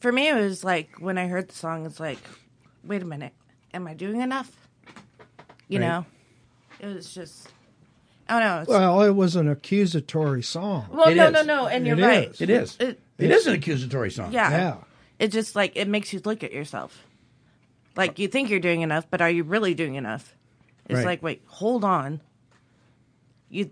For 0.00 0.12
me, 0.12 0.28
it 0.28 0.34
was 0.34 0.62
like 0.62 0.90
when 1.00 1.18
I 1.18 1.26
heard 1.26 1.48
the 1.48 1.54
song, 1.54 1.84
it's 1.86 1.98
like, 2.00 2.18
wait 2.84 3.02
a 3.02 3.06
minute, 3.06 3.32
am 3.74 3.86
I 3.86 3.94
doing 3.94 4.20
enough? 4.20 4.50
You 5.68 5.80
Right. 5.80 5.86
know, 5.88 6.06
it 6.78 6.86
was 6.94 7.12
just, 7.12 7.48
I 8.28 8.38
don't 8.38 8.48
know. 8.48 8.60
It's, 8.60 8.68
Well, 8.68 9.02
it 9.02 9.10
was 9.16 9.34
an 9.36 9.48
accusatory 9.48 10.42
song. 10.42 10.86
well, 10.92 11.08
It 11.08 11.16
no, 11.16 11.26
is. 11.26 11.32
no, 11.32 11.42
no, 11.42 11.66
and 11.66 11.86
you're 11.86 11.98
It 11.98 12.02
right. 12.02 12.28
is. 12.30 12.40
It 12.40 12.50
is. 12.50 12.76
It- 12.78 13.00
it 13.18 13.30
is 13.30 13.46
an 13.46 13.54
accusatory 13.54 14.10
song. 14.10 14.30
Yeah. 14.32 14.50
Yeah. 14.50 14.76
It 15.18 15.28
just 15.28 15.56
like 15.56 15.74
it 15.74 15.88
makes 15.88 16.12
you 16.12 16.20
look 16.24 16.44
at 16.44 16.52
yourself. 16.52 17.02
Like 17.96 18.18
you 18.18 18.28
think 18.28 18.50
you're 18.50 18.60
doing 18.60 18.82
enough, 18.82 19.06
but 19.10 19.22
are 19.22 19.30
you 19.30 19.42
really 19.42 19.72
doing 19.72 19.94
enough? 19.94 20.34
It's 20.84 20.96
Right. 20.98 21.06
like, 21.06 21.22
wait, 21.22 21.40
hold 21.46 21.82
on. 21.82 22.20
You 23.48 23.70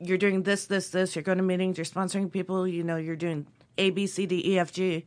you're 0.00 0.18
doing 0.18 0.42
this, 0.42 0.66
this, 0.66 0.90
this, 0.90 1.14
you're 1.16 1.22
going 1.22 1.38
to 1.38 1.44
meetings, 1.44 1.78
you're 1.78 1.84
sponsoring 1.84 2.30
people, 2.30 2.66
you 2.68 2.82
know, 2.84 2.96
you're 2.96 3.16
doing 3.16 3.46
A, 3.78 3.90
B, 3.90 4.06
C, 4.06 4.26
D, 4.26 4.42
E, 4.52 4.58
F, 4.58 4.72
G. 4.72 5.04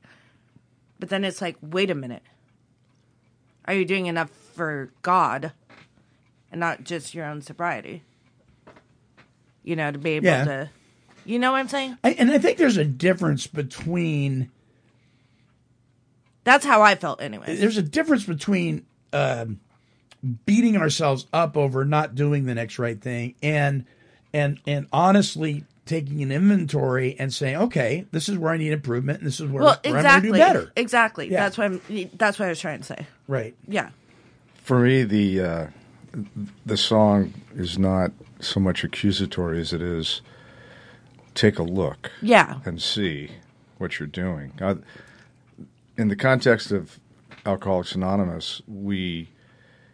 But 1.00 1.10
then 1.10 1.24
it's 1.24 1.42
like, 1.42 1.56
wait 1.62 1.90
a 1.90 1.96
minute. 1.96 2.24
Are 3.66 3.74
you 3.74 3.86
doing 3.86 4.08
enough 4.08 4.32
for 4.32 4.92
God 5.02 5.52
and 6.52 6.60
not 6.60 6.84
just 6.84 7.14
your 7.14 7.26
own 7.26 7.42
sobriety? 7.42 8.04
You 9.64 9.76
know, 9.76 9.92
to 9.92 9.98
be 10.00 10.12
able 10.12 10.26
Yeah. 10.26 10.44
to 10.46 10.70
you 11.26 11.38
know 11.38 11.52
what 11.52 11.60
I'm 11.60 11.68
saying? 11.68 11.98
I, 12.04 12.12
and 12.12 12.32
I 12.32 12.40
think 12.40 12.58
there's 12.58 12.78
a 12.78 12.86
difference 12.86 13.46
between 13.46 14.50
That's 16.44 16.66
how 16.66 16.82
I 16.82 16.96
felt 16.96 17.22
anyway. 17.22 17.56
there's 17.58 17.78
a 17.78 17.84
difference 17.84 18.24
between 18.26 18.86
um, 19.14 19.60
beating 20.46 20.78
ourselves 20.78 21.28
up 21.32 21.56
over 21.56 21.86
not 21.86 22.16
doing 22.16 22.46
the 22.46 22.56
next 22.56 22.80
right 22.80 23.00
thing 23.00 23.36
and 23.44 23.86
and 24.34 24.60
and 24.68 24.88
honestly 24.94 25.64
taking 25.86 26.22
an 26.22 26.32
inventory 26.32 27.16
and 27.18 27.34
saying, 27.34 27.56
okay, 27.56 28.06
this 28.12 28.30
is 28.30 28.38
where 28.38 28.52
I 28.54 28.58
need 28.58 28.72
improvement, 28.72 29.20
and 29.20 29.28
this 29.28 29.40
is 29.40 29.48
where, 29.50 29.64
Well, 29.64 29.80
where 29.84 29.94
I'm 29.94 30.00
exactly. 30.00 30.30
going 30.30 30.40
to 30.42 30.48
do 30.48 30.60
better. 30.60 30.72
Exactly. 30.76 31.32
Yeah. 31.32 31.44
That's 31.44 31.58
what 31.58 31.66
I'm. 31.66 32.10
That's 32.16 32.38
what 32.40 32.46
I 32.46 32.50
was 32.50 32.60
trying 32.60 32.80
to 32.80 32.86
say. 32.86 33.08
Right. 33.28 33.56
Yeah. 33.68 33.90
For 34.64 34.80
me, 34.82 35.04
the 35.04 35.42
uh, 35.42 35.68
the 36.66 36.78
song 36.78 37.34
is 37.56 37.80
not 37.80 38.12
so 38.40 38.60
much 38.60 38.84
accusatory 38.84 39.60
as 39.60 39.74
it 39.74 39.82
is 39.82 40.22
take 41.36 41.58
a 41.60 41.64
look, 41.64 42.12
Yeah. 42.22 42.60
and 42.66 42.82
see 42.82 43.32
what 43.78 44.00
you're 44.00 44.08
doing. 44.08 44.52
Uh, 44.62 44.76
in 45.98 46.08
the 46.10 46.16
context 46.16 46.72
of 46.72 47.00
Alcoholics 47.46 47.94
Anonymous, 47.96 48.62
we 48.68 49.30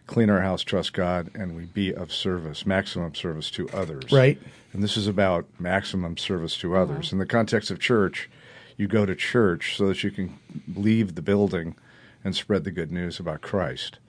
clean 0.08 0.30
our 0.30 0.42
house, 0.42 0.64
trust 0.64 0.94
God, 0.94 1.32
and 1.34 1.56
we 1.56 1.66
be 1.66 1.94
of 1.94 2.12
service, 2.12 2.66
maximum 2.66 3.16
service 3.16 3.50
to 3.52 3.70
others. 3.70 4.12
Right. 4.12 4.40
And 4.74 4.84
this 4.84 4.98
is 4.98 5.08
about 5.08 5.46
maximum 5.60 6.18
service 6.18 6.58
to 6.58 6.76
others. 6.76 7.08
Uh-huh. 7.08 7.16
In 7.16 7.20
the 7.20 7.26
context 7.26 7.72
of 7.72 7.80
church, 7.80 8.30
you 8.78 8.88
go 8.88 9.06
to 9.06 9.16
church 9.16 9.76
so 9.78 9.88
that 9.88 10.04
you 10.04 10.12
can 10.12 10.38
leave 10.74 11.16
the 11.16 11.22
building 11.22 11.76
and 12.24 12.36
spread 12.36 12.64
the 12.64 12.72
good 12.72 12.92
news 12.92 13.20
about 13.20 13.42
Christ. 13.42 14.00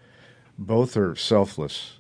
Both 0.59 0.97
are 0.97 1.15
selfless. 1.15 1.99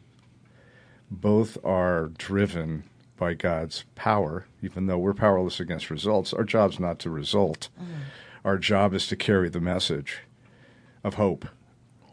Both 1.10 1.56
are 1.64 2.10
driven 2.18 2.84
by 3.16 3.34
God's 3.34 3.84
power, 3.94 4.46
even 4.62 4.86
though 4.86 4.98
we're 4.98 5.14
powerless 5.14 5.60
against 5.60 5.90
results. 5.90 6.32
Our 6.32 6.44
job's 6.44 6.80
not 6.80 6.98
to 7.00 7.10
result. 7.10 7.68
Uh-huh. 7.78 8.00
Our 8.44 8.58
job 8.58 8.94
is 8.94 9.06
to 9.08 9.16
carry 9.16 9.48
the 9.48 9.60
message 9.60 10.18
of 11.02 11.14
hope 11.14 11.46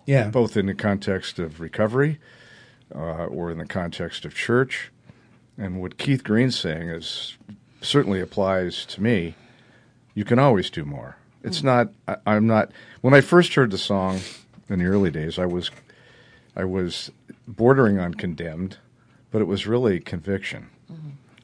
Yeah. 0.05 0.29
both 0.29 0.57
in 0.57 0.65
the 0.65 0.73
context 0.73 1.39
of 1.39 1.59
recovery 1.59 2.19
uh, 2.93 3.25
or 3.25 3.51
in 3.51 3.57
the 3.57 3.65
context 3.65 4.25
of 4.25 4.35
church. 4.35 4.91
And 5.57 5.81
what 5.81 5.97
Keith 5.97 6.23
Green's 6.23 6.59
saying 6.59 6.89
is 6.89 7.37
certainly 7.81 8.19
applies 8.19 8.85
to 8.87 9.01
me. 9.01 9.35
You 10.15 10.25
can 10.25 10.39
always 10.39 10.69
do 10.69 10.83
more. 10.85 11.17
It's 11.43 11.63
not. 11.63 11.89
I, 12.07 12.17
I'm 12.25 12.47
not. 12.47 12.71
When 13.01 13.13
I 13.13 13.21
first 13.21 13.53
heard 13.55 13.71
the 13.71 13.77
song 13.77 14.21
in 14.69 14.79
the 14.79 14.85
early 14.85 15.11
days, 15.11 15.37
I 15.37 15.45
was, 15.45 15.71
I 16.55 16.63
was 16.63 17.11
bordering 17.47 17.99
on 17.99 18.13
condemned, 18.13 18.77
but 19.31 19.41
it 19.41 19.45
was 19.45 19.67
really 19.67 19.99
conviction. 19.99 20.69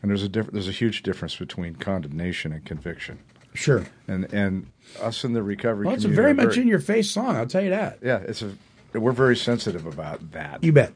And 0.02 0.10
there's 0.10 0.24
a 0.24 0.30
diff- 0.30 0.52
there's 0.52 0.70
a 0.70 0.72
huge 0.72 1.04
difference 1.04 1.36
between 1.36 1.76
condemnation 1.76 2.54
and 2.54 2.64
conviction. 2.64 3.20
Sure. 3.54 3.86
And 4.08 4.32
and 4.34 4.68
us 5.02 5.24
in 5.24 5.34
the 5.34 5.44
recovery. 5.44 5.86
Well, 5.86 5.96
it's 5.96 6.04
a 6.04 6.08
community 6.08 6.34
very 6.36 6.46
are 6.46 6.48
much 6.50 6.58
in 6.58 6.68
your 6.68 6.80
face 6.80 7.10
song. 7.12 7.36
I'll 7.36 7.48
tell 7.48 7.64
you 7.64 7.70
that. 7.72 8.00
yeah, 8.02 8.18
it's 8.20 8.42
a. 8.42 8.52
We're 8.94 9.12
very 9.12 9.36
sensitive 9.36 9.86
about 9.86 10.32
that. 10.32 10.64
You 10.64 10.72
bet. 10.72 10.94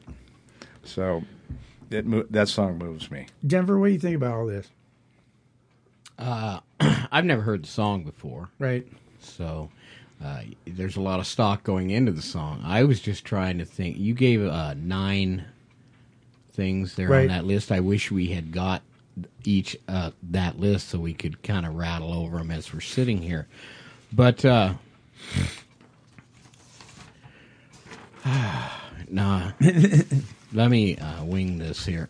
So, 0.84 1.22
it 1.90 2.04
mo- 2.06 2.26
that 2.30 2.48
song 2.48 2.76
moves 2.78 3.10
me. 3.10 3.26
Denver, 3.46 3.78
what 3.78 3.86
do 3.86 3.92
you 3.92 3.98
think 4.00 4.16
about 4.16 4.34
all 4.34 4.46
this? 4.46 4.68
Uh, 6.18 6.60
I've 6.80 7.24
never 7.24 7.42
heard 7.42 7.62
the 7.64 7.68
song 7.68 8.02
before. 8.04 8.48
Right. 8.58 8.86
So 9.20 9.70
uh, 10.24 10.42
there's 10.66 10.96
a 10.96 11.00
lot 11.00 11.20
of 11.20 11.26
stock 11.26 11.62
going 11.64 11.90
into 11.90 12.12
the 12.12 12.22
song. 12.22 12.62
I 12.64 12.84
was 12.84 13.00
just 13.00 13.24
trying 13.24 13.58
to 13.58 13.64
think. 13.64 13.96
You 13.96 14.14
gave 14.14 14.44
uh, 14.44 14.74
nine 14.74 15.44
things 16.52 16.94
there 16.96 17.08
Right. 17.08 17.22
on 17.22 17.28
that 17.28 17.44
list. 17.44 17.72
I 17.72 17.80
wish 17.80 18.10
we 18.10 18.26
had 18.28 18.52
got 18.52 18.82
each 19.44 19.76
uh, 19.88 20.10
that 20.30 20.58
list 20.58 20.88
so 20.88 20.98
we 20.98 21.14
could 21.14 21.42
kind 21.42 21.64
of 21.66 21.74
rattle 21.74 22.12
over 22.12 22.38
them 22.38 22.50
as 22.50 22.72
we're 22.72 22.80
sitting 22.80 23.18
here. 23.22 23.46
But 24.12 24.44
uh, 24.44 24.74
nah, 29.10 29.52
let 30.52 30.70
me 30.70 30.96
uh, 30.96 31.24
wing 31.24 31.58
this 31.58 31.84
here. 31.84 32.08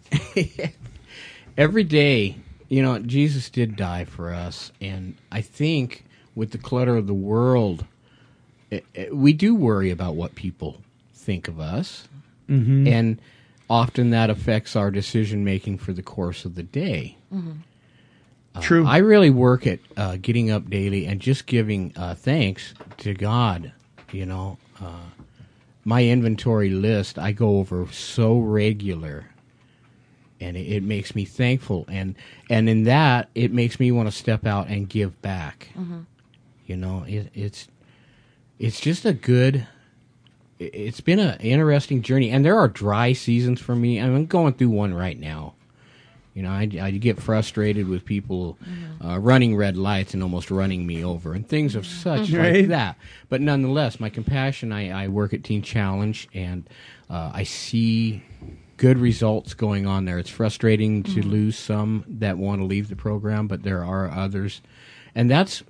Every 1.56 1.84
day, 1.84 2.36
you 2.68 2.82
know, 2.82 2.98
Jesus 2.98 3.50
did 3.50 3.76
die 3.76 4.04
for 4.04 4.32
us, 4.32 4.72
and 4.80 5.16
I 5.30 5.40
think 5.40 6.04
with 6.34 6.50
the 6.50 6.58
clutter 6.58 6.96
of 6.96 7.06
the 7.06 7.14
world, 7.14 7.84
it, 8.70 8.84
it- 8.94 9.16
we 9.16 9.32
do 9.32 9.54
worry 9.54 9.90
about 9.90 10.14
what 10.16 10.34
people 10.34 10.80
think 11.14 11.48
of 11.48 11.60
us, 11.60 12.08
Mhm. 12.48 12.86
and 12.88 13.18
often 13.70 14.10
that 14.10 14.30
affects 14.30 14.76
our 14.76 14.90
decision 14.90 15.44
making 15.44 15.78
for 15.78 15.92
the 15.92 16.02
course 16.02 16.44
of 16.44 16.54
the 16.54 16.62
day. 16.62 17.16
Uh, 17.32 18.60
True. 18.60 18.86
I 18.86 18.98
really 18.98 19.30
work 19.30 19.66
at 19.66 19.80
uh, 19.96 20.16
getting 20.20 20.50
up 20.50 20.70
daily 20.70 21.06
and 21.06 21.20
just 21.20 21.46
giving 21.46 21.92
uh, 21.96 22.14
thanks 22.14 22.74
to 22.98 23.14
God. 23.14 23.72
You 24.12 24.26
know, 24.26 24.58
uh, 24.80 25.06
my 25.84 26.04
inventory 26.04 26.70
list 26.70 27.18
I 27.18 27.32
go 27.32 27.58
over 27.58 27.86
so 27.90 28.38
regular, 28.38 29.26
and 30.40 30.56
it, 30.56 30.60
it 30.76 30.82
makes 30.84 31.16
me 31.16 31.24
thankful. 31.24 31.84
And 31.88 32.14
and 32.48 32.68
in 32.68 32.84
that, 32.84 33.28
it 33.34 33.52
makes 33.52 33.80
me 33.80 33.90
want 33.90 34.08
to 34.08 34.12
step 34.16 34.46
out 34.46 34.68
and 34.68 34.88
give 34.88 35.20
back. 35.20 35.68
Mhm. 35.76 36.04
You 36.66 36.76
know, 36.76 37.04
it, 37.08 37.30
it's 37.34 37.66
it's 38.60 38.78
just 38.80 39.04
a 39.04 39.12
good. 39.12 39.66
It- 40.58 40.74
It's 40.74 41.00
been 41.00 41.18
an 41.18 41.38
interesting 41.40 42.02
journey, 42.02 42.30
and 42.30 42.44
there 42.44 42.58
are 42.58 42.68
dry 42.68 43.12
seasons 43.12 43.60
for 43.60 43.74
me. 43.74 43.98
I'm 44.00 44.26
going 44.26 44.54
through 44.54 44.70
one 44.70 44.94
right 44.94 45.18
now. 45.18 45.54
You 46.34 46.42
know, 46.42 46.50
I, 46.50 46.68
I 46.82 46.90
get 46.90 47.20
frustrated 47.20 47.86
with 47.86 48.04
people 48.04 48.58
uh, 49.04 49.18
running 49.20 49.54
red 49.54 49.76
lights 49.76 50.14
and 50.14 50.22
almost 50.22 50.50
running 50.50 50.84
me 50.84 51.04
over 51.04 51.32
and 51.32 51.48
things 51.48 51.76
of 51.76 51.86
such 51.86 52.30
like 52.32 52.66
that. 52.68 52.96
But 53.28 53.40
nonetheless, 53.40 54.00
my 54.00 54.10
compassion, 54.10 54.72
I, 54.72 55.04
I 55.04 55.08
work 55.08 55.32
at 55.32 55.44
Teen 55.44 55.62
Challenge 55.62 56.28
and 56.34 56.68
uh, 57.08 57.30
I 57.32 57.44
see 57.44 58.24
good 58.78 58.98
results 58.98 59.54
going 59.54 59.86
on 59.86 60.06
there. 60.06 60.18
It's 60.18 60.28
frustrating 60.28 61.04
to 61.04 61.20
Mhm. 61.20 61.30
lose 61.30 61.56
some 61.56 62.04
that 62.08 62.36
want 62.36 62.60
to 62.60 62.64
leave 62.64 62.88
the 62.88 62.96
program, 62.96 63.46
but 63.46 63.62
there 63.62 63.84
are 63.84 64.10
others. 64.10 64.60
And 65.14 65.30
that's 65.30 65.62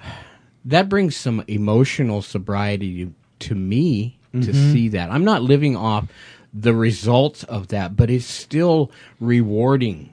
that 0.64 0.88
brings 0.88 1.16
some 1.16 1.42
emotional 1.48 2.22
sobriety 2.22 3.10
to, 3.40 3.48
to 3.48 3.54
me 3.54 4.18
to 4.32 4.38
Mhm. 4.52 4.72
see 4.72 4.88
that. 4.88 5.10
I'm 5.10 5.24
not 5.24 5.42
living 5.42 5.76
off 5.76 6.08
the 6.52 6.74
results 6.74 7.44
of 7.44 7.68
that, 7.68 7.96
but 7.96 8.10
it's 8.10 8.24
still 8.26 8.90
rewarding 9.20 10.12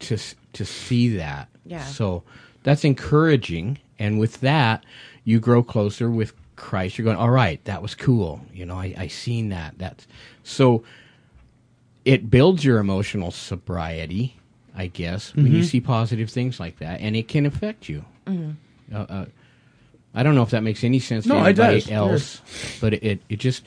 to 0.00 0.16
to 0.54 0.64
see 0.64 1.16
that. 1.16 1.48
Yeah. 1.66 1.84
So 1.84 2.22
that's 2.62 2.84
encouraging, 2.84 3.78
and 3.98 4.18
with 4.18 4.40
that, 4.40 4.84
you 5.24 5.40
grow 5.40 5.62
closer 5.62 6.10
with 6.10 6.32
Christ. 6.56 6.98
You're 6.98 7.04
going, 7.04 7.16
all 7.16 7.30
right, 7.30 7.62
that 7.64 7.82
was 7.82 7.94
cool. 7.94 8.40
You 8.52 8.66
know, 8.66 8.74
I, 8.76 8.94
I 8.98 9.06
seen 9.08 9.48
that. 9.50 9.74
That's 9.78 10.06
so. 10.42 10.82
It 12.04 12.30
builds 12.30 12.64
your 12.64 12.78
emotional 12.78 13.30
sobriety. 13.30 14.34
I 14.76 14.86
guess, 14.86 15.34
when 15.34 15.52
you 15.52 15.62
Mhm. 15.62 15.66
see 15.66 15.80
positive 15.80 16.30
things 16.30 16.60
like 16.60 16.78
that, 16.78 17.00
and 17.00 17.16
it 17.16 17.26
can 17.26 17.46
affect 17.46 17.88
you. 17.88 18.04
Mhm. 18.26 18.54
Uh, 18.92 18.96
uh, 18.96 19.24
I 20.14 20.22
don't 20.22 20.34
know 20.34 20.42
if 20.42 20.50
that 20.50 20.62
makes 20.62 20.82
any 20.84 20.98
sense 20.98 21.26
No, 21.26 21.34
to 21.34 21.40
anybody 21.42 21.80
does. 21.80 21.90
else, 21.90 22.42
but 22.80 22.94
it, 22.94 23.20
it, 23.28 23.38
just 23.38 23.64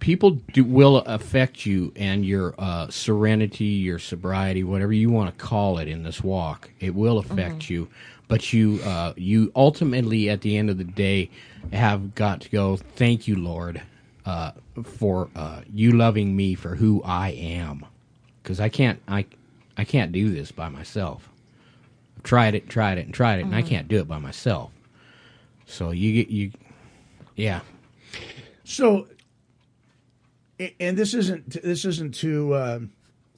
people 0.00 0.32
do, 0.52 0.64
will 0.64 0.98
affect 0.98 1.64
you 1.64 1.92
and 1.96 2.24
your 2.26 2.54
uh, 2.58 2.88
serenity, 2.90 3.64
your 3.64 3.98
sobriety, 3.98 4.64
whatever 4.64 4.92
you 4.92 5.10
want 5.10 5.36
to 5.36 5.44
call 5.44 5.78
it 5.78 5.88
in 5.88 6.02
this 6.02 6.22
walk. 6.22 6.70
It 6.80 6.94
will 6.94 7.18
affect 7.18 7.60
Mm-hmm. 7.64 7.72
you, 7.72 7.88
but 8.28 8.52
you 8.52 8.80
uh, 8.84 9.14
you 9.16 9.52
ultimately 9.54 10.28
at 10.28 10.40
the 10.42 10.56
end 10.56 10.70
of 10.70 10.78
the 10.78 10.84
day 10.84 11.30
have 11.72 12.14
got 12.14 12.40
to 12.42 12.50
go. 12.50 12.76
Thank 12.76 13.26
you, 13.28 13.36
Lord, 13.36 13.80
uh, 14.26 14.52
for 14.82 15.28
uh, 15.36 15.60
you 15.72 15.92
loving 15.92 16.34
me 16.36 16.54
for 16.56 16.74
who 16.74 17.00
I 17.04 17.30
am, 17.30 17.86
because 18.42 18.60
I 18.60 18.68
can't 18.68 19.00
I 19.08 19.24
I 19.78 19.84
can't 19.84 20.10
do 20.12 20.30
this 20.30 20.50
by 20.52 20.68
myself. 20.68 21.28
I've 22.16 22.22
tried 22.24 22.54
it, 22.54 22.68
tried 22.68 22.98
it, 22.98 23.06
and 23.06 23.14
tried 23.14 23.38
it, 23.38 23.46
and 23.46 23.54
I 23.54 23.62
Mhm. 23.62 23.66
can't 23.68 23.88
do 23.88 23.98
it 24.00 24.08
by 24.08 24.18
myself. 24.18 24.70
So 25.66 25.90
you 25.90 26.12
get 26.24 26.28
you, 26.32 26.52
yeah. 27.36 27.60
So, 28.64 29.08
and 30.80 30.96
this 30.96 31.14
isn't 31.14 31.62
this 31.62 31.84
isn't 31.84 32.14
to 32.16 32.56
um, 32.56 32.92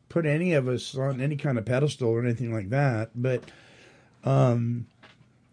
put 0.08 0.26
any 0.26 0.52
of 0.52 0.68
us 0.68 0.96
on 0.96 1.20
any 1.20 1.36
kind 1.36 1.58
of 1.58 1.64
pedestal 1.64 2.08
or 2.08 2.22
anything 2.22 2.52
like 2.52 2.70
that, 2.70 3.10
but 3.14 3.42
um, 4.24 4.86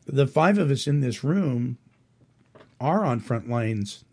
the 0.05 0.27
five 0.27 0.57
of 0.57 0.71
us 0.71 0.87
in 0.87 0.99
this 0.99 1.23
room 1.23 1.77
are 2.79 3.05
on 3.05 3.19
front 3.19 3.49
lines 3.49 4.03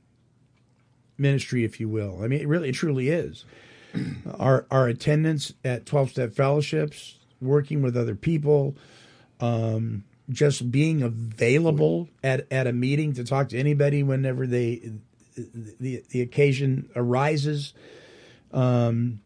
ministry, 1.18 1.64
if 1.64 1.78
you 1.78 1.88
will. 1.88 2.20
I 2.22 2.28
mean, 2.28 2.40
it 2.40 2.48
really, 2.48 2.70
it 2.70 2.72
truly 2.72 3.08
is. 3.10 3.44
our 4.38 4.66
our 4.70 4.88
attendance 4.88 5.52
at 5.64 5.86
twelve 5.86 6.10
step 6.10 6.32
fellowships, 6.32 7.18
working 7.40 7.82
with 7.82 7.96
other 7.96 8.14
people, 8.14 8.76
um, 9.40 10.04
just 10.30 10.70
being 10.70 11.02
available 11.02 12.08
at, 12.22 12.46
at 12.50 12.66
a 12.66 12.72
meeting 12.72 13.12
to 13.14 13.24
talk 13.24 13.48
to 13.50 13.58
anybody 13.58 14.02
whenever 14.02 14.46
they 14.46 14.92
the 15.36 16.02
the 16.10 16.22
occasion 16.22 16.90
arises. 16.96 17.74
Um, 18.52 19.20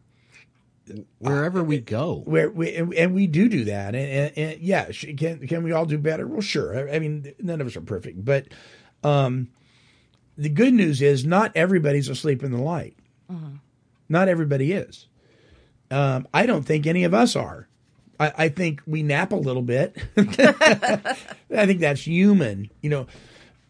wherever 1.17 1.63
we 1.63 1.79
go, 1.79 2.21
where 2.25 2.49
we 2.49 2.75
and, 2.75 2.93
and 2.93 3.15
we 3.15 3.25
do 3.27 3.49
do 3.49 3.65
that, 3.65 3.95
and, 3.95 4.09
and, 4.09 4.37
and 4.37 4.61
yeah, 4.61 4.91
can 4.91 5.47
can 5.47 5.63
we 5.63 5.71
all 5.71 5.85
do 5.85 5.97
better? 5.97 6.27
Well, 6.27 6.41
sure. 6.41 6.89
I, 6.89 6.95
I 6.95 6.99
mean, 6.99 7.33
none 7.39 7.61
of 7.61 7.67
us 7.67 7.75
are 7.75 7.81
perfect, 7.81 8.23
but 8.23 8.47
um, 9.03 9.49
the 10.37 10.49
good 10.49 10.73
news 10.73 11.01
is 11.01 11.25
not 11.25 11.51
everybody's 11.55 12.09
asleep 12.09 12.43
in 12.43 12.51
the 12.51 12.61
light. 12.61 12.95
Not 14.07 14.27
everybody 14.27 14.71
is. 14.71 15.07
Um, 15.89 16.27
I 16.33 16.45
don't 16.45 16.63
think 16.63 16.85
any 16.85 17.03
of 17.03 17.13
us 17.13 17.35
are. 17.35 17.67
I, 18.19 18.33
I 18.37 18.49
think 18.49 18.81
we 18.85 19.03
nap 19.03 19.31
a 19.31 19.35
little 19.37 19.61
bit. 19.61 19.95
I 20.17 21.65
think 21.65 21.79
that's 21.79 22.05
human, 22.05 22.69
you 22.81 22.89
know. 22.89 23.07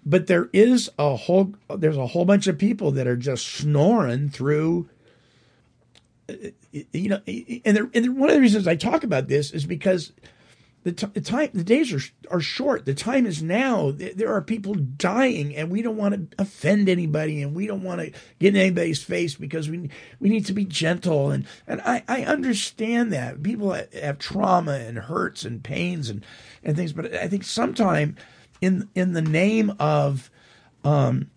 But 0.06 0.28
there 0.28 0.50
is 0.54 0.90
a 1.00 1.16
whole 1.16 1.54
there's 1.76 1.98
a 1.98 2.08
whole 2.08 2.26
bunch 2.26 2.48
of 2.48 2.58
people 2.58 2.92
that 2.92 3.08
are 3.08 3.16
just 3.18 3.46
snoring 3.48 4.30
through. 4.30 4.88
uh, 6.30 6.34
You 6.92 7.10
know, 7.10 7.22
and, 7.28 7.76
they're, 7.78 7.90
and 7.94 8.18
one 8.18 8.30
of 8.30 8.36
the 8.36 8.42
reasons 8.42 8.68
I 8.68 8.76
talk 8.76 9.04
about 9.04 9.28
this 9.28 9.52
is 9.52 9.66
because 9.66 10.12
the, 10.86 10.92
t- 10.92 11.08
the 11.08 11.22
time 11.22 11.50
the 11.52 11.64
days 11.64 11.92
are 11.92 12.02
are 12.30 12.40
short. 12.40 12.86
The 12.86 12.94
time 12.94 13.26
is 13.26 13.42
now. 13.42 13.92
There 13.92 14.32
are 14.32 14.42
people 14.42 14.76
dying, 14.76 15.56
and 15.56 15.72
we 15.72 15.82
don't 15.82 15.98
want 15.98 16.14
to 16.14 16.28
offend 16.38 16.90
anybody, 16.90 17.42
and 17.42 17.56
we 17.56 17.66
don't 17.66 17.82
want 17.82 18.02
to 18.02 18.12
get 18.40 18.54
in 18.54 18.62
anybody's 18.62 19.02
face 19.04 19.34
because 19.34 19.68
we 19.68 19.90
we 20.20 20.30
need 20.30 20.46
to 20.46 20.54
be 20.54 20.64
gentle. 20.64 21.32
And 21.32 21.48
and 21.66 21.82
I, 21.82 22.04
I 22.08 22.24
understand 22.26 23.12
that 23.14 23.42
people 23.42 23.74
have 23.74 24.20
trauma 24.20 24.74
and 24.74 25.00
hurts 25.00 25.44
and 25.44 25.64
pains 25.64 26.08
and 26.08 26.24
and 26.64 26.78
things, 26.78 26.94
but 26.94 27.16
I 27.16 27.28
think 27.30 27.46
sometime 27.46 28.16
in 28.62 28.88
in 28.94 29.14
the 29.14 29.24
name 29.24 29.74
of, 29.80 30.30
um, 30.84 31.32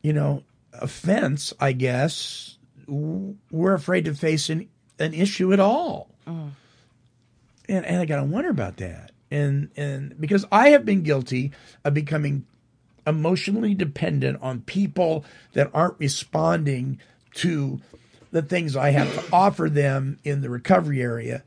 you 0.00 0.12
know, 0.12 0.44
offense, 0.74 1.52
I 1.58 1.72
guess 1.72 2.56
we're 2.86 3.74
afraid 3.74 4.04
to 4.04 4.14
face 4.14 4.48
an 4.48 4.68
an 5.00 5.12
issue 5.12 5.52
at 5.52 5.58
all 5.58 6.08
and 7.70 7.86
and 7.86 8.00
I 8.00 8.04
gotta 8.04 8.24
wonder 8.24 8.50
about 8.50 8.76
that. 8.78 9.12
And 9.30 9.70
and 9.76 10.20
because 10.20 10.44
I 10.50 10.70
have 10.70 10.84
been 10.84 11.02
guilty 11.02 11.52
of 11.84 11.94
becoming 11.94 12.44
emotionally 13.06 13.74
dependent 13.74 14.38
on 14.42 14.60
people 14.62 15.24
that 15.52 15.70
aren't 15.72 15.98
responding 15.98 16.98
to 17.34 17.80
the 18.32 18.42
things 18.42 18.76
I 18.76 18.90
have 18.90 19.12
to 19.14 19.32
offer 19.32 19.68
them 19.68 20.18
in 20.24 20.40
the 20.40 20.50
recovery 20.50 21.00
area. 21.00 21.42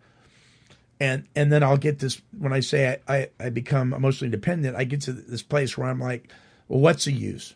And 1.00 1.28
and 1.36 1.52
then 1.52 1.62
I'll 1.62 1.78
get 1.78 2.00
this 2.00 2.22
when 2.38 2.54
I 2.54 2.62
say 2.62 3.00
I, 3.08 3.16
I, 3.16 3.30
I 3.40 3.50
become 3.50 3.94
emotionally 3.94 4.32
dependent, 4.32 4.78
I 4.78 4.86
get 4.86 5.02
to 5.02 5.14
this 5.14 5.44
place 5.44 5.78
where 5.78 5.88
I'm 5.88 6.00
like, 6.00 6.30
well, 6.70 6.80
what's 6.80 7.06
the 7.06 7.12
use? 7.12 7.54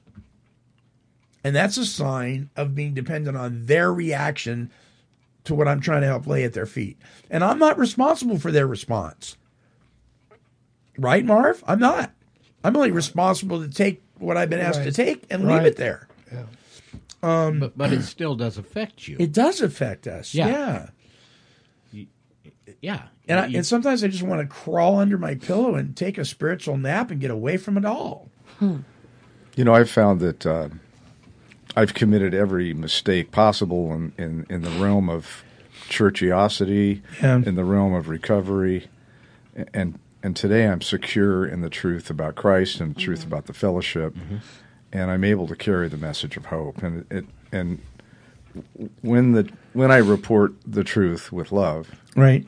And 1.43 1.55
that's 1.55 1.77
a 1.77 1.85
sign 1.85 2.49
of 2.57 2.75
being 2.75 2.93
dependent 2.93 3.37
on 3.37 3.67
their 3.67 3.93
reaction 3.93 4.69
to 5.47 5.55
what 5.55 5.67
I'm 5.67 5.79
trying 5.81 6.01
to 6.01 6.07
help 6.07 6.27
lay 6.27 6.43
at 6.43 6.53
their 6.53 6.65
feet. 6.65 6.97
And 7.29 7.43
I'm 7.43 7.59
not 7.59 7.77
responsible 7.77 8.37
for 8.39 8.51
their 8.51 8.67
response. 8.67 9.35
Right, 10.97 11.25
Marv? 11.25 11.63
I'm 11.67 11.79
not. 11.79 12.11
I'm 12.63 12.75
only 12.75 12.91
responsible 12.91 13.61
to 13.61 13.69
take 13.69 14.01
what 14.17 14.35
I've 14.37 14.49
been 14.49 14.59
asked 14.59 14.83
to 14.83 14.91
take 14.91 15.25
and 15.29 15.45
Right. 15.45 15.57
leave 15.57 15.65
it 15.65 15.75
there. 15.77 16.07
Um, 17.23 17.59
but 17.59 17.77
but 17.77 17.91
it 17.91 18.03
still 18.03 18.35
does 18.35 18.57
affect 18.57 19.07
you. 19.07 19.17
It 19.19 19.31
does 19.33 19.59
affect 19.61 20.05
us. 20.07 20.33
Yeah. 20.35 20.87
Yeah. 21.91 22.05
yeah. 22.81 23.07
And, 23.27 23.39
I, 23.39 23.45
You- 23.47 23.57
and 23.57 23.65
sometimes 23.65 24.03
I 24.03 24.07
just 24.07 24.23
want 24.23 24.41
to 24.41 24.47
crawl 24.47 24.99
under 24.99 25.17
my 25.17 25.35
pillow 25.35 25.75
and 25.75 25.95
take 25.95 26.17
a 26.17 26.25
spiritual 26.25 26.77
nap 26.77 27.09
and 27.11 27.19
get 27.19 27.31
away 27.31 27.57
from 27.57 27.77
it 27.77 27.85
all. 27.85 28.29
You 28.61 29.63
know, 29.63 29.73
I've 29.73 29.89
found 29.89 30.19
that 30.21 30.45
uh, 30.45 30.69
I've 31.77 31.93
committed 31.93 32.33
every 32.33 32.73
mistake 32.73 33.31
possible 33.31 33.93
in, 33.93 34.11
in, 34.17 34.47
in 34.49 34.61
the 34.63 34.71
realm 34.71 35.11
of 35.11 35.43
churchiosity, 35.87 37.01
Yeah. 37.21 37.35
in 37.45 37.53
the 37.53 37.63
realm 37.63 37.93
of 37.93 38.09
recovery, 38.09 38.87
and 39.75 39.99
and 40.23 40.35
today 40.35 40.67
I'm 40.67 40.81
secure 40.81 41.45
in 41.45 41.61
the 41.61 41.69
truth 41.69 42.09
about 42.09 42.33
Christ 42.35 42.81
and 42.81 42.95
the 42.95 42.99
truth 42.99 43.19
mm-hmm. 43.19 43.27
about 43.27 43.45
the 43.45 43.53
fellowship, 43.53 44.15
mm-hmm. 44.15 44.37
and 44.91 45.11
I'm 45.11 45.23
able 45.23 45.45
to 45.47 45.55
carry 45.55 45.87
the 45.87 45.97
message 45.97 46.35
of 46.35 46.47
hope. 46.47 46.81
And 46.81 47.05
it 47.11 47.25
and 47.51 47.79
when 49.01 49.33
the 49.33 49.47
when 49.73 49.91
I 49.91 49.97
report 49.97 50.53
the 50.65 50.83
truth 50.83 51.31
with 51.31 51.51
love, 51.51 51.91
Right. 52.15 52.45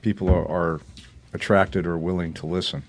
people 0.00 0.30
are, 0.30 0.48
are 0.48 0.80
attracted 1.34 1.86
or 1.86 1.98
willing 1.98 2.32
to 2.34 2.46
listen. 2.46 2.82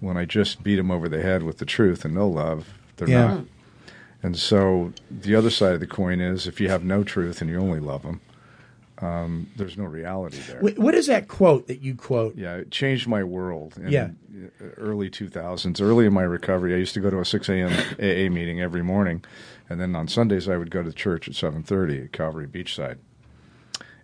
When 0.00 0.16
I 0.16 0.24
just 0.24 0.64
beat 0.64 0.76
them 0.76 0.90
over 0.90 1.08
the 1.08 1.22
head 1.22 1.44
with 1.44 1.58
the 1.58 1.64
truth 1.64 2.04
and 2.04 2.14
no 2.14 2.28
love, 2.28 2.74
they're 2.96 3.08
Yeah. 3.08 3.26
not. 3.28 3.44
And 4.24 4.38
so 4.38 4.92
the 5.10 5.34
other 5.34 5.50
side 5.50 5.74
of 5.74 5.80
the 5.80 5.86
coin 5.86 6.20
is 6.20 6.46
if 6.46 6.58
you 6.60 6.70
have 6.70 6.82
no 6.82 7.04
truth 7.04 7.42
and 7.42 7.50
you 7.50 7.58
only 7.60 7.78
love 7.78 8.02
them, 8.02 8.20
um, 9.02 9.48
there's 9.56 9.76
no 9.76 9.84
reality 9.84 10.38
there. 10.48 10.60
Wh- 10.60 10.78
What 10.78 10.94
is 10.94 11.08
that 11.08 11.28
quote 11.28 11.66
that 11.66 11.82
you 11.82 11.94
quote? 11.94 12.34
Yeah, 12.34 12.54
it 12.56 12.70
changed 12.70 13.06
my 13.06 13.22
world 13.22 13.76
in 13.76 13.88
Yeah. 13.92 14.10
early 14.78 15.10
2000s. 15.10 15.78
Early 15.80 16.06
in 16.06 16.14
my 16.14 16.22
recovery, 16.22 16.72
I 16.74 16.78
used 16.78 16.94
to 16.94 17.00
go 17.00 17.10
to 17.10 17.18
a 17.20 17.24
6 17.24 17.48
a.m. 17.50 17.70
AA 17.98 18.30
meeting 18.32 18.62
every 18.62 18.82
morning, 18.82 19.22
and 19.68 19.78
then 19.78 19.94
on 19.94 20.08
Sundays 20.08 20.48
I 20.48 20.56
would 20.56 20.70
go 20.70 20.82
to 20.82 20.90
church 20.92 21.28
at 21.28 21.34
7:30 21.34 22.04
at 22.04 22.12
Calvary 22.12 22.46
Beachside. 22.46 22.96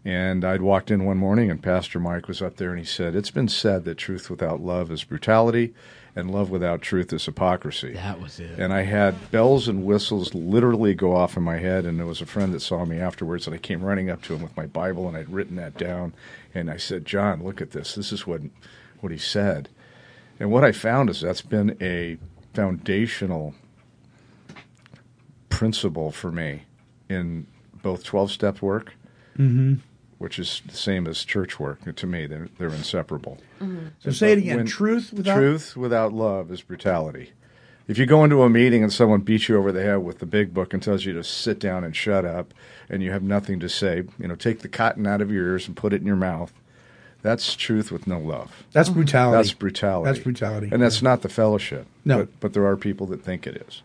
And 0.04 0.44
I'd 0.44 0.62
walked 0.62 0.90
in 0.90 1.04
one 1.04 1.18
morning, 1.18 1.50
and 1.50 1.62
Pastor 1.62 1.98
Mike 2.00 2.26
was 2.28 2.42
up 2.42 2.56
there, 2.56 2.70
and 2.70 2.78
he 2.78 2.84
said, 2.84 3.14
"It's 3.14 3.30
been 3.30 3.48
said 3.48 3.84
that 3.84 3.96
truth 3.96 4.28
without 4.30 4.60
love 4.60 4.90
is 4.90 5.04
brutality, 5.04 5.72
and 6.16 6.30
love 6.30 6.50
without 6.50 6.82
truth 6.82 7.12
is 7.12 7.24
hypocrisy." 7.26 7.92
That 7.94 8.20
was 8.20 8.38
it. 8.40 8.58
And 8.58 8.72
I 8.72 8.82
had 8.82 9.30
bells 9.30 9.68
and 9.68 9.84
whistles 9.84 10.34
literally 10.34 10.94
go 10.94 11.14
off 11.14 11.36
in 11.36 11.42
my 11.42 11.58
head. 11.58 11.84
And 11.86 11.98
there 11.98 12.06
was 12.06 12.20
a 12.20 12.26
friend 12.26 12.52
that 12.54 12.60
saw 12.60 12.84
me 12.84 12.98
afterwards, 12.98 13.46
and 13.46 13.54
I 13.54 13.58
came 13.58 13.82
running 13.82 14.10
up 14.10 14.22
to 14.22 14.34
him 14.34 14.42
with 14.42 14.56
my 14.56 14.66
Bible, 14.66 15.06
and 15.08 15.16
I'd 15.16 15.32
written 15.32 15.56
that 15.56 15.76
down. 15.76 16.12
And 16.54 16.70
I 16.70 16.76
said, 16.76 17.04
"John, 17.04 17.42
look 17.42 17.60
at 17.60 17.70
this. 17.70 17.94
This 17.94 18.12
is 18.12 18.26
what 18.26 18.40
what 19.00 19.12
he 19.12 19.18
said." 19.18 19.68
And 20.38 20.50
what 20.50 20.64
I 20.64 20.72
found 20.72 21.10
is 21.10 21.20
that's 21.20 21.42
been 21.42 21.76
a 21.80 22.16
foundational 22.54 23.54
principle 25.48 26.10
for 26.10 26.32
me 26.32 26.62
in 27.08 27.46
both 27.82 28.04
twelve 28.04 28.30
step 28.30 28.62
work, 28.62 28.94
Mhm. 29.38 29.78
Which 30.20 30.38
is 30.38 30.60
the 30.66 30.76
same 30.76 31.06
as 31.06 31.24
church 31.24 31.58
work. 31.58 31.78
To 31.96 32.06
me, 32.06 32.26
they're 32.26 32.48
they're 32.58 32.68
inseparable. 32.68 33.38
Mhm. 33.60 33.92
So 34.00 34.10
say 34.10 34.32
it 34.32 34.38
again. 34.38 34.66
Truth 34.66 35.12
without- 35.14 35.34
truth 35.36 35.76
without 35.76 36.12
love 36.12 36.52
is 36.52 36.60
brutality. 36.60 37.30
If 37.88 37.98
you 37.98 38.06
go 38.06 38.22
into 38.22 38.42
a 38.42 38.50
meeting 38.50 38.82
and 38.84 38.92
someone 38.92 39.22
beats 39.22 39.48
you 39.48 39.56
over 39.56 39.72
the 39.72 39.82
head 39.82 39.96
with 40.04 40.18
the 40.20 40.26
big 40.26 40.52
book 40.54 40.72
and 40.74 40.80
tells 40.82 41.04
you 41.06 41.12
to 41.14 41.24
sit 41.24 41.58
down 41.58 41.82
and 41.82 41.96
shut 41.96 42.24
up, 42.24 42.52
and 42.88 43.02
you 43.02 43.10
have 43.10 43.22
nothing 43.22 43.58
to 43.60 43.68
say, 43.68 44.04
you 44.18 44.28
know, 44.28 44.36
take 44.36 44.60
the 44.60 44.68
cotton 44.68 45.06
out 45.06 45.20
of 45.20 45.32
your 45.32 45.46
ears 45.46 45.66
and 45.66 45.76
put 45.76 45.92
it 45.92 46.00
in 46.00 46.06
your 46.06 46.14
mouth. 46.16 46.52
That's 47.22 47.56
truth 47.56 47.90
with 47.90 48.06
no 48.06 48.18
love. 48.20 48.64
That's 48.72 48.88
brutality. 48.90 49.36
That's 49.38 49.52
brutality. 49.52 50.04
That's 50.12 50.22
brutality. 50.22 50.68
And 50.70 50.80
that's 50.82 51.02
not 51.02 51.22
the 51.22 51.28
fellowship. 51.28 51.86
No. 52.04 52.18
But, 52.18 52.40
but 52.40 52.52
there 52.52 52.64
are 52.66 52.76
people 52.76 53.06
that 53.08 53.22
think 53.24 53.46
it 53.46 53.56
is. 53.68 53.82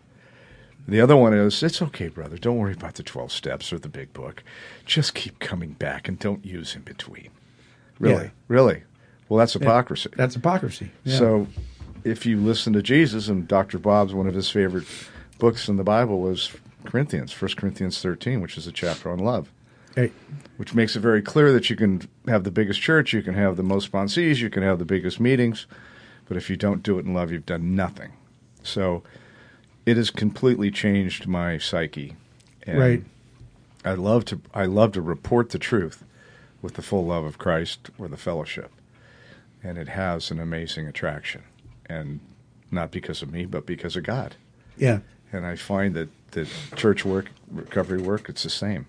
The 0.88 1.00
other 1.00 1.16
one 1.16 1.34
is 1.34 1.62
it's 1.62 1.82
okay, 1.82 2.08
brother. 2.08 2.38
Don't 2.38 2.58
worry 2.58 2.72
about 2.74 2.94
the 2.94 3.02
12 3.02 3.32
steps 3.32 3.72
or 3.72 3.78
the 3.78 3.88
big 3.88 4.12
book. 4.12 4.42
Just 4.84 5.14
keep 5.14 5.38
coming 5.40 5.72
back 5.72 6.06
and 6.08 6.18
don't 6.18 6.44
use 6.44 6.76
in 6.76 6.82
between. 6.82 7.28
Really, 7.98 8.24
Yeah. 8.24 8.30
really. 8.48 8.82
Well, 9.28 9.38
that's 9.38 9.54
Yeah. 9.54 9.60
hypocrisy. 9.60 10.10
That's 10.16 10.34
hypocrisy. 10.34 10.90
Yeah. 11.04 11.18
So, 11.18 11.48
if 12.04 12.24
you 12.24 12.38
listen 12.38 12.72
to 12.74 12.82
Jesus, 12.82 13.28
and 13.28 13.48
Dr. 13.48 13.78
Bob's 13.78 14.14
one 14.14 14.28
of 14.28 14.34
his 14.34 14.48
favorite 14.48 14.84
books 15.40 15.68
in 15.68 15.76
the 15.76 15.82
Bible 15.82 16.20
was 16.20 16.50
Corinthians, 16.84 17.32
1 17.32 17.56
Corinthians 17.56 18.00
13, 18.00 18.40
which 18.40 18.56
is 18.56 18.68
a 18.68 18.72
chapter 18.72 19.10
on 19.10 19.18
love. 19.18 19.50
Right. 19.96 20.12
Which 20.56 20.74
makes 20.74 20.94
it 20.94 21.00
very 21.00 21.22
clear 21.22 21.52
that 21.52 21.68
you 21.68 21.74
can 21.74 22.02
have 22.28 22.44
the 22.44 22.50
biggest 22.52 22.80
church, 22.80 23.12
you 23.12 23.22
can 23.22 23.34
have 23.34 23.56
the 23.56 23.62
most 23.64 23.90
sponsees, 23.90 24.36
you 24.36 24.50
can 24.50 24.62
have 24.62 24.78
the 24.78 24.84
biggest 24.84 25.18
meetings, 25.18 25.66
but 26.28 26.36
if 26.36 26.48
you 26.48 26.54
don't 26.56 26.82
do 26.84 26.98
it 26.98 27.06
in 27.06 27.12
love, 27.14 27.32
you've 27.32 27.46
done 27.46 27.74
nothing. 27.74 28.12
So, 28.62 29.02
it 29.86 29.96
has 29.96 30.10
completely 30.10 30.70
changed 30.70 31.26
my 31.26 31.56
psyche. 31.56 32.16
And 32.64 32.78
Right. 32.78 33.04
I 33.84 33.94
love 33.94 34.24
to 34.26 34.40
I 34.52 34.64
love 34.66 34.92
to 34.92 35.00
report 35.00 35.50
the 35.50 35.58
truth 35.58 36.04
with 36.60 36.74
the 36.74 36.82
full 36.82 37.06
love 37.06 37.24
of 37.24 37.38
Christ 37.38 37.90
or 37.96 38.08
the 38.08 38.16
fellowship. 38.16 38.72
And 39.62 39.78
it 39.78 39.88
has 39.88 40.30
an 40.30 40.40
amazing 40.40 40.86
attraction. 40.88 41.44
And 41.88 42.18
not 42.70 42.90
because 42.90 43.22
of 43.22 43.30
me, 43.32 43.46
but 43.46 43.64
because 43.64 43.96
of 43.96 44.02
God. 44.02 44.34
Yeah. 44.76 44.98
And 45.32 45.46
I 45.46 45.54
find 45.54 45.94
that 45.94 46.08
that 46.32 46.48
church 46.74 47.04
work, 47.04 47.30
recovery 47.50 48.02
work, 48.02 48.28
it's 48.28 48.42
the 48.42 48.50
same. 48.50 48.86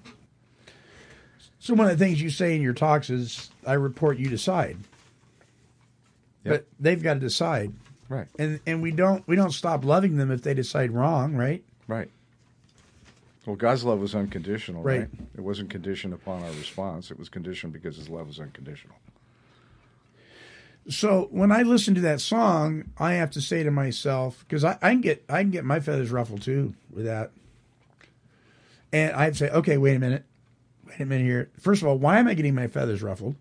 So 1.59 1.73
one 1.75 1.89
of 1.89 1.97
the 1.97 2.03
things 2.03 2.21
you 2.21 2.29
say 2.29 2.55
in 2.55 2.61
your 2.61 2.73
talks 2.73 3.09
is, 3.09 3.51
"I 3.65 3.73
report, 3.73 4.17
you 4.17 4.29
decide." 4.29 4.77
Yep. 6.43 6.53
But 6.53 6.67
they've 6.79 7.01
got 7.01 7.15
to 7.15 7.19
decide, 7.19 7.73
Right. 8.09 8.27
and 8.39 8.59
and 8.65 8.81
we 8.81 8.91
don't 8.91 9.27
we 9.27 9.35
don't 9.35 9.51
stop 9.51 9.83
loving 9.83 10.17
them 10.17 10.31
if 10.31 10.41
they 10.41 10.53
decide 10.53 10.91
wrong, 10.91 11.35
right? 11.35 11.63
Right. 11.87 12.09
Well, 13.45 13.55
God's 13.55 13.83
love 13.85 13.99
was 13.99 14.13
unconditional, 14.13 14.83
right? 14.83 14.99
Right. 14.99 15.09
It 15.37 15.41
wasn't 15.41 15.69
conditioned 15.69 16.13
upon 16.13 16.43
our 16.43 16.51
response. 16.51 17.11
It 17.11 17.19
was 17.19 17.29
conditioned 17.29 17.71
because 17.73 17.95
his 17.95 18.09
love 18.09 18.27
was 18.27 18.39
unconditional. 18.39 18.95
So 20.89 21.27
when 21.31 21.51
I 21.51 21.63
listen 21.63 21.95
to 21.95 22.01
that 22.01 22.21
song, 22.21 22.85
I 22.97 23.13
have 23.13 23.31
to 23.31 23.41
say 23.41 23.63
to 23.63 23.71
myself 23.71 24.45
because 24.47 24.63
I, 24.63 24.77
I 24.81 24.91
can 24.91 25.01
get 25.01 25.23
I 25.29 25.41
can 25.41 25.51
get 25.51 25.65
my 25.65 25.79
feathers 25.79 26.11
ruffled 26.11 26.41
too 26.41 26.73
with 26.91 27.05
that, 27.05 27.31
and 28.93 29.13
I'd 29.13 29.35
say, 29.35 29.49
okay, 29.49 29.77
wait 29.77 29.95
a 29.95 29.99
minute, 29.99 30.23
wait 30.85 30.99
a 31.01 31.05
minute 31.05 31.25
here. 31.25 31.49
First 31.59 31.81
of 31.81 31.87
all, 31.89 31.97
why 31.97 32.19
am 32.19 32.27
I 32.27 32.33
getting 32.33 32.55
my 32.55 32.67
feathers 32.67 33.01
ruffled? 33.01 33.35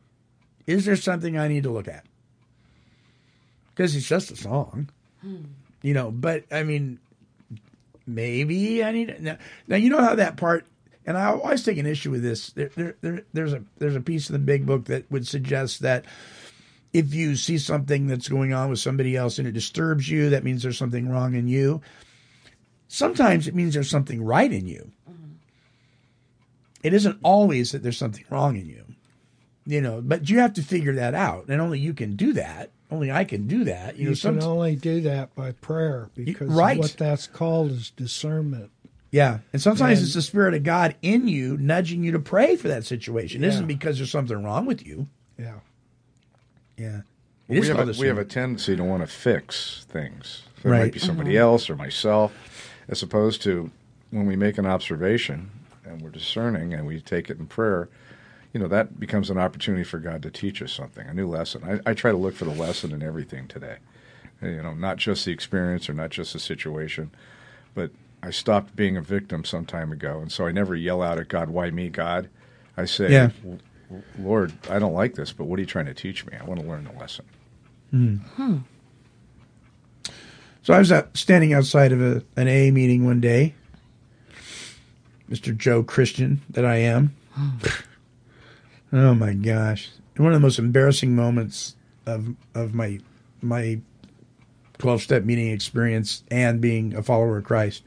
Is 0.67 0.85
there 0.85 0.97
something 0.97 1.39
I 1.39 1.47
need 1.47 1.63
to 1.63 1.71
look 1.71 1.87
at? 1.87 2.05
Because 3.77 3.95
it's 3.95 4.09
just 4.09 4.31
a 4.31 4.37
song, 4.37 4.89
you 5.83 5.93
know. 5.93 6.11
But 6.11 6.45
I 6.51 6.63
mean, 6.63 6.99
maybe 8.07 8.83
I 8.83 8.91
need 8.91 9.21
now. 9.21 9.37
Now 9.69 9.77
you 9.77 9.91
know 9.91 10.03
how 10.03 10.15
that 10.15 10.39
part. 10.39 10.67
And 11.05 11.17
I 11.17 11.27
always 11.27 11.63
take 11.63 11.79
an 11.79 11.87
issue 11.87 12.11
with 12.11 12.23
this. 12.23 12.51
There, 12.51 12.71
there, 12.75 12.97
there, 13.03 13.23
there's 13.35 13.53
a 13.53 13.63
there's 13.77 13.95
a 13.95 14.01
piece 14.01 14.31
in 14.31 14.33
the 14.33 14.39
big 14.39 14.65
book 14.65 14.87
that 14.87 15.11
would 15.11 15.27
suggest 15.27 15.81
that 15.83 16.07
if 16.95 17.15
you 17.15 17.37
see 17.37 17.59
something 17.59 18.07
that's 18.07 18.29
going 18.29 18.55
on 18.55 18.71
with 18.71 18.79
somebody 18.79 19.15
else 19.15 19.39
and 19.39 19.47
it 19.47 19.53
disturbs 19.53 20.09
you, 20.09 20.31
that 20.31 20.43
means 20.43 20.63
there's 20.63 20.79
something 20.79 21.11
wrong 21.11 21.35
in 21.35 21.47
you. 21.47 21.83
Sometimes 22.89 23.47
it 23.47 23.55
means 23.55 23.75
there's 23.75 23.91
something 23.91 24.25
right 24.25 24.51
in 24.51 24.67
you. 24.67 24.91
Mm-hmm. 25.09 25.33
It 26.83 26.95
isn't 26.95 27.19
always 27.23 27.73
that 27.73 27.83
there's 27.83 27.99
something 27.99 28.25
wrong 28.31 28.57
in 28.57 28.67
you, 28.67 28.85
you 29.67 29.81
know. 29.81 30.01
But 30.01 30.29
you 30.31 30.39
have 30.39 30.53
to 30.55 30.63
figure 30.63 30.95
that 30.95 31.15
out, 31.15 31.47
and 31.49 31.61
only 31.61 31.79
you 31.79 31.93
can 31.95 32.17
do 32.17 32.33
that. 32.35 32.71
Only 32.91 33.11
I 33.11 33.25
can 33.25 33.47
do 33.49 33.65
that. 33.65 33.97
You, 33.97 34.05
You, 34.05 34.11
know, 34.11 34.17
can 34.39 34.43
only 34.43 34.77
do 34.77 35.01
that 35.03 35.35
by 35.35 35.53
prayer 35.53 36.09
because 36.15 36.49
right. 36.49 36.79
what 36.79 36.97
that's 36.97 37.27
called 37.27 37.73
is 37.73 37.91
discernment. 37.91 38.71
yeah, 39.11 39.39
and 39.53 39.61
sometimes 39.61 39.99
And- 39.99 40.07
it's 40.07 40.15
the 40.15 40.23
spirit 40.23 40.55
of 40.55 40.63
God 40.63 40.95
in 41.03 41.27
you 41.27 41.57
nudging 41.57 42.05
you 42.05 42.13
to 42.13 42.19
pray 42.21 42.55
for 42.57 42.69
that 42.69 42.85
situation. 42.85 43.43
Yeah. 43.43 43.49
isn't 43.49 43.67
because 43.67 43.97
there's 43.99 44.11
something 44.11 44.43
wrong 44.45 44.67
with 44.67 44.87
you. 44.87 45.09
Yeah. 45.39 45.55
Yeah, 46.77 47.01
Well, 47.49 47.61
we, 47.61 47.67
have 47.69 47.89
a, 47.89 47.93
we 47.99 48.07
have 48.07 48.19
a 48.19 48.25
tendency 48.25 48.77
to 48.77 48.85
want 48.85 49.03
to 49.03 49.07
fix 49.07 49.87
things. 49.89 50.43
So 50.63 50.69
It 50.69 50.73
Right. 50.73 50.79
might 50.83 50.93
be 50.93 50.99
somebody 50.99 51.33
Mhm. 51.33 51.41
else 51.41 51.71
or 51.71 51.77
myself, 51.77 52.33
as 52.89 53.03
opposed 53.03 53.43
to 53.43 53.71
when 54.11 54.27
we 54.27 54.37
make 54.37 54.59
an 54.59 54.67
observation 54.67 55.51
and 55.85 56.03
we're 56.03 56.11
discerning 56.11 56.75
and 56.75 56.87
we 56.87 57.01
take 57.01 57.31
it 57.31 57.39
in 57.39 57.47
prayer. 57.47 57.89
You 58.53 58.61
know 58.61 58.69
that 58.69 58.99
becomes 58.99 59.31
an 59.31 59.39
opportunity 59.39 59.85
for 59.85 59.99
God 59.99 60.23
to 60.23 60.31
teach 60.31 60.63
us 60.63 60.73
something, 60.73 61.07
a 61.07 61.15
new 61.15 61.29
lesson. 61.29 61.63
I, 61.87 61.91
I 61.91 61.95
try 61.95 62.11
to 62.11 62.17
look 62.17 62.35
for 62.35 62.47
the 62.47 62.53
lesson 62.53 62.93
in 62.93 63.03
everything 63.03 63.49
today. 63.49 63.77
You 64.43 64.63
know, 64.63 64.75
not 64.75 64.97
just 64.97 65.25
the 65.25 65.33
experience 65.33 65.89
or 65.89 65.95
not 65.95 66.11
just 66.11 66.33
the 66.33 66.39
situation, 66.39 67.11
but 67.75 67.91
I 68.23 68.31
stopped 68.31 68.77
being 68.77 68.97
a 68.97 69.03
victim 69.03 69.45
some 69.45 69.67
time 69.67 69.93
ago, 69.93 70.21
and 70.21 70.31
so 70.33 70.47
I 70.47 70.53
never 70.53 70.75
yell 70.75 71.03
out 71.03 71.19
at 71.19 71.29
God, 71.29 71.51
"Why 71.51 71.71
me, 71.71 71.89
God?" 71.89 72.29
I 72.77 72.85
say, 72.85 73.11
Yeah. 73.11 73.31
Lord, 74.19 74.53
I 74.69 74.79
don't 74.79 74.93
like 74.93 75.15
this, 75.15 75.33
but 75.33 75.45
what 75.45 75.59
are 75.59 75.63
you 75.63 75.67
trying 75.67 75.87
to 75.87 75.95
teach 75.95 76.27
me? 76.27 76.35
I 76.39 76.45
want 76.45 76.61
to 76.61 76.67
learn 76.67 76.85
the 76.85 76.99
lesson. 76.99 77.25
Hmm. 77.91 78.17
So 80.63 80.75
I 80.75 80.79
was 80.79 80.91
out, 80.91 81.17
standing 81.17 81.53
outside 81.53 81.93
of 81.93 82.03
a, 82.03 82.23
an 82.37 82.49
AA 82.49 82.73
meeting 82.73 83.05
one 83.07 83.21
day. 83.21 83.55
Mr. 85.31 85.57
Joe 85.57 85.83
Christian, 85.83 86.43
that 86.51 86.65
I 86.65 86.77
am. 86.77 87.15
Oh 88.93 89.15
my 89.15 89.35
gosh! 89.35 89.91
One 90.17 90.29
of 90.29 90.35
the 90.35 90.41
most 90.41 90.59
embarrassing 90.59 91.15
moments 91.15 91.77
of 92.07 92.35
of 92.55 92.75
my 92.75 93.01
my 93.43 93.81
twelve 94.79 95.03
step 95.03 95.25
meeting 95.25 95.51
experience 95.51 96.23
and 96.31 96.61
being 96.61 96.95
a 96.95 97.03
follower 97.03 97.39
of 97.39 97.45
Christ. 97.45 97.83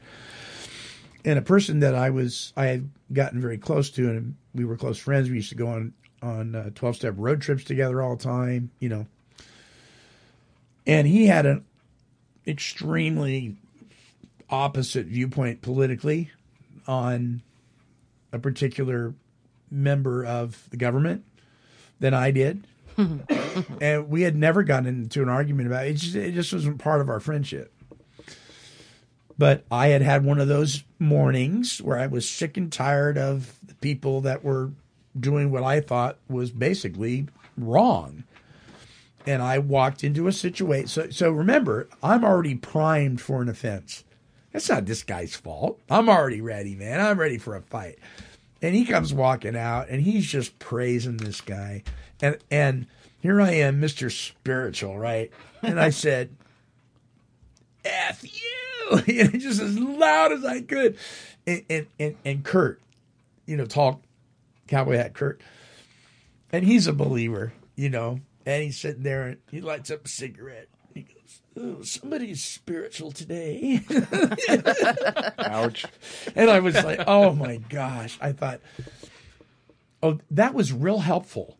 And 1.24 1.38
a 1.38 1.42
person 1.42 1.80
that 1.80 1.94
I 1.94 2.10
was 2.10 2.52
I 2.56 2.66
had 2.66 2.90
gotten 3.12 3.40
very 3.40 3.58
close 3.58 3.90
to, 3.90 4.08
and 4.08 4.36
we 4.54 4.64
were 4.64 4.76
close 4.76 4.98
friends. 4.98 5.28
We 5.28 5.36
used 5.36 5.50
to 5.50 5.54
go 5.54 5.68
on 5.68 5.92
on 6.22 6.54
uh, 6.54 6.70
twelve 6.74 6.96
step 6.96 7.14
road 7.16 7.40
trips 7.40 7.64
together 7.64 8.02
all 8.02 8.16
the 8.16 8.22
time. 8.22 8.70
You 8.78 8.88
know, 8.88 9.06
and 10.86 11.06
he 11.06 11.26
had 11.26 11.46
an 11.46 11.64
extremely 12.46 13.56
opposite 14.48 15.06
viewpoint 15.06 15.62
politically 15.62 16.30
on 16.86 17.42
a 18.32 18.38
particular 18.38 19.14
member 19.70 20.24
of 20.24 20.68
the 20.70 20.76
government 20.76 21.24
than 21.98 22.14
I 22.14 22.30
did. 22.30 22.66
and 23.80 24.08
we 24.08 24.22
had 24.22 24.36
never 24.36 24.62
gotten 24.62 24.86
into 24.86 25.22
an 25.22 25.28
argument 25.28 25.68
about 25.68 25.86
it. 25.86 25.90
It 25.90 25.94
just, 25.94 26.14
it 26.16 26.34
just 26.34 26.52
wasn't 26.52 26.78
part 26.78 27.00
of 27.00 27.08
our 27.08 27.20
friendship. 27.20 27.72
But 29.38 29.64
I 29.70 29.88
had 29.88 30.02
had 30.02 30.24
one 30.24 30.38
of 30.38 30.48
those 30.48 30.84
mornings 30.98 31.80
where 31.80 31.98
I 31.98 32.06
was 32.06 32.28
sick 32.28 32.56
and 32.56 32.70
tired 32.70 33.16
of 33.16 33.56
the 33.66 33.74
people 33.76 34.20
that 34.22 34.44
were 34.44 34.72
doing 35.18 35.50
what 35.50 35.62
I 35.62 35.80
thought 35.80 36.18
was 36.28 36.50
basically 36.50 37.26
wrong 37.56 38.24
and 39.26 39.42
I 39.42 39.58
walked 39.58 40.02
into 40.02 40.26
a 40.26 40.32
situation. 40.32 40.88
So, 40.88 41.10
so 41.10 41.30
remember, 41.30 41.88
I'm 42.02 42.24
already 42.24 42.54
primed 42.54 43.20
for 43.20 43.42
an 43.42 43.48
offense. 43.48 44.04
That's 44.52 44.68
not 44.68 44.86
this 44.86 45.02
guy's 45.02 45.34
fault. 45.34 45.80
I'm 45.88 46.08
already 46.08 46.40
ready, 46.40 46.74
man. 46.74 47.00
I'm 47.00 47.18
ready 47.18 47.38
for 47.38 47.54
a 47.54 47.62
fight. 47.62 47.98
And 48.62 48.74
he 48.74 48.84
comes 48.84 49.14
walking 49.14 49.56
out, 49.56 49.88
and 49.88 50.02
he's 50.02 50.26
just 50.26 50.58
praising 50.58 51.16
this 51.16 51.40
guy. 51.40 51.82
And 52.20 52.38
and 52.50 52.86
here 53.20 53.40
I 53.40 53.52
am, 53.52 53.80
Mister 53.80 54.10
Spiritual, 54.10 54.98
right? 54.98 55.30
And 55.62 55.80
I 55.80 55.90
said, 55.90 56.30
"F 57.84 58.22
you!" 58.22 59.02
just 59.38 59.60
as 59.60 59.78
loud 59.78 60.32
as 60.32 60.44
I 60.44 60.60
could. 60.60 60.96
And 61.46 61.64
and 61.70 61.86
and, 61.98 62.16
and 62.24 62.44
Kurt, 62.44 62.80
you 63.46 63.56
know, 63.56 63.66
talk 63.66 64.02
cowboy 64.68 64.96
hat 64.96 65.14
Kurt, 65.14 65.40
and 66.52 66.64
he's 66.64 66.86
a 66.86 66.92
believer, 66.92 67.52
you 67.76 67.88
know. 67.88 68.20
And 68.46 68.62
he's 68.62 68.78
sitting 68.78 69.02
there 69.02 69.24
and 69.24 69.36
he 69.50 69.60
lights 69.60 69.90
up 69.90 70.06
a 70.06 70.08
cigarette. 70.08 70.68
Oh, 71.62 71.82
somebody's 71.82 72.42
spiritual 72.42 73.12
today. 73.12 73.80
Ouch. 75.38 75.84
And 76.34 76.50
I 76.50 76.60
was 76.60 76.74
like, 76.74 77.00
oh 77.06 77.32
my 77.34 77.56
gosh. 77.56 78.18
I 78.20 78.32
thought, 78.32 78.60
oh, 80.02 80.18
that 80.30 80.54
was 80.54 80.72
real 80.72 81.00
helpful. 81.00 81.56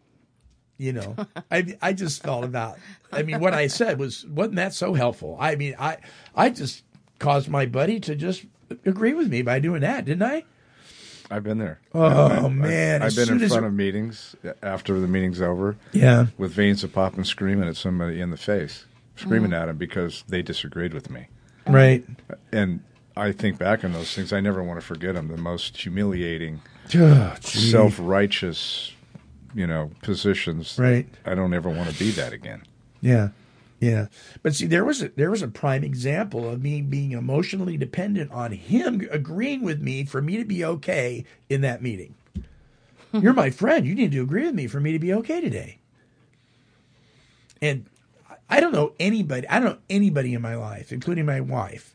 You 0.78 0.94
know, 0.94 1.16
I 1.51 1.76
I 1.82 1.92
just 1.92 2.22
thought 2.22 2.42
about. 2.44 2.78
I 3.12 3.22
mean, 3.22 3.38
what 3.40 3.53
I 3.53 3.66
said 3.66 3.98
was 3.98 4.24
wasn't 4.26 4.57
that 4.57 4.72
so 4.72 4.94
helpful? 4.94 5.36
I 5.38 5.55
mean, 5.57 5.74
I 5.78 5.98
I 6.34 6.48
just 6.48 6.84
caused 7.18 7.51
my 7.51 7.66
buddy 7.66 8.01
to 8.01 8.14
just 8.14 8.46
agree 8.86 9.12
with 9.12 9.28
me 9.28 9.42
by 9.42 9.59
doing 9.59 9.82
that, 9.82 10.07
didn't 10.07 10.22
I? 10.22 10.44
I've 11.30 11.42
been 11.44 11.59
there. 11.59 11.80
Oh, 11.94 12.26
I've- 12.28 12.48
man, 12.48 13.03
I've, 13.03 13.14
been 13.14 13.28
in 13.42 13.46
front 13.48 13.66
of 13.66 13.74
meetings 13.74 14.34
after 14.62 14.98
the 14.98 15.07
meeting's 15.07 15.42
over. 15.42 15.76
Yeah. 15.92 16.26
with 16.38 16.53
veins 16.53 16.82
of 16.82 16.94
pop 16.94 17.14
and 17.14 17.26
screaming 17.26 17.68
at 17.68 17.76
somebody 17.76 18.20
in 18.20 18.30
the 18.30 18.36
face, 18.38 18.86
screaming 19.20 19.50
Mm. 19.52 19.62
at 19.62 19.68
him 19.68 19.76
because 19.76 20.24
they 20.28 20.42
disagreed 20.42 20.92
with 20.94 21.10
me. 21.10 21.26
Right. 21.66 22.04
And 22.52 22.80
I 23.16 23.32
think 23.32 23.58
back 23.58 23.84
on 23.84 23.92
those 23.92 24.14
things. 24.14 24.32
I 24.32 24.40
never 24.40 24.62
want 24.62 24.80
to 24.80 24.86
forget 24.86 25.14
them. 25.14 25.28
The 25.28 25.36
most 25.36 25.76
humiliating, 25.76 26.60
Oh, 26.94 27.34
self-righteous, 27.40 28.92
you 29.54 29.66
know, 29.66 29.90
positions. 30.02 30.76
Right. 30.78 31.06
I 31.24 31.34
don't 31.34 31.52
ever 31.54 31.68
want 31.68 31.90
to 31.90 31.98
be 31.98 32.10
that 32.12 32.32
again. 32.32 32.62
Yeah. 33.00 33.28
Yeah. 33.80 34.06
But 34.42 34.54
see 34.54 34.66
there 34.66 34.84
was 34.84 35.02
a 35.02 35.08
there 35.10 35.30
was 35.30 35.40
a 35.42 35.48
prime 35.48 35.84
example 35.84 36.48
of 36.48 36.62
me 36.62 36.82
being 36.82 37.12
emotionally 37.12 37.76
dependent 37.78 38.30
on 38.30 38.52
him 38.52 39.06
agreeing 39.10 39.62
with 39.62 39.80
me 39.80 40.04
for 40.04 40.20
me 40.20 40.36
to 40.36 40.44
be 40.44 40.64
okay 40.64 41.24
in 41.48 41.62
that 41.62 41.82
meeting. 41.82 42.14
You're 43.12 43.32
my 43.32 43.50
friend. 43.50 43.86
You 43.86 43.94
need 43.94 44.12
to 44.12 44.20
agree 44.22 44.44
with 44.44 44.54
me 44.54 44.66
for 44.66 44.80
me 44.80 44.92
to 44.92 44.98
be 44.98 45.12
okay 45.14 45.40
today. 45.40 45.78
And 47.62 47.86
I 48.51 48.61
don't 48.61 48.72
know 48.72 48.92
anybody, 49.01 49.46
I 49.48 49.61
don't 49.61 49.74
know 49.74 49.78
anybody 49.88 50.34
in 50.34 50.42
my 50.42 50.57
life, 50.57 50.92
including 50.92 51.24
my 51.24 51.40
wife, 51.40 51.94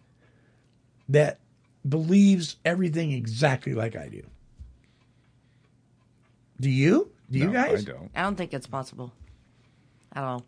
that 1.10 1.40
believes 1.88 2.56
everything 2.66 3.12
exactly 3.12 3.74
like 3.74 3.96
I 3.96 4.08
do. 4.08 4.24
Do 6.60 6.70
you? 6.70 7.12
Do 7.30 7.38
you 7.40 7.48
No, 7.48 7.52
guys? 7.54 7.82
I 7.88 7.92
don't. 7.92 8.12
I 8.16 8.22
don't 8.24 8.36
think 8.36 8.54
it's 8.54 8.68
possible 8.68 9.12
at 10.14 10.24
all. 10.24 10.46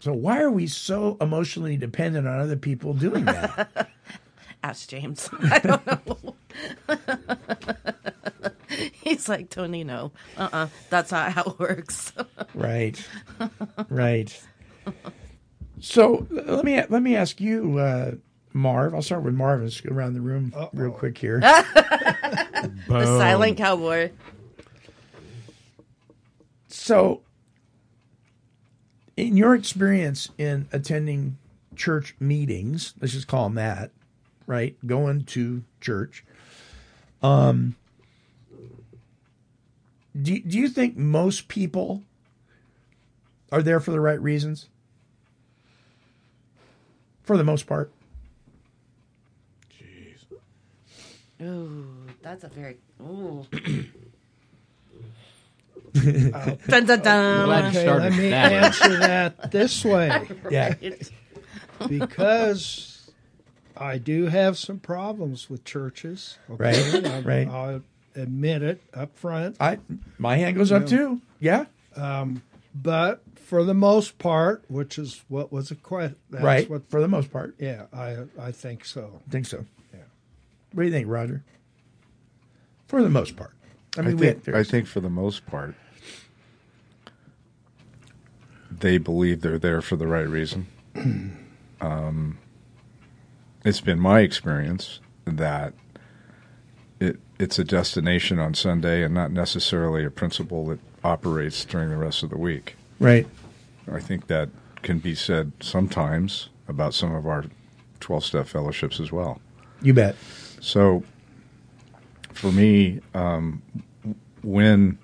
So 0.00 0.12
why 0.12 0.40
are 0.42 0.50
we 0.50 0.66
so 0.66 1.16
emotionally 1.20 1.76
dependent 1.78 2.28
on 2.28 2.38
other 2.38 2.56
people 2.56 2.92
doing 2.92 3.24
that? 3.24 3.88
Ask 4.62 4.88
James. 4.88 5.30
I 5.42 5.58
don't 5.60 5.86
know. 5.86 6.34
He's 9.02 9.28
like, 9.28 9.48
Tony, 9.48 9.84
no. 9.84 10.12
Uh 10.36 10.48
uh 10.52 10.66
That's 10.90 11.10
not 11.12 11.32
how 11.32 11.42
it 11.44 11.58
works. 11.58 12.12
right. 12.54 13.02
Right. 13.88 14.38
So 15.80 16.26
let 16.30 16.64
me 16.64 16.82
let 16.88 17.02
me 17.02 17.16
ask 17.16 17.40
you, 17.40 17.78
uh, 17.78 18.12
Marv. 18.52 18.94
I'll 18.94 19.02
start 19.02 19.22
with 19.22 19.34
Marv. 19.34 19.62
Let's 19.62 19.80
go 19.80 19.94
around 19.94 20.14
the 20.14 20.20
room 20.20 20.54
real 20.72 20.90
quick 20.90 21.18
here. 21.18 21.40
the 22.88 23.04
silent 23.04 23.58
cowboy. 23.58 24.10
So, 26.68 27.22
in 29.16 29.36
your 29.36 29.54
experience 29.54 30.30
in 30.38 30.68
attending 30.72 31.36
church 31.74 32.14
meetings, 32.18 32.94
let's 33.00 33.12
just 33.12 33.28
call 33.28 33.44
them 33.44 33.54
that, 33.54 33.90
right? 34.46 34.76
Going 34.86 35.24
to 35.24 35.62
church. 35.80 36.24
Um, 37.22 37.76
do, 40.20 40.38
do 40.40 40.58
you 40.58 40.68
think 40.68 40.96
most 40.96 41.48
people 41.48 42.02
are 43.52 43.62
there 43.62 43.80
for 43.80 43.90
the 43.90 44.00
right 44.00 44.20
reasons? 44.20 44.68
For 47.26 47.36
the 47.36 47.44
most 47.44 47.66
part. 47.66 47.90
Jeez. 49.70 51.44
Ooh, 51.44 51.86
that's 52.22 52.44
a 52.44 52.48
very. 52.48 52.76
Ooh. 53.02 53.44
Uh, 55.96 56.56
dun, 56.68 56.84
dun, 56.84 57.00
dun. 57.00 57.66
Okay, 57.68 57.90
let 57.90 58.12
me 58.12 58.30
answer 58.30 58.98
that 58.98 59.50
this 59.50 59.82
way. 59.82 60.28
Yeah. 60.50 60.74
because 61.88 63.10
I 63.74 63.96
do 63.96 64.26
have 64.26 64.58
some 64.58 64.78
problems 64.78 65.48
with 65.48 65.64
churches. 65.64 66.36
Right, 66.48 66.76
I, 66.76 67.20
right. 67.20 67.48
I'll 67.48 67.82
admit 68.14 68.62
it 68.62 68.82
up 68.92 69.16
front. 69.16 69.56
I 69.58 69.78
my 70.18 70.36
hand 70.36 70.56
goes 70.58 70.70
up 70.70 70.86
too. 70.86 71.22
Yeah. 71.40 71.64
But 72.82 73.22
for 73.36 73.64
the 73.64 73.74
most 73.74 74.18
part, 74.18 74.64
which 74.68 74.98
is 74.98 75.24
what 75.28 75.50
was 75.50 75.70
a 75.70 75.76
question, 75.76 76.16
right. 76.30 76.68
What, 76.68 76.90
for 76.90 77.00
the 77.00 77.08
most 77.08 77.30
part. 77.30 77.54
yeah, 77.58 77.86
I 77.92 78.24
I 78.38 78.52
think 78.52 78.84
so. 78.84 79.20
I 79.26 79.30
think 79.30 79.46
so. 79.46 79.64
Yeah. 79.94 80.00
What 80.72 80.82
do 80.82 80.86
you 80.86 80.92
think, 80.92 81.08
Roger? 81.08 81.42
For 82.86 83.02
the 83.02 83.08
most 83.08 83.36
part. 83.36 83.52
I 83.96 84.00
I, 84.00 84.02
mean, 84.02 84.16
we 84.18 84.32
think, 84.32 84.48
I 84.54 84.62
think 84.62 84.86
for 84.86 85.00
the 85.00 85.08
most 85.08 85.46
part, 85.46 85.74
they 88.70 88.98
believe 88.98 89.40
they're 89.40 89.58
there 89.58 89.80
for 89.80 89.96
the 89.96 90.06
right 90.06 90.28
reason. 90.28 90.66
um, 91.80 92.38
it's 93.64 93.80
been 93.80 93.98
my 93.98 94.20
experience 94.20 95.00
that 95.24 95.72
it 97.00 97.20
it's 97.38 97.58
a 97.58 97.64
destination 97.64 98.38
on 98.38 98.54
Sunday 98.54 99.02
and 99.02 99.14
not 99.14 99.30
necessarily 99.30 100.04
a 100.04 100.10
principle 100.10 100.66
that 100.66 100.80
operates 101.10 101.64
during 101.64 101.88
the 101.90 101.96
rest 101.96 102.22
of 102.22 102.30
the 102.30 102.36
week. 102.38 102.74
Right. 102.98 103.26
I 103.90 104.00
think 104.00 104.26
that 104.26 104.48
can 104.82 104.98
be 104.98 105.14
said 105.14 105.52
sometimes 105.60 106.48
about 106.68 106.94
some 106.94 107.14
of 107.14 107.26
our 107.26 107.44
12 108.00 108.24
step 108.24 108.46
fellowships 108.48 108.98
as 109.00 109.12
well. 109.12 109.40
You 109.80 109.94
bet. 109.94 110.16
So, 110.60 111.04
for 112.32 112.50
me, 112.50 113.00
um, 113.14 113.62
when 114.42 114.98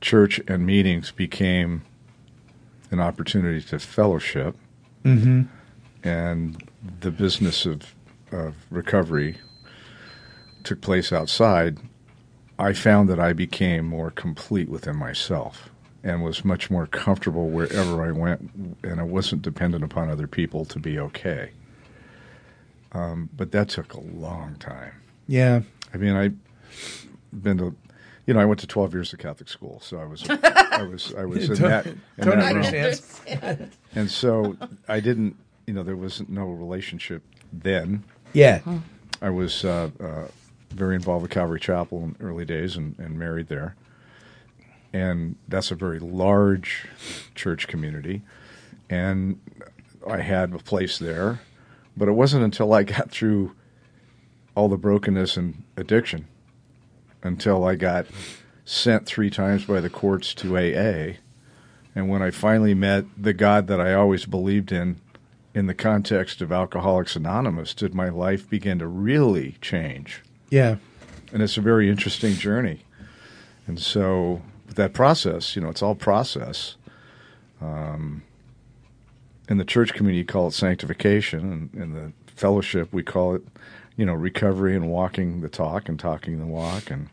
church 0.00 0.40
and 0.48 0.64
meetings 0.66 1.10
became 1.12 1.82
an 2.90 3.00
opportunity 3.00 3.60
to 3.62 3.78
fellowship, 3.78 4.56
Mhm. 5.04 5.48
and 6.04 6.62
the 7.00 7.10
business 7.10 7.66
of, 7.66 7.94
of 8.30 8.54
recovery 8.70 9.36
took 10.64 10.80
place 10.80 11.12
outside, 11.12 11.78
I 12.62 12.72
found 12.74 13.08
that 13.08 13.18
I 13.18 13.32
became 13.32 13.86
more 13.86 14.12
complete 14.12 14.68
within 14.68 14.94
myself 14.94 15.68
and 16.04 16.22
was 16.22 16.44
much 16.44 16.70
more 16.70 16.86
comfortable 16.86 17.48
wherever 17.50 18.04
I 18.04 18.12
went, 18.12 18.50
and 18.84 19.00
I 19.00 19.02
wasn't 19.02 19.42
dependent 19.42 19.82
upon 19.82 20.08
other 20.08 20.28
people 20.28 20.64
to 20.66 20.78
be 20.78 20.96
okay. 20.98 21.50
Um, 22.92 23.30
but 23.36 23.50
that 23.50 23.68
took 23.68 23.94
a 23.94 24.00
long 24.00 24.54
time. 24.60 24.92
Yeah. 25.26 25.62
I 25.92 25.96
mean, 25.96 26.14
I've 26.14 26.36
been 27.32 27.58
to, 27.58 27.74
you 28.26 28.34
know, 28.34 28.40
I 28.40 28.44
went 28.44 28.60
to 28.60 28.68
twelve 28.68 28.94
years 28.94 29.12
of 29.12 29.18
Catholic 29.18 29.48
school, 29.48 29.80
so 29.82 29.98
I 29.98 30.04
was, 30.04 30.24
I 30.30 30.82
was, 30.88 31.14
I 31.14 31.24
was 31.24 31.50
in 31.50 31.54
that. 31.66 31.86
In 31.86 32.00
Tony 32.20 32.36
that 32.36 32.36
realm. 32.36 32.56
understands. 32.56 33.20
And 33.96 34.08
so 34.08 34.56
I 34.86 35.00
didn't, 35.00 35.36
you 35.66 35.74
know, 35.74 35.82
there 35.82 35.96
was 35.96 36.22
no 36.28 36.44
relationship 36.46 37.22
then. 37.52 38.04
Yeah. 38.32 38.60
I 39.20 39.30
was 39.30 39.64
uh, 39.64 39.90
uh, 40.00 40.28
very 40.72 40.94
involved 40.94 41.22
with 41.22 41.30
Calvary 41.30 41.60
Chapel 41.60 42.02
in 42.02 42.16
early 42.20 42.44
days 42.44 42.76
and, 42.76 42.98
and 42.98 43.18
married 43.18 43.48
there. 43.48 43.76
And 44.92 45.36
that's 45.48 45.70
a 45.70 45.74
very 45.74 45.98
large 45.98 46.86
church 47.34 47.66
community. 47.66 48.22
And 48.90 49.40
I 50.06 50.18
had 50.18 50.52
a 50.52 50.58
place 50.58 50.98
there. 50.98 51.40
But 51.96 52.08
it 52.08 52.12
wasn't 52.12 52.44
until 52.44 52.72
I 52.72 52.82
got 52.82 53.10
through 53.10 53.52
all 54.54 54.68
the 54.68 54.76
brokenness 54.76 55.36
and 55.36 55.62
addiction, 55.76 56.26
until 57.22 57.64
I 57.64 57.74
got 57.74 58.06
sent 58.64 59.06
three 59.06 59.30
times 59.30 59.64
by 59.64 59.80
the 59.80 59.90
courts 59.90 60.34
to 60.34 60.56
AA. 60.56 61.16
And 61.94 62.08
when 62.08 62.22
I 62.22 62.30
finally 62.30 62.74
met 62.74 63.04
the 63.16 63.34
God 63.34 63.66
that 63.66 63.80
I 63.80 63.92
always 63.92 64.24
believed 64.24 64.72
in, 64.72 65.00
in 65.54 65.66
the 65.66 65.74
context 65.74 66.40
of 66.40 66.52
Alcoholics 66.52 67.16
Anonymous, 67.16 67.74
did 67.74 67.94
my 67.94 68.08
life 68.08 68.48
begin 68.48 68.78
to 68.78 68.86
really 68.86 69.56
change. 69.60 70.22
Yeah. 70.52 70.76
And 71.32 71.42
it's 71.42 71.56
a 71.56 71.62
very 71.62 71.88
interesting 71.88 72.34
journey. 72.34 72.84
And 73.66 73.80
so, 73.80 74.42
that 74.74 74.92
process, 74.92 75.56
you 75.56 75.62
know, 75.62 75.70
it's 75.70 75.82
all 75.82 75.94
process. 75.94 76.76
Um, 77.62 78.22
in 79.48 79.56
the 79.56 79.64
church 79.64 79.94
community, 79.94 80.18
you 80.18 80.24
call 80.26 80.48
it 80.48 80.52
sanctification, 80.52 81.70
and 81.72 81.82
in 81.82 81.94
the 81.94 82.12
fellowship, 82.26 82.92
we 82.92 83.02
call 83.02 83.34
it, 83.34 83.42
you 83.96 84.04
know, 84.04 84.12
recovery 84.12 84.76
and 84.76 84.90
walking 84.90 85.40
the 85.40 85.48
talk 85.48 85.88
and 85.88 85.98
talking 85.98 86.38
the 86.38 86.46
walk. 86.46 86.90
And 86.90 87.08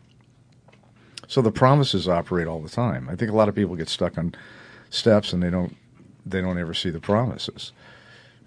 so 1.26 1.40
the 1.40 1.52
promises 1.52 2.08
operate 2.08 2.46
all 2.46 2.60
the 2.60 2.68
time. 2.68 3.08
I 3.08 3.16
think 3.16 3.30
a 3.30 3.34
lot 3.34 3.48
of 3.48 3.54
people 3.54 3.74
get 3.74 3.88
stuck 3.88 4.18
on 4.18 4.34
steps 4.90 5.32
and 5.32 5.42
they 5.42 5.50
don't 5.50 5.76
they 6.26 6.42
don't 6.42 6.58
ever 6.58 6.74
see 6.74 6.90
the 6.90 7.00
promises, 7.00 7.72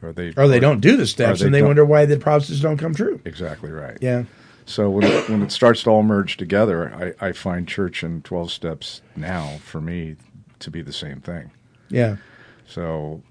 or 0.04 0.14
they 0.14 0.34
Or 0.38 0.48
they 0.48 0.60
don't 0.60 0.82
do 0.82 0.98
the 0.98 1.08
steps 1.08 1.42
or 1.42 1.46
and 1.46 1.56
they 1.56 1.64
wonder 1.64 1.84
why 1.84 2.06
the 2.06 2.18
promises 2.18 2.62
don't 2.62 2.78
come 2.78 2.94
true. 2.94 3.22
Exactly 3.26 3.72
right. 3.72 3.98
Yeah. 4.02 4.26
So 4.66 4.90
when 4.90 5.04
it, 5.04 5.30
when 5.30 5.42
it 5.42 5.52
starts 5.52 5.84
to 5.84 5.90
all 5.90 6.04
merge 6.04 6.38
together, 6.38 7.16
I, 7.20 7.28
I 7.28 7.32
find 7.32 7.68
church 7.68 8.04
and 8.04 8.24
twelve 8.24 8.52
steps 8.52 9.02
now 9.16 9.58
for 9.64 9.82
me 9.82 10.16
to 10.60 10.72
be 10.72 10.82
the 10.82 10.94
same 10.94 11.20
thing. 11.20 11.52
Yeah. 11.90 12.18
So 12.66 13.22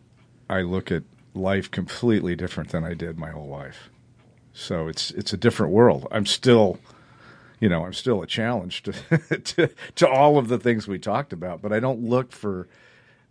I 0.48 0.60
look 0.60 0.92
at 0.92 1.02
life 1.34 1.70
completely 1.70 2.36
different 2.36 2.70
than 2.70 2.84
I 2.84 2.94
did 2.94 3.18
my 3.18 3.30
whole 3.30 3.48
life. 3.48 3.90
So 4.52 4.88
it's 4.88 5.10
it's 5.12 5.32
a 5.32 5.36
different 5.36 5.72
world. 5.72 6.06
I'm 6.10 6.26
still, 6.26 6.78
you 7.58 7.68
know, 7.68 7.84
I'm 7.86 7.94
still 7.94 8.22
a 8.22 8.26
challenge 8.26 8.82
to 8.82 8.92
to, 9.38 9.70
to 9.96 10.08
all 10.08 10.38
of 10.38 10.48
the 10.48 10.58
things 10.58 10.86
we 10.86 10.98
talked 10.98 11.32
about, 11.32 11.62
but 11.62 11.72
I 11.72 11.80
don't 11.80 12.02
look 12.02 12.32
for 12.32 12.68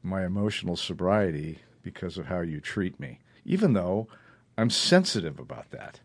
my 0.03 0.25
emotional 0.25 0.75
sobriety 0.75 1.59
because 1.83 2.17
of 2.17 2.25
how 2.27 2.41
you 2.41 2.59
treat 2.59 2.99
me, 2.99 3.19
even 3.45 3.73
though 3.73 4.07
I'm 4.57 4.69
sensitive 4.69 5.39
about 5.39 5.69
that. 5.71 5.99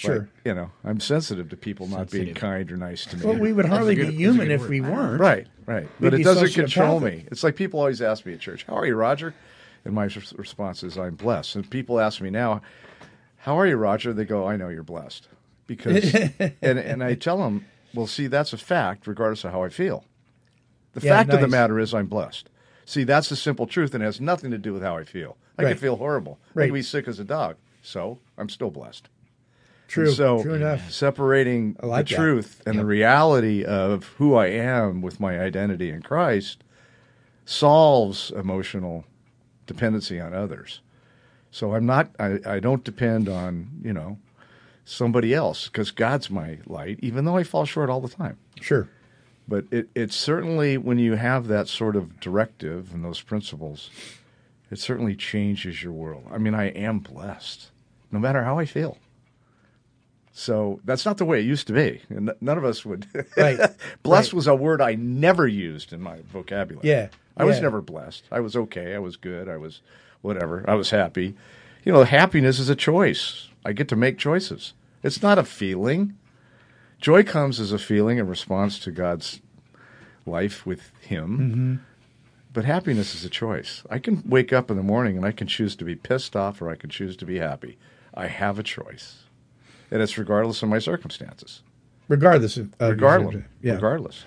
Sure. 0.00 0.18
Like, 0.20 0.28
you 0.46 0.54
know, 0.54 0.70
I'm 0.82 0.98
sensitive 0.98 1.50
to 1.50 1.58
people 1.58 1.86
not 1.86 2.10
being 2.10 2.32
kind 2.34 2.72
or 2.72 2.78
nice 2.78 3.04
to 3.04 3.18
me. 3.18 3.26
Well, 3.26 3.36
we 3.36 3.52
would 3.52 3.66
hardly 3.66 3.94
be 3.94 4.10
human 4.10 4.50
if 4.50 4.66
we 4.66 4.80
weren't. 4.80 5.20
Right, 5.20 5.46
right. 5.66 5.82
We'd 6.00 6.10
But 6.10 6.14
it 6.14 6.24
doesn't 6.24 6.54
control 6.54 7.00
me. 7.00 7.26
It's 7.30 7.44
like 7.44 7.54
people 7.54 7.80
always 7.80 8.00
ask 8.00 8.24
me 8.24 8.32
at 8.32 8.40
church, 8.40 8.64
"How 8.66 8.76
are 8.76 8.86
you, 8.86 8.94
Roger?" 8.94 9.34
And 9.84 9.92
my 9.92 10.04
response 10.36 10.82
is, 10.82 10.96
"I'm 10.96 11.16
blessed." 11.16 11.54
And 11.54 11.68
people 11.70 12.00
ask 12.00 12.22
me 12.22 12.30
now, 12.30 12.62
"How 13.36 13.58
are 13.58 13.66
you, 13.66 13.76
Roger?" 13.76 14.14
They 14.14 14.24
go, 14.24 14.46
"I 14.46 14.56
know 14.56 14.70
you're 14.70 14.82
blessed," 14.82 15.28
because 15.66 16.02
and 16.62 16.78
and 16.78 17.04
I 17.04 17.14
tell 17.14 17.36
them, 17.36 17.66
"Well, 17.92 18.06
see, 18.06 18.26
that's 18.26 18.54
a 18.54 18.58
fact, 18.58 19.06
regardless 19.06 19.44
of 19.44 19.52
how 19.52 19.64
I 19.64 19.68
feel. 19.68 20.06
The 20.94 21.04
Yeah, 21.04 21.16
fact 21.18 21.34
of 21.34 21.40
the 21.42 21.48
matter 21.48 21.78
is, 21.78 21.92
I'm 21.92 22.06
blessed. 22.06 22.48
See, 22.86 23.04
that's 23.04 23.28
the 23.28 23.36
simple 23.36 23.66
truth, 23.66 23.92
and 23.92 24.02
it 24.02 24.06
has 24.06 24.18
nothing 24.18 24.50
to 24.50 24.58
do 24.58 24.72
with 24.72 24.82
how 24.82 24.96
I 24.96 25.04
feel. 25.04 25.36
I 25.58 25.62
Right. 25.64 25.68
can 25.72 25.78
feel 25.78 25.96
horrible. 25.96 26.40
I 26.56 26.64
can 26.64 26.72
be 26.72 26.80
sick 26.82 27.06
as 27.06 27.20
a 27.20 27.24
dog, 27.24 27.56
so 27.82 28.18
I'm 28.38 28.48
still 28.48 28.70
blessed." 28.70 29.10
True. 29.90 30.06
And 30.06 30.14
so 30.14 30.42
True 30.42 30.54
enough. 30.54 30.88
separating 30.88 31.74
like 31.82 32.06
the 32.06 32.14
that. 32.14 32.20
truth 32.20 32.62
and 32.64 32.78
the 32.78 32.84
reality 32.86 33.64
of 33.64 34.04
who 34.18 34.36
I 34.36 34.46
am 34.46 35.02
with 35.02 35.18
my 35.18 35.40
identity 35.40 35.90
in 35.90 36.00
Christ 36.00 36.62
solves 37.44 38.30
emotional 38.30 39.04
dependency 39.66 40.20
on 40.20 40.32
others. 40.32 40.80
So 41.50 41.74
I'm 41.74 41.86
not. 41.86 42.10
I, 42.20 42.38
I 42.46 42.60
don't 42.60 42.84
depend 42.84 43.28
on 43.28 43.68
you 43.82 43.92
know 43.92 44.18
somebody 44.84 45.34
else 45.34 45.66
because 45.66 45.90
God's 45.90 46.30
my 46.30 46.58
light, 46.66 47.00
even 47.02 47.24
though 47.24 47.36
I 47.36 47.42
fall 47.42 47.64
short 47.64 47.90
all 47.90 48.00
the 48.00 48.08
time. 48.08 48.38
Sure. 48.60 48.88
But 49.48 49.64
it, 49.72 49.88
it's 49.96 50.14
certainly 50.14 50.78
when 50.78 51.00
you 51.00 51.16
have 51.16 51.48
that 51.48 51.66
sort 51.66 51.96
of 51.96 52.20
directive 52.20 52.94
and 52.94 53.04
those 53.04 53.20
principles, 53.20 53.90
it 54.70 54.78
certainly 54.78 55.16
changes 55.16 55.82
your 55.82 55.92
world. 55.92 56.28
I 56.30 56.38
mean, 56.38 56.54
I 56.54 56.66
am 56.68 57.00
blessed, 57.00 57.72
no 58.12 58.20
matter 58.20 58.44
how 58.44 58.60
I 58.60 58.66
feel. 58.66 58.96
So 60.32 60.80
that's 60.84 61.04
not 61.04 61.18
the 61.18 61.24
way 61.24 61.40
it 61.40 61.46
used 61.46 61.66
to 61.66 61.72
be. 61.72 62.02
And 62.08 62.32
none 62.40 62.56
of 62.56 62.64
us 62.64 62.84
would. 62.84 63.06
Right. 63.36 63.58
blessed 64.02 64.32
Right. 64.32 64.36
was 64.36 64.46
a 64.46 64.54
word 64.54 64.80
I 64.80 64.94
never 64.94 65.46
used 65.46 65.92
in 65.92 66.00
my 66.00 66.18
vocabulary. 66.32 66.88
Yeah. 66.88 67.08
I 67.36 67.44
was 67.44 67.60
never 67.60 67.80
blessed. 67.80 68.24
I 68.30 68.40
was 68.40 68.54
okay. 68.54 68.94
I 68.94 68.98
was 68.98 69.16
good. 69.16 69.48
I 69.48 69.56
was 69.56 69.80
whatever. 70.20 70.64
I 70.68 70.74
was 70.74 70.90
happy. 70.90 71.34
You 71.84 71.92
know, 71.92 72.04
happiness 72.04 72.58
is 72.58 72.68
a 72.68 72.76
choice. 72.76 73.48
I 73.64 73.72
get 73.72 73.88
to 73.88 73.96
make 73.96 74.18
choices. 74.18 74.74
It's 75.02 75.22
not 75.22 75.38
a 75.38 75.44
feeling. 75.44 76.16
Joy 77.00 77.22
comes 77.22 77.58
as 77.58 77.72
a 77.72 77.78
feeling 77.78 78.18
in 78.18 78.26
response 78.26 78.78
to 78.80 78.90
God's 78.90 79.40
life 80.26 80.66
with 80.66 80.92
Him. 81.00 81.38
Mm-hmm. 81.38 81.76
But 82.52 82.64
happiness 82.66 83.14
is 83.14 83.24
a 83.24 83.30
choice. 83.30 83.84
I 83.88 83.98
can 83.98 84.22
wake 84.26 84.52
up 84.52 84.70
in 84.70 84.76
the 84.76 84.82
morning 84.82 85.16
and 85.16 85.24
I 85.24 85.32
can 85.32 85.46
choose 85.46 85.74
to 85.76 85.84
be 85.84 85.94
pissed 85.94 86.36
off 86.36 86.60
or 86.60 86.68
I 86.68 86.74
can 86.74 86.90
choose 86.90 87.16
to 87.18 87.24
be 87.24 87.38
happy. 87.38 87.78
I 88.12 88.26
have 88.26 88.58
a 88.58 88.62
choice. 88.62 89.22
And 89.90 90.00
it's 90.02 90.16
regardless 90.18 90.62
of 90.62 90.68
my 90.68 90.78
circumstances. 90.78 91.62
Regardless 92.08 92.56
of, 92.56 92.72
of 92.80 92.90
regardless. 92.90 93.44
yeah. 93.62 93.74
Regardless. 93.74 94.24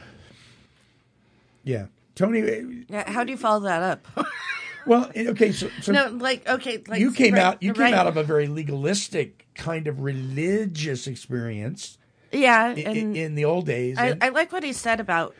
Yeah. 1.63 1.85
Tony, 2.15 2.41
uh, 2.41 2.61
Yeah, 2.89 3.09
how 3.09 3.23
do 3.23 3.31
you 3.31 3.37
follow 3.37 3.61
that 3.61 3.81
up? 3.81 4.07
well, 4.85 5.09
eh, 5.15 5.27
okay, 5.29 5.51
so, 5.51 5.69
so 5.81 5.91
no, 5.91 6.09
like 6.09 6.47
okay, 6.47 6.83
like 6.87 6.99
you 6.99 7.11
came 7.11 7.33
right- 7.33 7.41
out 7.43 7.63
you 7.63 7.73
came 7.73 7.83
right. 7.83 7.93
out 7.93 8.05
of 8.07 8.17
a 8.17 8.23
very 8.23 8.47
legalistic 8.47 9.47
kind 9.55 9.87
of 9.87 10.01
religious 10.01 11.07
experience 11.07 11.97
yeah, 12.31 12.65
i- 12.65 12.69
i- 12.71 12.73
and 12.91 13.15
in, 13.17 13.35
the 13.35 13.45
old 13.45 13.65
days. 13.65 13.97
I, 13.97 14.09
and- 14.09 14.23
I 14.23 14.29
like 14.29 14.51
what 14.51 14.63
he 14.63 14.73
said 14.73 14.99
about 14.99 15.35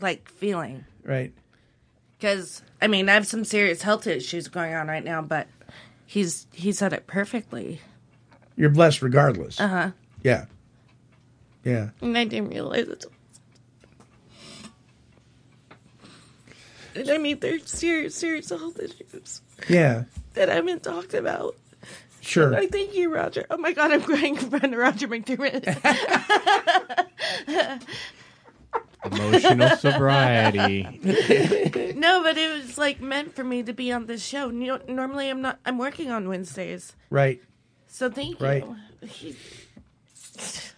like 0.00 0.28
feeling 0.30 0.84
right. 1.04 1.32
because 2.18 2.62
I 2.82 2.86
mean 2.88 3.08
I 3.08 3.14
have 3.14 3.26
some 3.26 3.44
serious 3.44 3.82
health 3.82 4.06
issues 4.06 4.48
going 4.48 4.74
on 4.74 4.88
right 4.88 5.04
now, 5.04 5.22
but 5.22 5.46
he's 6.06 6.46
he 6.52 6.72
said 6.72 6.92
it 6.92 7.06
perfectly. 7.06 7.80
You're 8.56 8.70
blessed 8.70 9.02
regardless. 9.02 9.60
Uh 9.60 9.68
huh. 9.68 9.90
Yeah. 10.22 10.46
Yeah. 11.64 11.90
And 12.00 12.16
I 12.16 12.24
didn't 12.24 12.50
realize 12.50 12.88
it. 12.88 13.04
And 16.94 17.10
I 17.10 17.18
mean, 17.18 17.38
there's 17.40 17.68
serious, 17.68 18.14
serious 18.14 18.48
health 18.48 18.78
issues 18.80 19.42
Yeah. 19.68 20.04
that 20.34 20.48
I 20.48 20.54
haven't 20.54 20.82
talked 20.82 21.12
about. 21.12 21.54
Sure. 22.22 22.46
And 22.48 22.56
I 22.56 22.66
thank 22.66 22.94
you, 22.94 23.12
Roger. 23.14 23.44
Oh 23.50 23.58
my 23.58 23.72
God, 23.72 23.92
I'm 23.92 24.02
crying 24.02 24.36
in 24.36 24.50
front 24.50 24.64
of 24.64 24.72
Roger 24.72 25.06
McDermott. 25.06 25.62
Emotional 29.04 29.76
sobriety. 29.76 30.82
no, 31.96 32.22
but 32.24 32.36
it 32.36 32.52
was 32.62 32.76
like 32.78 33.00
meant 33.00 33.36
for 33.36 33.44
me 33.44 33.62
to 33.62 33.72
be 33.72 33.92
on 33.92 34.06
this 34.06 34.24
show. 34.24 34.48
You 34.50 34.66
know, 34.66 34.80
normally 34.88 35.28
I'm 35.28 35.40
not. 35.42 35.60
I'm 35.64 35.78
working 35.78 36.10
on 36.10 36.28
Wednesdays, 36.28 36.96
Right. 37.10 37.40
So 37.96 38.10
thank 38.10 38.38
you. 38.38 38.46
Right. 38.46 38.64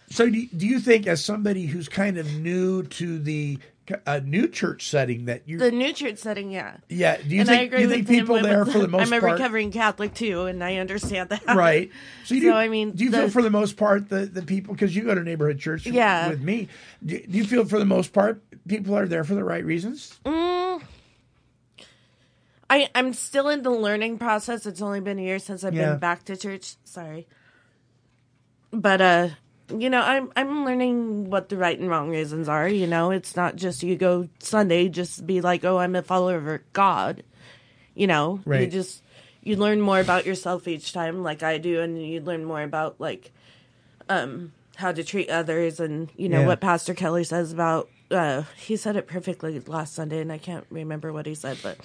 So 0.09 0.29
do, 0.29 0.47
do 0.47 0.65
you 0.65 0.79
think 0.79 1.05
as 1.07 1.23
somebody 1.23 1.65
who's 1.65 1.87
kind 1.89 2.17
of 2.17 2.31
new 2.33 2.83
to 2.83 3.19
the 3.19 3.59
uh, 4.05 4.21
new 4.23 4.47
church 4.47 4.87
setting 4.87 5.25
that 5.25 5.47
you 5.47 5.57
the 5.57 5.71
new 5.71 5.91
church 5.93 6.17
setting, 6.19 6.51
yeah. 6.51 6.77
Yeah, 6.89 7.17
do 7.17 7.35
you 7.35 7.41
and 7.41 7.49
I 7.49 7.57
think 7.57 7.71
agree 7.73 7.81
you 7.83 7.89
think 7.89 8.07
him 8.07 8.15
people 8.19 8.35
with- 8.35 8.43
there 8.43 8.65
for 8.65 8.79
the 8.79 8.87
most 8.95 9.07
I'm 9.11 9.13
a 9.17 9.19
part 9.19 9.33
recovering 9.33 9.71
Catholic 9.71 10.13
too, 10.13 10.45
and 10.45 10.63
I 10.63 10.77
understand 10.77 11.29
that. 11.29 11.45
right? 11.47 11.89
So, 12.25 12.35
you 12.35 12.41
do, 12.41 12.53
I 12.53 12.67
mean, 12.69 12.91
do 12.91 13.03
you 13.03 13.09
the- 13.09 13.17
feel 13.17 13.29
for 13.29 13.41
the 13.41 13.49
most 13.49 13.77
part 13.77 14.07
the, 14.09 14.25
the 14.25 14.41
people 14.43 14.73
because 14.73 14.95
you 14.95 15.03
go 15.03 15.13
to 15.15 15.23
neighborhood 15.23 15.59
church 15.59 15.85
Yeah. 15.85 16.29
with 16.29 16.41
me? 16.41 16.67
Do, 17.05 17.19
do 17.19 17.37
you 17.37 17.45
feel 17.45 17.65
for 17.65 17.79
the 17.79 17.85
most 17.85 18.13
part 18.13 18.41
people 18.67 18.95
are 18.95 19.07
there 19.07 19.23
for 19.23 19.35
the 19.35 19.43
right 19.43 19.65
reasons? 19.65 20.19
Mm, 20.25 20.81
I 22.69 22.89
I'm 22.95 23.13
still 23.13 23.49
in 23.49 23.63
the 23.63 23.71
learning 23.71 24.17
process. 24.19 24.65
It's 24.65 24.81
only 24.81 24.99
been 24.99 25.19
a 25.19 25.23
year 25.23 25.39
since 25.39 25.63
I've 25.63 25.73
Yeah. 25.73 25.91
been 25.91 25.99
back 25.99 26.23
to 26.25 26.37
church. 26.37 26.75
Sorry, 26.83 27.27
but 28.71 29.01
uh, 29.01 29.29
you 29.75 29.89
know, 29.89 30.01
I'm 30.01 30.31
I'm 30.35 30.65
learning 30.65 31.29
what 31.29 31.49
the 31.49 31.57
right 31.57 31.77
and 31.79 31.89
wrong 31.89 32.09
reasons 32.09 32.47
are. 32.49 32.67
You 32.67 32.87
know, 32.87 33.11
it's 33.11 33.35
not 33.35 33.55
just 33.55 33.83
you 33.83 33.95
go 33.95 34.29
Sunday 34.39 34.89
just 34.89 35.25
be 35.25 35.41
like, 35.41 35.63
oh, 35.65 35.77
I'm 35.79 35.95
a 35.95 36.01
follower 36.03 36.55
of 36.55 36.73
God. 36.73 37.23
You 37.95 38.07
know, 38.07 38.41
you 38.61 38.67
just 38.67 39.03
you 39.41 39.55
learn 39.55 39.81
more 39.81 39.99
about 39.99 40.25
yourself 40.25 40.67
each 40.67 40.93
time, 40.93 41.23
like 41.23 41.43
I 41.43 41.57
do, 41.57 41.81
and 41.81 42.01
you 42.05 42.21
learn 42.21 42.45
more 42.45 42.61
about 42.61 42.99
like 42.99 43.31
um 44.07 44.53
how 44.75 44.91
to 44.91 45.03
treat 45.03 45.29
others 45.29 45.79
and 45.79 46.09
you 46.15 46.29
know 46.29 46.41
Yeah. 46.41 46.47
what 46.47 46.61
pastor 46.61 46.93
kelly 46.93 47.23
says 47.25 47.51
about 47.51 47.89
uh 48.11 48.43
he 48.57 48.77
said 48.77 48.95
it 48.95 49.07
perfectly 49.07 49.59
last 49.59 49.93
sunday 49.93 50.21
and 50.21 50.31
i 50.31 50.37
can't 50.37 50.65
remember 50.69 51.11
what 51.11 51.25
he 51.25 51.35
said 51.35 51.59
but 51.61 51.77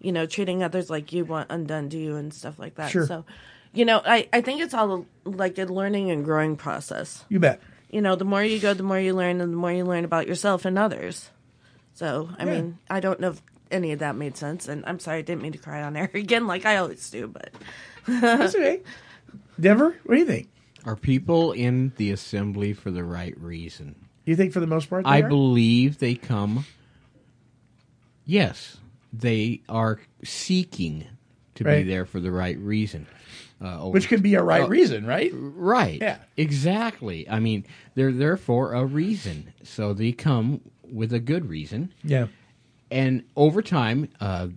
you 0.00 0.12
know 0.12 0.26
treating 0.26 0.62
others 0.62 0.90
like 0.90 1.12
you 1.12 1.24
want 1.24 1.50
undone 1.50 1.88
to 1.90 1.98
you 1.98 2.16
and 2.16 2.32
stuff 2.34 2.58
like 2.58 2.74
that 2.76 2.90
Sure. 2.90 3.06
so 3.06 3.24
you 3.72 3.84
know 3.84 4.00
i 4.04 4.28
i 4.32 4.40
think 4.40 4.60
it's 4.60 4.74
all 4.74 5.06
like 5.24 5.58
a 5.58 5.64
learning 5.64 6.10
and 6.10 6.24
growing 6.24 6.56
process 6.56 7.24
You 7.28 7.40
bet. 7.40 7.60
you 7.90 8.00
know 8.02 8.14
the 8.16 8.24
more 8.24 8.42
you 8.42 8.58
go 8.58 8.74
the 8.74 8.82
more 8.82 8.98
you 9.00 9.14
learn 9.14 9.40
and 9.40 9.52
the 9.52 9.56
more 9.56 9.72
you 9.72 9.84
learn 9.84 10.04
about 10.04 10.26
yourself 10.26 10.64
and 10.64 10.78
others 10.78 11.30
so 11.94 12.28
i 12.38 12.44
Yeah. 12.44 12.50
mean 12.52 12.78
i 12.90 13.00
don't 13.00 13.20
know 13.20 13.30
if 13.30 13.42
any 13.70 13.92
of 13.92 13.98
that 14.00 14.14
made 14.16 14.36
sense 14.36 14.68
and 14.68 14.84
i'm 14.86 14.98
sorry 15.00 15.18
i 15.18 15.22
didn't 15.22 15.42
mean 15.42 15.52
to 15.52 15.58
cry 15.58 15.82
on 15.82 15.96
air 15.96 16.10
again 16.14 16.46
like 16.46 16.64
i 16.66 16.76
always 16.76 17.08
do 17.10 17.26
but 17.28 17.50
That's 18.06 18.54
okay. 18.54 18.82
Denver, 19.58 19.96
what 20.04 20.14
do 20.14 20.20
you 20.20 20.26
think? 20.26 20.48
Are 20.84 20.94
people 20.94 21.50
in 21.50 21.92
the 21.96 22.12
assembly 22.12 22.72
for 22.72 22.92
the 22.92 23.02
right 23.02 23.34
reason? 23.40 23.96
You 24.24 24.36
think 24.36 24.52
for 24.52 24.60
the 24.60 24.68
most 24.68 24.88
part, 24.88 25.04
they 25.04 25.10
I 25.10 25.22
are? 25.22 25.28
believe 25.28 25.98
they 25.98 26.14
come. 26.14 26.64
Yes, 28.24 28.76
they 29.20 29.62
are 29.68 29.98
seeking 30.24 31.06
to 31.54 31.64
Right. 31.64 31.84
be 31.84 31.90
there 31.90 32.04
for 32.04 32.20
the 32.20 32.30
right 32.30 32.58
reason. 32.58 33.06
Uh, 33.58 33.88
which 33.88 34.08
could 34.08 34.22
be 34.22 34.34
a 34.34 34.42
right 34.42 34.64
uh, 34.64 34.68
reason, 34.68 35.06
right? 35.06 35.30
Right. 35.34 35.98
Yeah. 36.02 36.18
Exactly. 36.36 37.26
I 37.28 37.40
mean, 37.40 37.64
they're 37.94 38.12
there 38.12 38.36
for 38.36 38.74
a 38.74 38.84
reason, 38.84 39.54
so 39.62 39.94
they 39.94 40.12
come 40.12 40.60
with 40.82 41.12
a 41.14 41.18
good 41.20 41.48
reason. 41.48 41.90
Yeah. 42.04 42.26
And 42.90 43.24
over 43.34 43.62
time, 43.62 44.10
uh, 44.20 44.48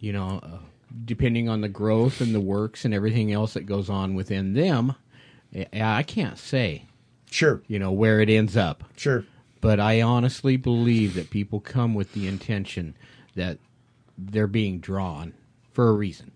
you 0.00 0.12
know, 0.12 0.40
uh, 0.42 0.58
depending 1.04 1.48
on 1.48 1.60
the 1.60 1.68
growth 1.68 2.20
and 2.20 2.34
the 2.34 2.40
works 2.40 2.84
and 2.84 2.92
everything 2.92 3.30
else 3.32 3.54
that 3.54 3.64
goes 3.64 3.88
on 3.88 4.14
within 4.14 4.54
them, 4.54 4.94
I- 5.54 5.68
I 5.98 6.02
can't 6.02 6.36
say. 6.36 6.86
Sure. 7.30 7.62
You 7.68 7.78
know 7.78 7.92
where 7.92 8.20
it 8.20 8.28
ends 8.28 8.56
up. 8.56 8.82
Sure. 8.96 9.24
But 9.60 9.78
I 9.78 10.02
honestly 10.02 10.56
believe 10.56 11.14
that 11.14 11.30
people 11.30 11.60
come 11.60 11.94
with 11.94 12.12
the 12.12 12.26
intention 12.26 12.94
that 13.36 13.58
they're 14.16 14.46
being 14.46 14.78
drawn 14.78 15.34
for 15.72 15.88
a 15.88 15.92
reason. 15.92 16.32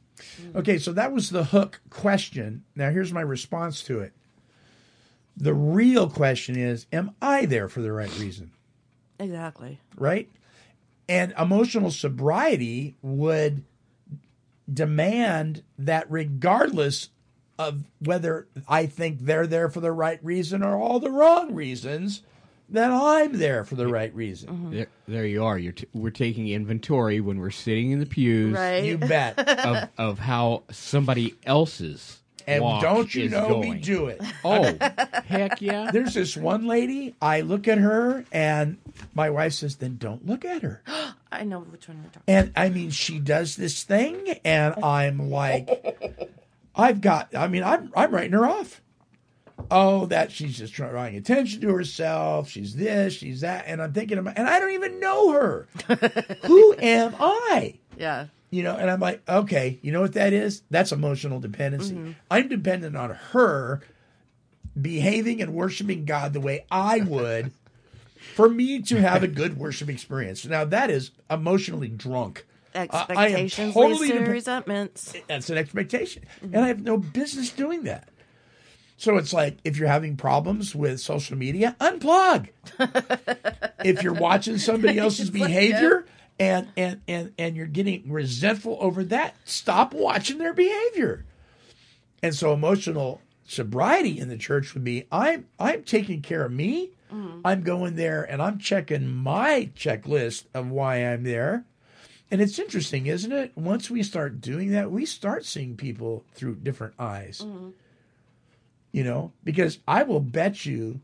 Okay, 0.55 0.79
so 0.79 0.93
that 0.93 1.13
was 1.13 1.31
the 1.31 1.45
hook 1.45 1.81
question. 1.91 2.65
Now 2.75 2.91
here's 2.91 3.13
my 3.13 3.21
response 3.21 3.83
to 3.85 4.01
it. 4.01 4.13
The 5.37 5.55
real 5.55 6.09
question 6.09 6.57
is, 6.57 6.87
am 6.93 7.15
I 7.21 7.45
there 7.45 7.69
for 7.69 7.83
the 7.83 7.93
right 7.93 8.17
reason? 8.19 8.53
exactly 9.19 9.81
Right? 9.97 10.29
And 11.09 11.33
emotional 11.39 11.91
sobriety 11.91 12.97
would 13.01 13.65
demand 14.73 15.63
that 15.79 16.11
regardless 16.11 17.11
of 17.59 17.85
whether 18.01 18.49
I 18.69 18.87
think 18.87 19.21
they're 19.21 19.47
there 19.47 19.71
for 19.71 19.81
the 19.81 19.93
right 19.93 20.19
reason 20.23 20.63
or 20.63 20.77
all 20.77 21.01
the 21.01 21.11
wrong 21.11 21.55
reasons, 21.55 22.23
that 22.71 22.91
I'm 22.91 23.39
there 23.39 23.65
for 23.65 23.75
the 23.77 23.87
right 23.87 24.15
reason. 24.15 24.49
Mm-hmm. 24.49 24.71
There, 24.75 24.87
there 25.07 25.27
you 25.27 25.45
are. 25.45 25.59
You're 25.59 25.73
t- 25.73 25.87
we're 25.93 26.11
taking 26.11 26.49
inventory 26.49 27.21
when 27.21 27.39
we're 27.39 27.51
sitting 27.51 27.91
in 27.93 28.01
the 28.01 28.07
pews. 28.07 28.55
Right. 28.55 28.85
You 28.85 28.99
bet. 28.99 29.39
Of, 29.67 29.89
of 29.99 30.19
how 30.19 30.63
somebody 30.71 31.35
else's 31.45 32.21
And 32.47 32.63
walk 32.63 32.83
don't 32.83 33.13
you 33.15 33.25
is 33.25 33.33
know 33.33 33.59
we 33.59 33.67
going. 33.69 33.81
do 33.81 34.07
it? 34.07 34.21
Oh, 34.45 34.63
heck 35.25 35.61
yeah! 35.61 35.91
There's 35.91 36.15
this 36.15 36.37
one 36.37 36.67
lady, 36.67 37.17
I 37.21 37.41
look 37.41 37.67
at 37.67 37.79
her, 37.79 38.25
and 38.31 38.77
my 39.15 39.31
wife 39.31 39.55
says, 39.55 39.77
Then 39.77 39.97
don't 39.97 40.25
look 40.27 40.45
at 40.45 40.63
her. 40.63 40.83
i 41.33 41.43
know 41.43 41.61
which 41.61 41.89
one 41.89 41.99
you're 41.99 42.07
talking 42.13 42.23
And 42.29 42.53
I 42.55 42.69
mean, 42.69 42.91
she 42.91 43.19
does 43.19 43.57
this 43.57 43.83
thing, 43.83 44.39
and 44.45 44.75
I'm 44.85 45.31
like, 45.31 46.31
I've 46.75 47.01
got, 47.01 47.35
I 47.35 47.49
mean, 47.49 47.65
I'm, 47.65 47.93
I'm 47.97 48.13
writing 48.13 48.33
her 48.33 48.47
off. 48.47 48.81
Oh, 49.71 50.07
that 50.07 50.31
she's 50.31 50.59
just 50.59 50.75
trying 50.75 50.91
drawing 50.91 51.17
attention 51.17 51.61
to 51.63 51.69
herself. 51.75 52.49
She's 52.49 52.75
this, 52.75 53.15
she's 53.15 53.41
that. 53.41 53.65
And 53.67 53.83
I'm 53.83 53.93
thinking, 53.93 54.19
about, 54.19 54.39
and 54.39 54.47
I 54.47 54.61
don't 54.61 54.73
even 54.73 55.01
know 55.01 55.33
her. 55.33 55.69
Who 56.47 56.75
am 56.79 57.15
I? 57.19 57.75
yeah 57.97 58.27
You 58.51 58.63
know, 58.63 58.77
and 58.77 58.91
I'm 58.91 59.01
like, 59.01 59.29
okay, 59.29 59.79
you 59.83 59.93
know 59.93 60.03
what 60.03 60.13
that 60.13 60.33
is? 60.33 60.63
That's 60.71 60.93
emotional 60.93 61.41
dependency. 61.41 61.95
Mm-hmm. 61.95 62.13
I'm 62.31 62.49
dependent 62.49 62.97
on 62.97 63.11
her 63.11 63.83
behaving 64.81 65.41
and 65.41 65.55
worshiping 65.55 66.05
God 66.05 66.33
the 66.33 66.41
way 66.41 66.67
I 66.71 67.01
would 67.01 67.53
for 68.35 68.49
me 68.49 68.83
to 68.83 69.01
have 69.01 69.23
a 69.23 69.29
good 69.29 69.59
worship 69.59 69.89
experience. 69.89 70.45
Now, 70.45 70.65
that 70.65 70.91
is 70.91 71.11
emotionally 71.31 71.89
drunk. 71.89 72.45
Expectations 72.75 73.73
totally 73.73 74.09
leads 74.09 74.25
to 74.25 74.31
resentments. 74.31 75.15
That's 75.29 75.49
an 75.49 75.57
expectation. 75.57 76.25
Mm-hmm. 76.37 76.55
And 76.55 76.65
I 76.65 76.69
have 76.69 76.83
no 76.83 76.99
business 76.99 77.51
doing 77.51 77.85
that. 77.85 78.09
So 78.97 79.17
it's 79.17 79.33
like 79.33 79.59
if 79.65 79.77
you're 79.77 79.89
having 79.89 80.17
problems 80.17 80.75
with 80.75 81.01
social 81.01 81.37
media, 81.37 81.77
unplug. 81.81 82.49
if 83.85 84.03
you're 84.03 84.15
watching 84.15 84.59
somebody 84.59 84.99
else's 84.99 85.31
behavior 85.31 86.07
and, 86.39 86.69
and 86.77 87.01
and 87.07 87.33
and 87.39 87.57
you're 87.57 87.67
getting 87.67 88.11
resentful 88.11 88.79
over 88.81 89.05
that, 89.05 89.35
stop 89.45 89.93
watching 89.93 90.39
their 90.39 90.55
behavior. 90.55 91.25
And 92.23 92.35
so 92.35 92.53
emotional 92.53 93.21
sobriety 93.45 94.19
in 94.19 94.29
the 94.29 94.39
church 94.39 94.75
would 94.75 94.85
be 94.85 95.07
I'm 95.13 95.47
I'm 95.59 95.83
taking 95.83 96.23
care 96.23 96.45
of 96.45 96.53
me. 96.53 96.91
Mm-hmm. 97.13 97.41
I'm 97.45 97.63
going 97.63 97.97
there 97.97 98.25
and 98.25 98.43
I'm 98.43 98.59
checking 98.59 99.09
my 99.09 99.71
checklist 99.77 100.45
of 100.55 100.71
why 100.71 100.97
I'm 100.97 101.23
there. 101.23 101.65
And 102.31 102.41
it's 102.41 102.59
interesting, 102.59 103.07
isn't 103.07 103.31
it? 103.31 103.53
Once 103.55 103.89
we 103.89 104.03
start 104.03 104.41
doing 104.41 104.73
that, 104.73 104.91
we 104.91 105.07
start 105.07 105.45
seeing 105.45 105.77
people 105.77 106.25
through 106.35 106.57
different 106.57 106.95
eyes. 106.99 107.43
Mm-hmm. 107.45 107.69
You 108.93 109.05
know, 109.05 109.33
because 109.45 109.79
I 109.87 110.05
will 110.05 110.21
bet 110.21 110.65
you 110.65 111.01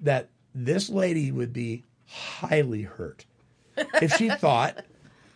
that 0.00 0.28
this 0.54 0.88
lady 0.88 1.30
would 1.30 1.52
be 1.52 1.84
highly 2.06 2.82
hurt 2.82 3.26
if 3.76 4.14
she 4.14 4.28
thought 4.38 4.84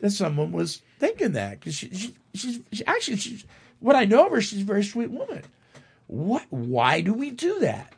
that 0.00 0.10
someone 0.10 0.52
was 0.52 0.82
thinking 0.98 1.32
that. 1.32 1.60
Because 1.60 1.74
she, 1.74 1.94
she, 1.94 2.14
she's 2.34 2.60
she, 2.72 2.86
actually, 2.86 3.16
she's 3.16 3.44
what 3.80 3.96
I 3.96 4.04
know 4.04 4.26
of 4.26 4.32
her, 4.32 4.40
she's 4.40 4.62
a 4.62 4.64
very 4.64 4.84
sweet 4.84 5.10
woman. 5.10 5.42
What? 6.06 6.46
Why 6.50 7.00
do 7.00 7.12
we 7.12 7.30
do 7.30 7.60
that? 7.60 7.92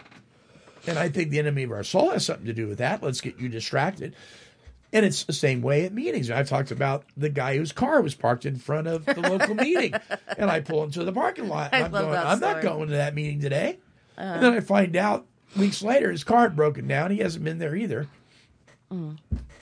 And 0.86 0.98
I 0.98 1.08
think 1.08 1.30
the 1.30 1.38
enemy 1.38 1.64
of 1.64 1.72
our 1.72 1.84
soul 1.84 2.10
has 2.10 2.24
something 2.24 2.46
to 2.46 2.52
do 2.52 2.66
with 2.66 2.78
that. 2.78 3.02
Let's 3.02 3.20
get 3.20 3.38
you 3.38 3.48
distracted. 3.48 4.16
And 4.92 5.06
it's 5.06 5.22
the 5.24 5.32
same 5.32 5.62
way 5.62 5.84
at 5.84 5.92
meetings. 5.92 6.30
I've 6.30 6.48
talked 6.48 6.72
about 6.72 7.04
the 7.16 7.28
guy 7.28 7.56
whose 7.56 7.70
car 7.70 8.00
was 8.00 8.14
parked 8.14 8.44
in 8.44 8.56
front 8.56 8.88
of 8.88 9.04
the 9.04 9.20
local 9.20 9.54
meeting, 9.54 9.94
and 10.36 10.50
I 10.50 10.60
pull 10.60 10.82
into 10.82 11.04
the 11.04 11.12
parking 11.12 11.48
lot. 11.48 11.70
And 11.72 11.84
I 11.84 11.86
I'm 11.86 11.92
love 11.92 12.04
going, 12.06 12.18
I'm 12.18 12.40
not 12.40 12.62
going 12.62 12.88
to 12.88 12.94
that 12.94 13.14
meeting 13.14 13.40
today. 13.40 13.78
Uh. 14.20 14.34
and 14.34 14.42
then 14.44 14.52
I 14.54 14.60
find 14.60 14.94
out 14.96 15.26
weeks 15.56 15.82
later 15.82 16.10
his 16.10 16.24
car 16.24 16.42
had 16.42 16.54
broken 16.56 16.86
down. 16.86 17.10
He 17.10 17.18
hasn't 17.18 17.44
been 17.44 17.58
there 17.58 17.74
either. 17.74 18.06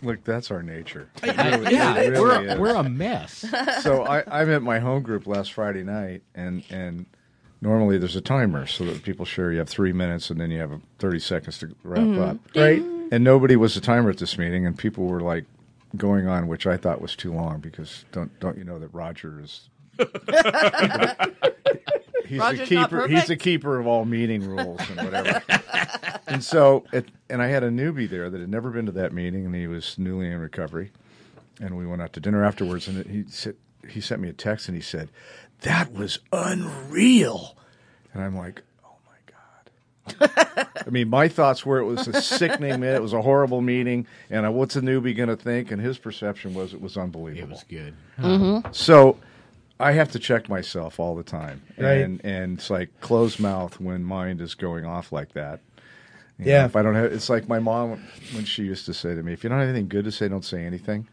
Look, 0.02 0.24
that's 0.24 0.50
our 0.50 0.62
nature. 0.62 1.08
It 1.22 1.36
really- 1.60 1.74
yeah, 1.74 1.96
it 1.96 2.10
really 2.10 2.22
we're- 2.22 2.52
is. 2.52 2.58
we're 2.58 2.74
a 2.74 2.82
mess. 2.88 3.44
so 3.82 4.04
I, 4.04 4.22
I'm 4.26 4.50
at 4.50 4.62
my 4.62 4.78
home 4.78 5.02
group 5.02 5.26
last 5.26 5.52
Friday 5.52 5.82
night, 5.84 6.22
and 6.34 6.62
and 6.70 7.04
normally 7.60 7.98
there's 7.98 8.16
a 8.16 8.20
timer 8.22 8.66
so 8.66 8.84
that 8.86 9.02
people 9.02 9.24
share. 9.26 9.52
You 9.52 9.58
have 9.58 9.68
three 9.68 9.92
minutes, 9.92 10.30
and 10.30 10.40
then 10.40 10.50
you 10.50 10.60
have 10.60 10.80
30 10.98 11.18
seconds 11.18 11.58
to 11.58 11.74
wrap 11.82 12.00
Mhm. 12.00 12.20
up. 12.26 12.36
Right. 12.56 12.82
And 13.12 13.22
nobody 13.24 13.56
was 13.56 13.76
a 13.76 13.80
timer 13.80 14.10
at 14.10 14.18
this 14.18 14.38
meeting, 14.38 14.64
and 14.66 14.76
people 14.78 15.04
were 15.06 15.20
like 15.20 15.44
going 15.96 16.26
on, 16.28 16.46
which 16.48 16.66
I 16.66 16.76
thought 16.76 17.00
was 17.02 17.14
too 17.16 17.32
long 17.32 17.60
because 17.60 18.04
don't 18.12 18.30
don't 18.40 18.56
you 18.56 18.64
know 18.64 18.78
that 18.78 18.92
Roger 18.94 19.40
is. 19.42 19.68
He's 22.28 22.38
Roger's 22.40 22.68
the 22.68 22.76
keeper. 22.76 23.08
He's 23.08 23.26
the 23.26 23.36
keeper 23.36 23.78
of 23.78 23.86
all 23.86 24.04
meeting 24.04 24.46
rules 24.46 24.80
and 24.90 25.00
whatever. 25.00 25.42
and 26.26 26.44
so, 26.44 26.84
it, 26.92 27.08
and 27.30 27.40
I 27.42 27.46
had 27.46 27.62
a 27.64 27.70
newbie 27.70 28.08
there 28.08 28.28
that 28.28 28.40
had 28.40 28.50
never 28.50 28.70
been 28.70 28.86
to 28.86 28.92
that 28.92 29.12
meeting, 29.12 29.46
and 29.46 29.54
he 29.54 29.66
was 29.66 29.98
newly 29.98 30.30
in 30.30 30.38
recovery. 30.38 30.90
And 31.60 31.76
we 31.76 31.86
went 31.86 32.02
out 32.02 32.12
to 32.12 32.20
dinner 32.20 32.44
afterwards, 32.44 32.86
and 32.86 33.04
he 33.06 33.24
said 33.28 33.56
he 33.88 34.00
sent 34.00 34.20
me 34.20 34.28
a 34.28 34.32
text, 34.32 34.68
and 34.68 34.76
he 34.76 34.82
said, 34.82 35.08
"That 35.62 35.92
was 35.92 36.18
unreal." 36.32 37.56
And 38.12 38.22
I'm 38.22 38.36
like, 38.36 38.62
"Oh 38.84 38.96
my 39.06 40.18
god!" 40.28 40.66
I 40.86 40.90
mean, 40.90 41.08
my 41.08 41.28
thoughts 41.28 41.66
were 41.66 41.78
it 41.78 41.84
was 41.84 42.06
a 42.06 42.20
sickening 42.22 42.78
minute, 42.80 42.96
it 42.96 43.02
was 43.02 43.12
a 43.12 43.22
horrible 43.22 43.60
meeting, 43.60 44.06
and 44.30 44.46
uh, 44.46 44.52
what's 44.52 44.76
a 44.76 44.80
newbie 44.80 45.16
going 45.16 45.28
to 45.30 45.36
think? 45.36 45.70
And 45.70 45.80
his 45.82 45.98
perception 45.98 46.54
was 46.54 46.74
it 46.74 46.80
was 46.80 46.96
unbelievable. 46.96 47.48
It 47.48 47.50
was 47.50 47.64
good. 47.64 47.94
Mhm. 48.18 48.74
So 48.74 49.16
I 49.80 49.92
have 49.92 50.10
to 50.12 50.18
check 50.18 50.48
myself 50.48 50.98
all 50.98 51.14
the 51.14 51.22
time, 51.22 51.62
Right. 51.78 51.98
and 52.02 52.20
and 52.24 52.58
it's 52.58 52.68
like 52.70 53.00
closed 53.00 53.38
mouth 53.40 53.80
when 53.80 54.02
mind 54.04 54.40
is 54.40 54.54
going 54.54 54.84
off 54.84 55.12
like 55.12 55.32
that. 55.34 55.60
You 56.38 56.46
know, 56.46 56.50
Yeah. 56.52 56.64
if 56.66 56.76
I 56.76 56.82
don't 56.82 56.94
have, 56.94 57.12
it's 57.12 57.28
like 57.28 57.48
my 57.48 57.58
mom 57.60 58.02
when 58.34 58.44
she 58.44 58.64
used 58.64 58.86
to 58.86 58.94
say 58.94 59.14
to 59.14 59.22
me, 59.22 59.32
"If 59.32 59.42
you 59.44 59.50
don't 59.50 59.58
have 59.60 59.68
anything 59.68 59.88
good 59.88 60.04
to 60.04 60.12
say, 60.12 60.28
don't 60.28 60.44
say 60.44 60.64
anything." 60.64 61.06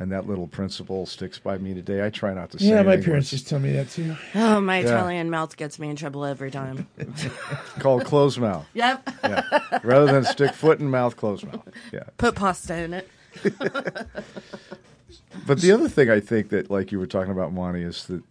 And 0.00 0.12
that 0.12 0.28
little 0.28 0.46
principle 0.46 1.06
sticks 1.06 1.40
by 1.40 1.58
me 1.58 1.74
today. 1.74 2.06
I 2.06 2.10
try 2.10 2.32
not 2.32 2.50
to 2.52 2.58
say. 2.60 2.66
Yeah, 2.66 2.82
my 2.82 2.98
parents 2.98 3.30
when 3.30 3.38
just 3.38 3.48
tell 3.48 3.58
me 3.58 3.72
that 3.72 3.90
too. 3.90 4.14
Oh, 4.36 4.60
my 4.60 4.78
Yeah. 4.78 4.86
Italian 4.86 5.28
mouth 5.28 5.56
gets 5.56 5.80
me 5.80 5.90
in 5.90 5.96
trouble 5.96 6.24
every 6.24 6.52
time. 6.52 6.86
called 7.80 8.04
closed 8.04 8.38
mouth. 8.38 8.64
Yep. 8.74 9.08
Yeah. 9.24 9.42
Rather 9.82 10.06
than 10.12 10.24
stick 10.24 10.54
foot 10.54 10.78
in 10.78 10.88
mouth, 10.88 11.16
closed 11.16 11.44
mouth. 11.44 11.66
Yeah. 11.92 12.04
Put 12.16 12.36
pasta 12.36 12.76
in 12.76 12.94
it. 12.94 13.08
But 15.46 15.60
the 15.60 15.72
other 15.72 15.88
thing 15.88 16.10
I 16.10 16.20
think 16.20 16.50
that, 16.50 16.70
like 16.70 16.92
you 16.92 16.98
were 16.98 17.06
talking 17.06 17.32
about, 17.32 17.52
Monty, 17.52 17.82
is 17.82 18.04
that 18.06 18.22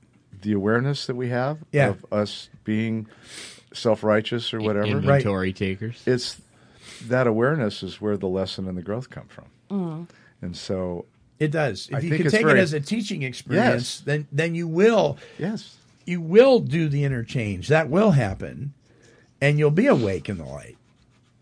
the 0.41 0.53
awareness 0.53 1.07
that 1.07 1.15
we 1.15 1.29
have 1.29 1.57
Yeah. 1.71 1.89
of 1.89 2.05
us 2.11 2.49
being 2.63 3.07
self 3.73 4.03
righteous 4.03 4.53
or 4.53 4.59
whatever. 4.59 4.85
Inventory 4.87 5.53
takers. 5.53 6.01
It's 6.05 6.39
that 7.07 7.27
awareness 7.27 7.83
is 7.83 7.99
where 8.01 8.17
the 8.17 8.27
lesson 8.27 8.67
and 8.67 8.77
the 8.77 8.81
growth 8.81 9.09
come 9.09 9.27
from. 9.27 9.45
Mm. 9.69 10.07
And 10.41 10.55
so 10.55 11.05
It 11.39 11.51
does. 11.51 11.87
If 11.89 11.95
I 11.95 11.99
you 11.99 12.17
can 12.17 12.29
take 12.31 12.41
very- 12.45 12.59
it 12.59 12.63
as 12.63 12.73
a 12.73 12.79
teaching 12.79 13.21
experience, 13.23 13.97
Yes. 13.99 14.01
then 14.05 14.27
then 14.31 14.55
you 14.55 14.67
will 14.67 15.17
yes 15.37 15.75
you 16.05 16.21
will 16.21 16.59
do 16.59 16.87
the 16.87 17.03
interchange. 17.03 17.67
That 17.67 17.89
will 17.89 18.11
happen, 18.11 18.73
and 19.41 19.59
you'll 19.59 19.71
be 19.71 19.87
awake 19.87 20.29
in 20.29 20.37
the 20.37 20.45
light. 20.45 20.77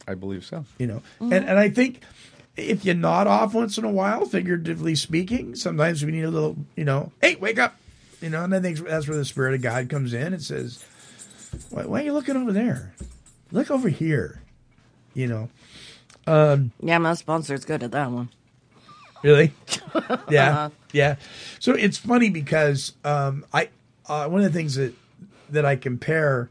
I 0.07 0.15
believe 0.15 0.43
so. 0.43 0.65
You 0.79 0.87
know, 0.87 1.01
and 1.19 1.33
and 1.33 1.57
I 1.59 1.69
think 1.69 2.01
if 2.57 2.85
you 2.85 2.93
nod 2.93 3.27
off 3.27 3.53
once 3.53 3.77
in 3.77 3.83
a 3.83 3.91
while, 3.91 4.25
figuratively 4.25 4.95
speaking, 4.95 5.55
sometimes 5.55 6.03
we 6.05 6.11
need 6.11 6.23
a 6.23 6.29
little, 6.31 6.55
you 6.75 6.85
know, 6.85 7.11
hey, 7.21 7.35
wake 7.35 7.59
up, 7.59 7.75
you 8.21 8.29
know, 8.29 8.43
and 8.43 8.53
I 8.55 8.59
think 8.59 8.79
that's 8.79 9.07
where 9.07 9.17
the 9.17 9.25
Spirit 9.25 9.55
of 9.55 9.61
God 9.61 9.89
comes 9.89 10.13
in 10.13 10.33
and 10.33 10.41
says, 10.41 10.83
why, 11.69 11.85
why 11.85 12.01
are 12.01 12.03
you 12.05 12.13
looking 12.13 12.35
over 12.37 12.51
there? 12.53 12.93
Look 13.51 13.69
over 13.71 13.89
here, 13.89 14.41
you 15.13 15.27
know. 15.27 15.49
Um, 16.27 16.71
Yeah, 16.81 16.97
my 16.97 17.13
sponsor's 17.13 17.65
good 17.65 17.83
at 17.83 17.91
that 17.91 18.11
one. 18.11 18.29
Really? 19.23 19.53
Yeah, 20.29 20.49
Uh-huh. 20.51 20.69
yeah. 20.91 21.15
So 21.59 21.73
it's 21.73 21.97
funny 21.97 22.29
because 22.29 22.93
um, 23.05 23.45
I 23.53 23.69
uh, 24.07 24.27
one 24.27 24.41
of 24.43 24.51
the 24.51 24.57
things 24.57 24.75
that 24.75 24.93
that 25.49 25.65
I 25.65 25.75
compare, 25.77 26.49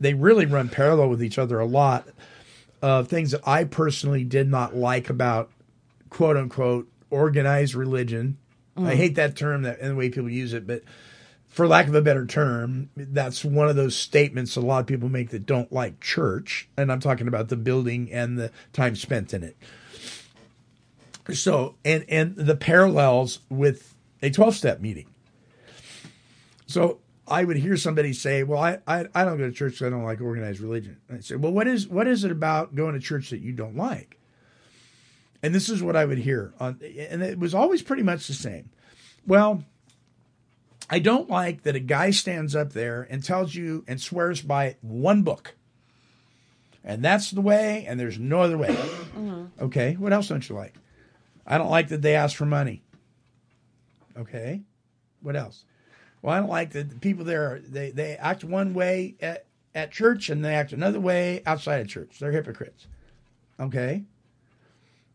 they 0.00 0.12
really 0.14 0.44
run 0.44 0.68
parallel 0.68 1.08
with 1.10 1.22
each 1.22 1.38
other 1.38 1.60
a 1.60 1.64
lot. 1.66 2.06
Of 2.84 3.08
things 3.08 3.30
that 3.30 3.40
I 3.48 3.64
personally 3.64 4.24
did 4.24 4.46
not 4.50 4.76
like 4.76 5.08
about 5.08 5.50
quote 6.10 6.36
unquote 6.36 6.86
organized 7.08 7.74
religion. 7.74 8.36
I 8.76 8.80
Mm. 8.80 8.94
hate 8.96 9.14
that 9.14 9.36
term 9.36 9.62
that 9.62 9.80
and 9.80 9.92
the 9.92 9.94
way 9.94 10.10
people 10.10 10.28
use 10.28 10.52
it, 10.52 10.66
but 10.66 10.82
for 11.48 11.66
lack 11.66 11.86
of 11.88 11.94
a 11.94 12.02
better 12.02 12.26
term, 12.26 12.90
that's 12.94 13.42
one 13.42 13.68
of 13.68 13.76
those 13.76 13.96
statements 13.96 14.54
a 14.56 14.60
lot 14.60 14.80
of 14.80 14.86
people 14.86 15.08
make 15.08 15.30
that 15.30 15.46
don't 15.46 15.72
like 15.72 15.98
church, 16.00 16.68
and 16.76 16.92
I'm 16.92 17.00
talking 17.00 17.26
about 17.26 17.48
the 17.48 17.56
building 17.56 18.12
and 18.12 18.36
the 18.36 18.50
time 18.74 18.96
spent 18.96 19.32
in 19.32 19.42
it. 19.42 19.56
So, 21.32 21.76
and 21.86 22.04
and 22.08 22.36
the 22.36 22.56
parallels 22.56 23.38
with 23.48 23.94
a 24.22 24.28
12 24.30 24.56
step 24.56 24.80
meeting. 24.82 25.06
So 26.66 26.98
I 27.26 27.44
would 27.44 27.56
hear 27.56 27.76
somebody 27.76 28.12
say, 28.12 28.42
"Well, 28.42 28.60
I, 28.60 28.78
I 28.86 29.06
I 29.14 29.24
don't 29.24 29.38
go 29.38 29.46
to 29.46 29.52
church. 29.52 29.78
'cause 29.78 29.86
I 29.86 29.90
don't 29.90 30.04
like 30.04 30.20
organized 30.20 30.60
religion." 30.60 30.98
I 31.10 31.20
say, 31.20 31.36
"Well, 31.36 31.52
what 31.52 31.66
is 31.66 31.88
what 31.88 32.06
is 32.06 32.24
it 32.24 32.30
about 32.30 32.74
going 32.74 32.94
to 32.94 33.00
church 33.00 33.30
that 33.30 33.40
you 33.40 33.52
don't 33.52 33.76
like?" 33.76 34.18
And 35.42 35.54
this 35.54 35.68
is 35.68 35.82
what 35.82 35.96
I 35.96 36.04
would 36.04 36.18
hear 36.18 36.54
on, 36.60 36.80
and 36.82 37.22
it 37.22 37.38
was 37.38 37.54
always 37.54 37.82
pretty 37.82 38.02
much 38.02 38.26
the 38.26 38.34
same. 38.34 38.70
Well, 39.26 39.64
I 40.90 40.98
don't 40.98 41.30
like 41.30 41.62
that 41.62 41.74
a 41.76 41.80
guy 41.80 42.10
stands 42.10 42.54
up 42.54 42.72
there 42.72 43.06
and 43.08 43.22
tells 43.24 43.54
you 43.54 43.84
and 43.88 44.00
swears 44.00 44.42
by 44.42 44.76
one 44.82 45.22
book, 45.22 45.54
and 46.82 47.02
that's 47.02 47.30
the 47.30 47.40
way, 47.40 47.84
and 47.86 47.98
there's 47.98 48.18
no 48.18 48.40
other 48.42 48.58
way. 48.58 48.68
Mm-hmm. 48.68 49.64
Okay, 49.64 49.94
what 49.94 50.12
else 50.12 50.28
don't 50.28 50.46
you 50.48 50.54
like? 50.56 50.74
I 51.46 51.56
don't 51.58 51.70
like 51.70 51.88
that 51.88 52.02
they 52.02 52.14
ask 52.14 52.36
for 52.36 52.46
money. 52.46 52.82
Okay, 54.16 54.62
what 55.20 55.36
else? 55.36 55.64
Well, 56.24 56.34
I 56.34 56.38
don't 56.40 56.48
like 56.48 56.70
that 56.70 56.88
the 56.88 56.96
people 56.96 57.26
there 57.26 57.60
they 57.62 57.90
they 57.90 58.16
act 58.16 58.44
one 58.44 58.72
way 58.72 59.14
at 59.20 59.44
at 59.74 59.92
church 59.92 60.30
and 60.30 60.42
they 60.42 60.54
act 60.54 60.72
another 60.72 60.98
way 60.98 61.42
outside 61.44 61.82
of 61.82 61.88
church. 61.88 62.18
They're 62.18 62.32
hypocrites. 62.32 62.86
Okay, 63.60 64.04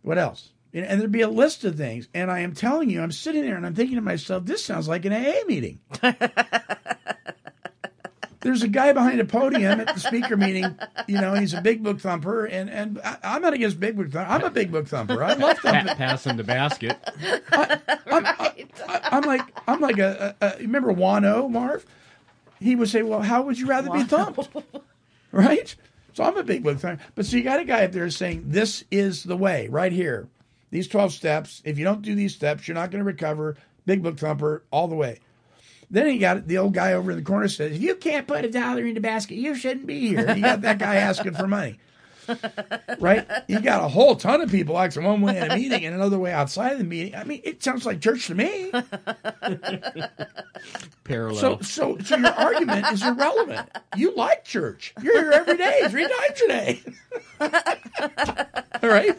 what 0.04 0.20
else? 0.20 0.50
And 0.72 1.02
there'd 1.02 1.12
be 1.12 1.22
a 1.22 1.28
list 1.28 1.64
of 1.64 1.78
things, 1.78 2.08
and 2.14 2.30
I 2.30 2.42
am 2.42 2.54
telling 2.54 2.92
you, 2.92 3.02
I'm 3.02 3.12
sitting 3.12 3.42
there 3.42 3.58
and 3.58 3.66
I'm 3.66 3.74
thinking 3.74 3.96
to 3.96 4.04
myself, 4.04 4.46
this 4.46 4.64
sounds 4.64 4.88
like 4.88 5.04
an 5.04 5.14
AA 5.14 5.44
meeting. 5.48 5.80
There's 8.42 8.64
a 8.64 8.68
guy 8.68 8.94
behind 8.94 9.20
a 9.20 9.26
podium 9.26 9.82
at 9.82 9.94
the 9.94 10.00
speaker 10.00 10.38
meeting. 10.38 10.78
You 11.08 11.20
know, 11.20 11.34
he's 11.34 11.54
a 11.54 11.62
big 11.62 11.84
book 11.84 12.00
thumper, 12.00 12.46
and 12.46 12.70
and 12.70 13.00
I, 13.04 13.18
I'm 13.24 13.42
not 13.42 13.54
against 13.54 13.80
big 13.80 13.98
book 13.98 14.12
thumper. 14.12 14.32
I'm 14.32 14.44
a 14.44 14.50
big 14.50 14.72
book 14.72 14.88
thumper. 14.88 15.24
I 15.24 15.34
love 15.34 15.58
thumping. 15.60 15.88
Pa- 15.88 15.96
passing 15.96 16.38
the 16.38 16.44
basket. 16.44 16.98
I'm 17.52 19.24
like 19.24 19.42
I'm 19.68 19.82
like 19.82 20.00
a, 20.00 20.36
a, 20.42 20.46
a 20.46 20.58
remember 20.60 20.94
Wano 20.94 21.50
Marv? 21.50 21.86
He 22.60 22.76
would 22.76 22.90
say, 22.90 23.02
"Well, 23.02 23.22
how 23.22 23.42
would 23.44 23.60
you 23.60 23.68
rather 23.68 23.90
be 23.92 24.04
thumped?" 24.04 24.50
right? 25.32 25.76
So 26.14 26.24
I'm 26.24 26.38
a 26.38 26.44
big 26.44 26.64
book 26.64 26.80
thumper. 26.80 27.04
But 27.16 27.26
so 27.26 27.38
you 27.38 27.44
got 27.44 27.60
a 27.60 27.66
guy 27.66 27.86
up 27.86 27.92
there 27.92 28.10
saying, 28.10 28.44
"This 28.48 28.84
is 28.90 29.24
the 29.24 29.38
way, 29.38 29.68
right 29.68 29.92
here. 29.92 30.28
These 30.72 30.88
12 30.88 31.14
steps. 31.14 31.62
If 31.66 31.80
you 31.80 31.84
don't 31.84 32.02
do 32.02 32.16
these 32.16 32.36
steps, 32.36 32.68
you're 32.68 32.76
not 32.76 32.92
going 32.92 33.00
to 33.00 33.06
recover." 33.06 33.58
big 33.90 34.04
book 34.04 34.20
thumper 34.20 34.64
all 34.70 34.88
the 34.88 34.96
way. 34.96 35.20
Then 35.92 36.08
he 36.08 36.18
got 36.20 36.48
the 36.48 36.58
old 36.60 36.74
guy 36.74 36.94
over 36.94 37.12
in 37.12 37.18
the 37.18 37.24
corner 37.24 37.48
says, 37.48 37.74
"If 37.76 37.82
you 37.82 37.96
can't 37.96 38.28
put 38.28 38.46
a 38.46 38.50
dollar 38.50 38.86
in 38.86 38.94
the 38.94 39.02
basket, 39.02 39.36
you 39.36 39.56
shouldn't 39.56 39.88
be 39.88 40.08
here." 40.10 40.36
You 40.36 40.42
got 40.42 40.62
that 40.62 40.78
guy 40.78 40.96
asking 40.96 41.34
for 41.34 41.48
money, 41.48 41.80
right? 43.00 43.28
You 43.48 43.60
got 43.60 43.84
a 43.84 43.88
whole 43.88 44.16
ton 44.16 44.42
of 44.42 44.52
people 44.52 44.78
acting 44.78 45.04
one 45.04 45.22
way 45.22 45.38
in 45.38 45.52
a 45.52 45.56
meeting 45.56 45.86
and 45.86 45.96
another 45.96 46.20
way 46.20 46.32
outside 46.32 46.74
of 46.74 46.78
the 46.78 46.84
meeting. 46.84 47.16
I 47.16 47.24
mean, 47.24 47.42
it 47.44 47.64
sounds 47.64 47.86
like 47.86 48.02
church 48.02 48.28
to 48.28 48.36
me. 48.36 48.72
Parallel. 51.04 51.40
So, 51.40 51.60
so, 51.62 51.98
so 52.00 52.18
your 52.18 52.34
argument 52.34 52.88
is 52.92 53.04
irrelevant. 53.04 53.70
You 53.96 54.16
like 54.16 54.44
church. 54.44 54.94
You're 55.02 55.22
here 55.22 55.32
every 55.32 55.58
day, 55.58 55.82
three 55.90 56.08
times 56.08 56.42
a 56.42 56.48
day. 56.48 56.84
All 58.82 58.90
right. 58.90 59.18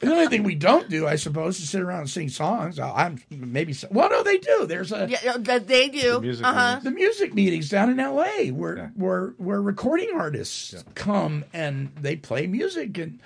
The 0.00 0.10
only 0.10 0.26
thing 0.28 0.42
we 0.42 0.54
don't 0.54 0.88
do, 0.88 1.06
I 1.06 1.16
suppose, 1.16 1.60
is 1.60 1.68
sit 1.68 1.80
around 1.80 2.00
and 2.00 2.10
sing 2.10 2.28
songs. 2.28 2.78
I'm 2.78 3.22
maybe. 3.30 3.74
Well, 3.90 4.10
no, 4.10 4.22
they 4.22 4.38
do. 4.38 4.66
There's 4.66 4.90
a 4.92 5.08
Yeah, 5.08 5.36
they 5.36 5.88
do. 5.88 6.20
music 6.20 6.46
uh-huh. 6.46 6.80
the 6.82 6.90
music 6.90 7.34
meetings 7.34 7.68
down 7.68 7.90
in 7.90 8.00
L.A. 8.00 8.50
where 8.50 8.92
where 8.94 9.34
where 9.36 9.60
recording 9.60 10.10
artists 10.14 10.74
come 10.94 11.44
and 11.52 11.92
they 12.00 12.16
play 12.22 12.46
music, 12.46 12.96
and 12.98 13.20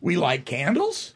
we 0.00 0.16
light 0.16 0.44
candles. 0.46 1.14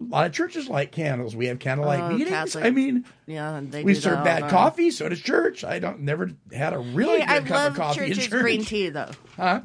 A 0.00 0.04
lot 0.04 0.26
of 0.26 0.32
churches 0.32 0.68
light 0.68 0.92
candles. 0.92 1.34
We 1.34 1.46
have 1.46 1.58
candlelight 1.58 2.00
Oh, 2.04 2.08
meetings. 2.10 2.30
Catholic- 2.30 2.64
I 2.64 2.70
mean, 2.70 3.04
Yeah, 3.26 3.60
they 3.64 3.82
we 3.82 3.94
serve 3.94 4.22
bad 4.22 4.48
coffee. 4.48 4.90
So 4.92 5.08
does 5.08 5.20
church. 5.20 5.64
I 5.64 5.80
don't 5.80 6.00
never 6.00 6.30
had 6.52 6.72
a 6.72 6.78
really 6.78 7.18
Hey, 7.20 7.26
good 7.26 7.30
I 7.32 7.40
cup 7.40 7.50
love 7.50 7.72
of 7.72 7.76
coffee 7.78 8.04
in 8.06 8.14
church. 8.14 8.30
green 8.30 8.64
tea 8.64 8.90
though. 8.90 9.10
Huh? 9.36 9.62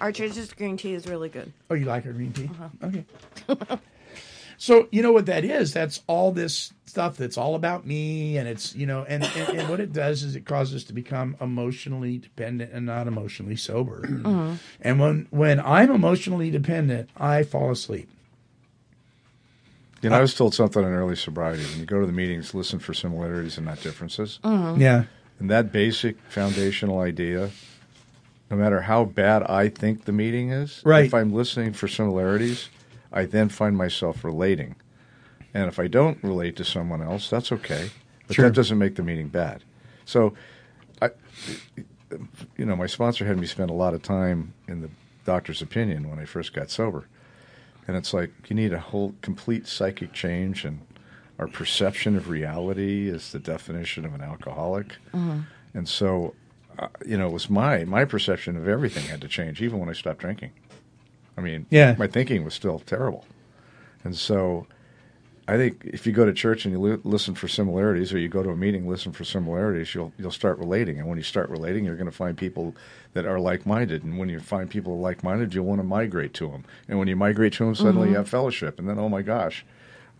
Our 0.00 0.10
church's 0.12 0.52
green 0.54 0.76
tea 0.78 0.94
is 0.94 1.06
really 1.06 1.28
good. 1.28 1.52
Oh, 1.68 1.74
you 1.74 1.84
like 1.84 2.06
our 2.06 2.12
green 2.12 2.32
tea? 2.32 2.48
Uh-huh. 2.50 2.86
Okay. 2.86 3.78
so 4.58 4.88
you 4.92 5.00
know 5.02 5.12
what 5.12 5.24
that 5.26 5.44
is? 5.44 5.72
That's 5.72 6.02
all 6.06 6.32
this 6.32 6.72
stuff 6.84 7.16
that's 7.16 7.38
all 7.38 7.54
about 7.54 7.86
me, 7.86 8.36
and 8.36 8.46
it's 8.48 8.74
you 8.74 8.84
know, 8.86 9.04
and, 9.08 9.22
and, 9.24 9.58
and 9.58 9.68
what 9.70 9.78
it 9.80 9.92
does 9.92 10.22
is 10.22 10.34
it 10.36 10.44
causes 10.44 10.74
us 10.82 10.84
to 10.84 10.92
become 10.92 11.36
emotionally 11.40 12.18
dependent 12.18 12.72
and 12.72 12.84
not 12.84 13.06
emotionally 13.06 13.56
sober. 13.56 14.02
Mhm. 14.02 14.56
And 14.82 15.00
when 15.00 15.26
when 15.30 15.60
I'm 15.60 15.90
emotionally 15.90 16.50
dependent, 16.50 17.08
I 17.16 17.42
fall 17.44 17.70
asleep. 17.70 18.08
You 20.02 20.10
know, 20.10 20.16
I 20.16 20.20
was 20.20 20.34
told 20.34 20.54
something 20.54 20.82
in 20.82 20.88
early 20.90 21.16
sobriety. 21.16 21.64
When 21.64 21.80
you 21.80 21.86
go 21.86 22.00
to 22.00 22.06
the 22.06 22.12
meetings, 22.12 22.54
listen 22.54 22.78
for 22.78 22.94
similarities 22.94 23.56
and 23.56 23.66
not 23.66 23.80
differences. 23.80 24.38
Mhm. 24.44 24.78
Yeah. 24.78 25.04
And 25.40 25.50
that 25.50 25.72
basic 25.72 26.16
foundational 26.28 27.00
idea, 27.00 27.50
no 28.50 28.56
matter 28.56 28.82
how 28.82 29.04
bad 29.04 29.42
I 29.44 29.68
think 29.68 30.04
the 30.04 30.12
meeting 30.12 30.50
is, 30.50 30.82
Right. 30.84 31.06
if 31.06 31.14
I'm 31.14 31.32
listening 31.32 31.72
for 31.72 31.88
similarities, 31.88 32.68
I 33.12 33.24
then 33.24 33.48
find 33.48 33.76
myself 33.76 34.24
relating. 34.24 34.76
And 35.54 35.66
if 35.68 35.78
I 35.78 35.86
don't 35.88 36.22
relate 36.22 36.56
to 36.56 36.64
someone 36.64 37.02
else, 37.02 37.30
that's 37.30 37.50
okay. 37.52 37.90
But 38.26 38.36
Sure. 38.36 38.44
that 38.46 38.54
doesn't 38.54 38.78
make 38.78 38.96
the 38.96 39.02
meeting 39.02 39.28
bad. 39.28 39.64
So, 40.04 40.34
I, 41.00 41.10
you 42.56 42.64
know, 42.66 42.76
my 42.76 42.86
sponsor 42.86 43.24
had 43.24 43.38
me 43.38 43.46
spend 43.46 43.70
a 43.70 43.74
lot 43.74 43.94
of 43.94 44.02
time 44.02 44.52
in 44.66 44.82
the 44.82 44.90
doctor's 45.24 45.62
opinion 45.62 46.08
when 46.10 46.18
I 46.18 46.24
first 46.24 46.52
got 46.52 46.70
sober. 46.70 47.06
And 47.86 47.96
it's 47.96 48.12
like 48.12 48.30
you 48.48 48.56
need 48.56 48.72
a 48.74 48.78
whole 48.80 49.14
complete 49.22 49.66
psychic 49.66 50.12
change, 50.12 50.64
and 50.66 50.80
our 51.38 51.48
perception 51.48 52.16
of 52.16 52.28
reality 52.28 53.08
is 53.08 53.32
the 53.32 53.38
definition 53.38 54.04
of 54.04 54.12
an 54.12 54.20
alcoholic. 54.20 54.96
Mhm. 55.14 55.44
And 55.72 55.88
so, 55.88 56.34
uh, 56.78 56.88
you 57.06 57.16
know, 57.16 57.28
it 57.28 57.32
was 57.32 57.48
my 57.48 57.84
my 57.84 58.04
perception 58.04 58.56
of 58.58 58.68
everything 58.68 59.04
had 59.06 59.22
to 59.22 59.28
change, 59.28 59.62
even 59.62 59.78
when 59.78 59.88
I 59.88 59.94
stopped 59.94 60.20
drinking. 60.20 60.50
I 61.38 61.40
mean, 61.40 61.66
Yeah. 61.70 61.94
my 61.98 62.08
thinking 62.08 62.44
was 62.44 62.52
still 62.54 62.80
terrible. 62.80 63.24
And 64.04 64.16
so, 64.16 64.66
I 65.46 65.56
think 65.56 65.82
if 65.84 66.06
you 66.06 66.12
go 66.12 66.26
to 66.26 66.32
church 66.34 66.64
and 66.66 66.72
you 66.74 66.80
li- 66.80 67.00
listen 67.04 67.34
for 67.34 67.48
similarities, 67.48 68.12
or 68.12 68.18
you 68.18 68.28
go 68.28 68.42
to 68.42 68.50
a 68.50 68.56
meeting, 68.56 68.86
listen 68.86 69.12
for 69.12 69.24
similarities, 69.24 69.94
you'll 69.94 70.12
you'll 70.18 70.30
start 70.30 70.58
relating. 70.58 70.98
And 70.98 71.08
when 71.08 71.16
you 71.16 71.24
start 71.24 71.48
relating, 71.48 71.84
you're 71.84 71.96
going 71.96 72.10
to 72.10 72.12
find 72.24 72.36
people 72.36 72.74
that 73.14 73.24
are 73.24 73.38
like-minded. 73.40 74.04
And 74.04 74.18
when 74.18 74.28
you 74.28 74.40
find 74.40 74.68
people 74.68 74.98
like-minded, 74.98 75.54
you'll 75.54 75.64
want 75.64 75.78
to 75.80 75.84
migrate 75.86 76.34
to 76.34 76.48
them. 76.50 76.64
And 76.88 76.98
when 76.98 77.08
you 77.08 77.16
migrate 77.16 77.54
to 77.54 77.64
them, 77.64 77.74
suddenly 77.74 78.08
Mhm. 78.08 78.10
you 78.10 78.16
have 78.16 78.28
fellowship. 78.28 78.78
And 78.78 78.86
then, 78.88 78.98
oh 78.98 79.08
my 79.08 79.22
gosh, 79.22 79.64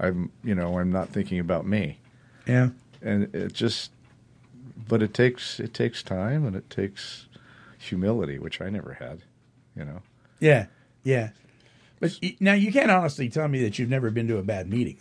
I'm 0.01 0.31
you 0.45 0.55
know 0.55 0.79
I'm 0.79 0.91
not 0.93 1.09
thinking 1.11 1.41
about 1.41 1.67
me. 1.67 1.99
Yeah. 2.47 2.71
And 3.03 3.35
it 3.35 3.53
just, 3.53 3.91
but 4.89 5.03
it 5.03 5.13
takes 5.13 5.61
it 5.61 5.75
takes 5.75 6.03
time 6.03 6.47
and 6.47 6.57
it 6.57 6.71
takes 6.71 7.27
humility, 7.77 8.39
which 8.39 8.61
I 8.63 8.71
never 8.71 8.95
had. 8.95 9.19
You 9.77 9.85
know. 9.85 10.01
Yeah, 10.41 10.67
yeah. 11.05 11.31
But 12.01 12.19
now 12.41 12.53
you 12.55 12.71
can't 12.73 12.91
honestly 12.91 13.29
tell 13.29 13.49
me 13.49 13.63
that 13.65 13.79
you've 13.79 13.89
never 13.91 14.11
been 14.11 14.29
to 14.29 14.39
a 14.39 14.43
bad 14.43 14.69
meeting, 14.69 14.99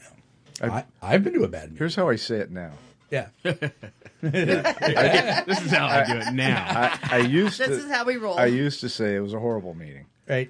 though. 0.60 0.68
I, 0.72 0.86
I've 1.02 1.24
been 1.24 1.34
to 1.34 1.44
a 1.44 1.48
bad 1.48 1.64
meeting. 1.66 1.78
Here's 1.78 1.96
how 1.96 2.10
I 2.10 2.16
say 2.16 2.38
it 2.38 2.52
now. 2.52 2.72
Yeah. 3.12 3.28
This 4.22 5.62
is 5.62 5.72
how 5.72 5.86
I 5.88 6.04
do 6.06 6.18
it 6.18 6.34
now. 6.34 6.66
I, 6.68 7.00
I 7.12 7.18
used 7.20 7.60
This 7.60 7.68
to, 7.68 7.74
is 7.86 7.92
how 7.92 8.04
we 8.04 8.18
roll. 8.18 8.38
I 8.38 8.48
used 8.48 8.82
to 8.82 8.90
say 8.90 9.16
it 9.16 9.20
was 9.20 9.34
a 9.34 9.40
horrible 9.40 9.74
meeting. 9.76 10.06
Right. 10.28 10.50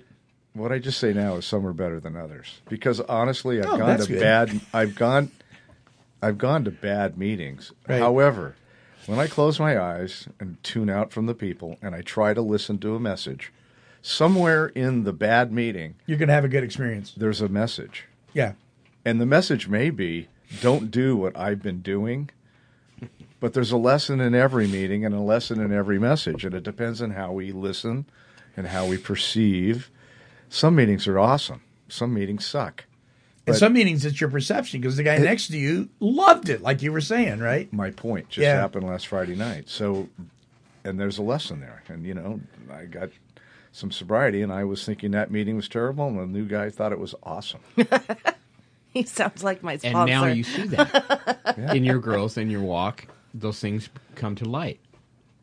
What 0.54 0.72
I 0.72 0.80
just 0.80 1.00
say 1.00 1.14
now 1.14 1.36
is 1.36 1.46
some 1.46 1.68
are 1.68 1.74
better 1.74 2.00
than 2.00 2.16
others 2.16 2.62
because 2.70 3.00
honestly, 3.02 3.60
I've 3.60 3.68
Oh, 3.70 3.78
gone 3.78 4.00
to 4.00 4.08
good. 4.08 4.20
bad. 4.22 4.62
I've 4.74 4.96
gone. 4.96 5.32
I've 6.22 6.38
gone 6.38 6.64
to 6.64 6.72
bad 6.72 7.18
meetings. 7.18 7.74
Right. 7.88 8.00
However, 8.00 8.56
when 9.06 9.20
I 9.20 9.28
close 9.28 9.60
my 9.60 9.80
eyes 9.80 10.28
and 10.40 10.62
tune 10.64 10.90
out 10.90 11.12
from 11.12 11.26
the 11.28 11.36
people 11.36 11.78
and 11.82 11.94
I 11.94 12.02
try 12.02 12.34
to 12.34 12.42
listen 12.42 12.80
to 12.80 12.96
a 12.96 13.00
message, 13.00 13.52
somewhere 14.08 14.68
in 14.68 15.04
the 15.04 15.12
bad 15.12 15.52
meeting, 15.52 15.96
You're 16.06 16.18
going 16.18 16.30
to 16.30 16.34
have 16.34 16.46
a 16.46 16.50
good 16.50 16.64
experience. 16.64 17.14
there's 17.18 17.42
a 17.42 17.50
message. 17.50 18.06
Yeah. 18.34 18.54
And 19.04 19.20
the 19.20 19.26
message 19.26 19.68
may 19.68 19.90
be 19.90 20.28
don't 20.62 20.90
do 20.90 21.18
what 21.18 21.36
I've 21.38 21.62
been 21.62 21.82
doing, 21.82 22.30
but 23.42 23.54
there's 23.54 23.72
a 23.72 23.78
lesson 23.78 24.22
in 24.22 24.34
every 24.34 24.66
meeting 24.68 25.04
and 25.06 25.14
a 25.14 25.20
lesson 25.20 25.60
in 25.60 25.74
every 25.74 26.00
message. 26.00 26.46
And 26.46 26.56
it 26.56 26.64
depends 26.64 27.02
on 27.02 27.12
how 27.12 27.34
we 27.34 27.52
listen 27.52 28.06
and 28.56 28.68
how 28.68 28.86
we 28.88 28.98
perceive. 28.98 29.92
Some 30.50 30.76
meetings 30.76 31.06
are 31.08 31.20
awesome, 31.20 31.62
some 31.90 32.14
meetings 32.14 32.46
suck. 32.46 32.86
But- 33.46 33.56
some 33.58 33.74
meetings, 33.74 34.06
it's 34.06 34.20
your 34.22 34.30
perception 34.30 34.80
because 34.82 34.96
the 34.98 35.04
guy 35.04 35.18
next 35.18 35.48
to 35.50 35.58
you 35.58 35.90
loved 36.00 36.48
it, 36.50 36.62
like 36.62 36.82
you 36.82 36.92
were 36.94 37.02
saying, 37.02 37.40
right? 37.40 37.72
My 37.74 37.92
point 37.92 38.30
just 38.30 38.44
Yeah. 38.44 38.56
happened 38.60 38.86
last 38.86 39.08
Friday 39.08 39.36
night. 39.36 39.68
So, 39.70 40.08
and 40.86 40.98
there's 41.00 41.18
a 41.18 41.22
lesson 41.22 41.60
there. 41.62 41.84
And, 41.90 42.06
you 42.06 42.14
know, 42.14 42.40
I 42.72 42.86
got 42.86 43.10
some 43.78 43.92
sobriety 43.92 44.42
and 44.42 44.52
I 44.52 44.64
was 44.64 44.84
thinking 44.84 45.12
that 45.12 45.30
meeting 45.30 45.56
was 45.56 45.70
terrible. 45.70 46.08
And 46.08 46.18
the 46.18 46.26
new 46.26 46.46
guy 46.46 46.72
thought 46.72 46.92
it 46.92 47.00
was 47.00 47.14
awesome. 47.24 47.62
He 48.94 49.04
sounds 49.04 49.44
like 49.44 49.62
my 49.62 49.78
sponsor. 49.78 49.98
And 50.00 50.10
now 50.10 50.26
you 50.26 50.44
see 50.44 50.66
that 50.70 51.58
in 51.76 51.84
your 51.84 52.00
growth 52.00 52.36
and 52.36 52.52
your 52.52 52.62
walk, 52.62 53.06
those 53.32 53.60
things 53.60 53.90
come 54.16 54.34
to 54.38 54.46
light. 54.46 54.80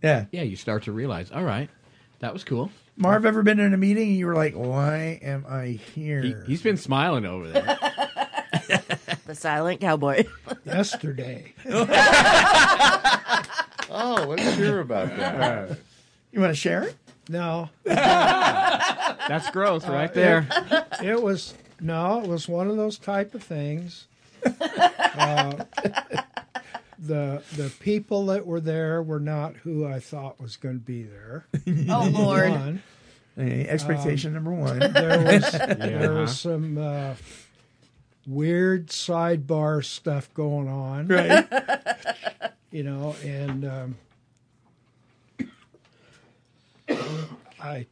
Yeah. 0.02 0.24
Yeah, 0.32 0.43
you 0.43 0.56
start 0.56 0.82
to 0.85 0.93
realize, 0.93 1.31
all 1.31 1.44
right, 1.44 1.70
that 2.19 2.32
was 2.32 2.43
cool. 2.43 2.73
Marv, 2.97 3.24
ever 3.24 3.44
been 3.44 3.61
in 3.61 3.73
a 3.73 3.77
meeting 3.77 4.09
and 4.09 4.16
you 4.16 4.27
were 4.27 4.35
like, 4.35 4.55
why 4.55 5.20
am 5.23 5.47
I 5.48 5.78
here? 5.94 6.23
He, 6.23 6.35
he's 6.48 6.62
been 6.62 6.77
smiling 6.77 7.27
over 7.27 7.48
there. 7.48 7.62
the 9.27 9.36
silent 9.36 9.81
cowboy. 9.81 10.24
Yesterday. 10.65 11.55
oh, 13.89 14.27
let's 14.28 14.56
hear 14.56 14.81
about 14.81 15.16
that. 15.16 15.78
You 16.32 16.40
want 16.40 16.51
to 16.51 16.56
share 16.56 16.82
it? 16.82 16.97
No. 17.28 17.70
That's 17.84 19.51
growth 19.51 19.88
right 19.88 20.12
there. 20.12 20.46
It, 21.01 21.05
it 21.06 21.22
was 21.22 21.55
no, 21.80 22.20
it 22.22 22.28
was 22.28 22.48
one 22.48 22.68
of 22.68 22.76
those 22.76 22.98
type 22.98 23.34
of 23.34 23.42
things. 23.42 24.06
Uh, 25.16 25.64
the 26.98 27.40
the 27.56 27.70
people 27.78 28.26
that 28.26 28.44
were 28.44 28.59
there 28.59 29.01
were 29.01 29.20
not 29.20 29.55
who 29.56 29.86
I 29.86 30.01
thought 30.01 30.40
was 30.40 30.56
going 30.56 30.74
to 30.80 30.84
be 30.84 31.05
there. 31.05 31.46
Oh, 31.88 32.09
Lord. 32.12 32.51
one. 32.51 32.82
Hey, 33.36 33.64
expectation 33.68 34.32
number 34.32 34.51
one. 34.52 34.80
There 34.80 35.20
was 35.20 35.52
Yeah. 35.55 35.74
there 35.76 36.14
was 36.14 36.38
some 36.40 36.78
uh, 36.78 37.14
weird 38.26 38.88
sidebar 38.88 39.84
stuff 39.84 40.32
going 40.34 40.68
on, 40.68 41.06
Right. 41.06 41.46
you 42.72 42.82
know, 42.82 43.14
and 43.24 43.64
um, 43.64 43.96
I 46.89 47.86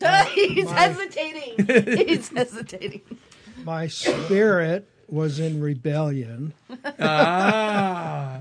He's 0.34 0.64
My- 0.64 0.80
hesitating. 0.80 2.06
He's 2.08 2.28
hesitating. 2.28 3.02
my 3.64 3.86
spirit 3.86 4.88
was 5.08 5.38
in 5.38 5.60
rebellion. 5.60 6.54
ah, 6.98 8.40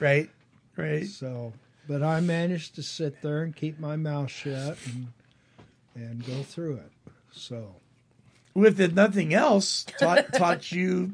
right, 0.00 0.28
right. 0.76 1.06
So, 1.06 1.52
but 1.86 2.02
I 2.02 2.20
managed 2.20 2.74
to 2.76 2.82
sit 2.82 3.22
there 3.22 3.42
and 3.42 3.54
keep 3.54 3.78
my 3.78 3.96
mouth 3.96 4.30
shut 4.30 4.78
and 4.86 5.08
and 5.94 6.26
go 6.26 6.42
through 6.42 6.76
it. 6.76 6.92
So, 7.30 7.76
With 8.54 8.80
if 8.80 8.92
nothing 8.94 9.32
else, 9.34 9.84
taught 9.98 10.32
taught 10.32 10.72
you 10.72 11.12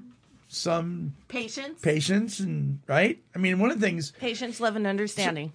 some 0.48 1.14
Patience. 1.28 1.80
patience 1.82 2.40
and 2.40 2.78
right. 2.86 3.18
I 3.34 3.38
mean, 3.38 3.58
one 3.58 3.70
of 3.70 3.80
the 3.80 3.86
things 3.86 4.12
Patience, 4.12 4.60
love, 4.60 4.76
and 4.76 4.86
understanding. 4.86 5.52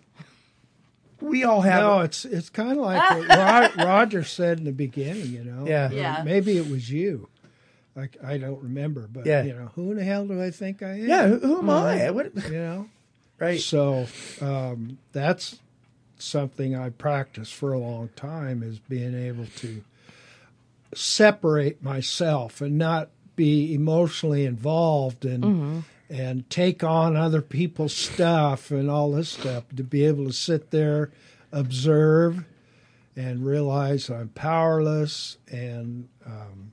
We 1.21 1.43
all 1.43 1.61
have. 1.61 1.81
no, 1.83 1.99
it's 2.01 2.25
it's 2.25 2.49
kind 2.49 2.71
of 2.71 2.77
like 2.77 3.09
what 3.29 3.75
Ro- 3.77 3.85
Roger 3.85 4.23
said 4.23 4.59
in 4.59 4.65
the 4.65 4.71
beginning. 4.71 5.27
You 5.33 5.43
know, 5.43 5.65
Yeah. 5.67 5.89
Yeah. 5.91 6.21
Maybe 6.23 6.57
it 6.57 6.69
was 6.69 6.89
you. 6.91 7.29
I, 7.95 8.09
I 8.23 8.37
don't 8.37 8.61
remember, 8.61 9.07
but 9.11 9.25
Yeah. 9.25 9.43
you 9.43 9.53
know, 9.53 9.71
who 9.75 9.95
the 9.95 10.03
hell 10.03 10.27
do 10.27 10.41
I 10.41 10.51
think 10.51 10.83
I 10.83 10.91
am? 10.99 11.07
Yeah, 11.07 11.27
who, 11.27 11.39
who 11.39 11.57
am 11.59 11.69
I? 11.71 12.11
What, 12.11 12.35
You 12.35 12.51
know, 12.59 12.89
right. 13.39 13.59
So 13.59 14.05
um, 14.39 14.99
that's 15.13 15.57
something 16.19 16.75
I 16.75 16.89
practiced 16.89 17.53
for 17.55 17.73
a 17.73 17.79
long 17.79 18.09
time 18.15 18.61
is 18.63 18.77
being 18.79 19.15
able 19.15 19.47
to 19.57 19.83
separate 20.93 21.83
myself 21.83 22.61
and 22.61 22.77
not 22.77 23.09
be 23.35 23.73
emotionally 23.73 24.45
involved 24.45 25.25
and 25.25 25.43
Mhm. 25.43 25.83
And 26.09 26.49
take 26.49 26.83
on 26.83 27.15
other 27.17 27.41
people's 27.41 27.93
stuff 27.93 28.71
and 28.71 28.89
all 28.89 29.11
this 29.11 29.29
stuff 29.29 29.63
to 29.75 29.83
be 29.83 30.05
able 30.05 30.25
to 30.25 30.33
sit 30.33 30.71
there 30.71 31.11
observe 31.51 32.45
and 33.15 33.45
realize 33.45 34.09
I'm 34.09 34.29
powerless 34.29 35.37
and 35.51 36.07
um, 36.25 36.71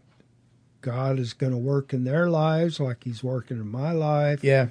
God 0.83 1.19
is 1.19 1.33
going 1.33 1.53
to 1.53 1.59
work 1.59 1.93
in 1.93 2.05
their 2.05 2.29
lives 2.29 2.79
like 2.79 3.05
he's 3.05 3.25
working 3.25 3.57
in 3.57 3.69
my 3.69 3.93
life 3.93 4.45
Yeah. 4.45 4.69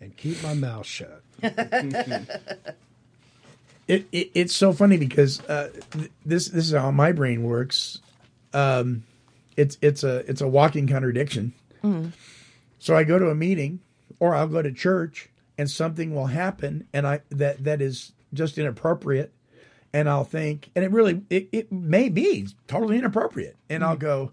and 0.00 0.16
keep 0.16 0.42
my 0.42 0.54
mouth 0.54 0.86
shut 0.86 1.22
It, 3.88 4.06
it 4.10 4.30
it's 4.34 4.52
so 4.56 4.72
funny 4.72 4.96
because 4.96 5.40
uh, 5.44 5.70
th- 5.92 6.10
this 6.24 6.48
this 6.48 6.66
is 6.66 6.72
how 6.72 6.90
my 6.90 7.12
brain 7.12 7.44
works. 7.44 8.00
Um, 8.52 9.04
it's 9.56 9.78
it's 9.80 10.02
a 10.02 10.28
it's 10.28 10.40
a 10.40 10.48
walking 10.48 10.88
contradiction. 10.88 11.52
Mhm. 11.84 12.10
So 12.80 12.96
I 12.96 13.04
go 13.04 13.16
to 13.20 13.30
a 13.30 13.34
meeting 13.36 13.78
or 14.18 14.34
I'll 14.34 14.48
go 14.48 14.62
to 14.62 14.72
church 14.72 15.28
and 15.58 15.70
something 15.70 16.14
will 16.14 16.26
happen 16.26 16.86
and 16.92 17.06
I 17.06 17.20
that 17.30 17.64
that 17.64 17.80
is 17.80 18.12
just 18.32 18.58
inappropriate. 18.58 19.32
And 19.92 20.08
I'll 20.08 20.24
think 20.24 20.70
and 20.74 20.84
it 20.84 20.90
really 20.90 21.22
it, 21.30 21.48
it 21.52 21.72
may 21.72 22.08
be 22.08 22.48
totally 22.66 22.98
inappropriate. 22.98 23.56
And 23.70 23.84
I'll 23.84 23.96
mm-hmm. 23.96 24.00
go 24.00 24.32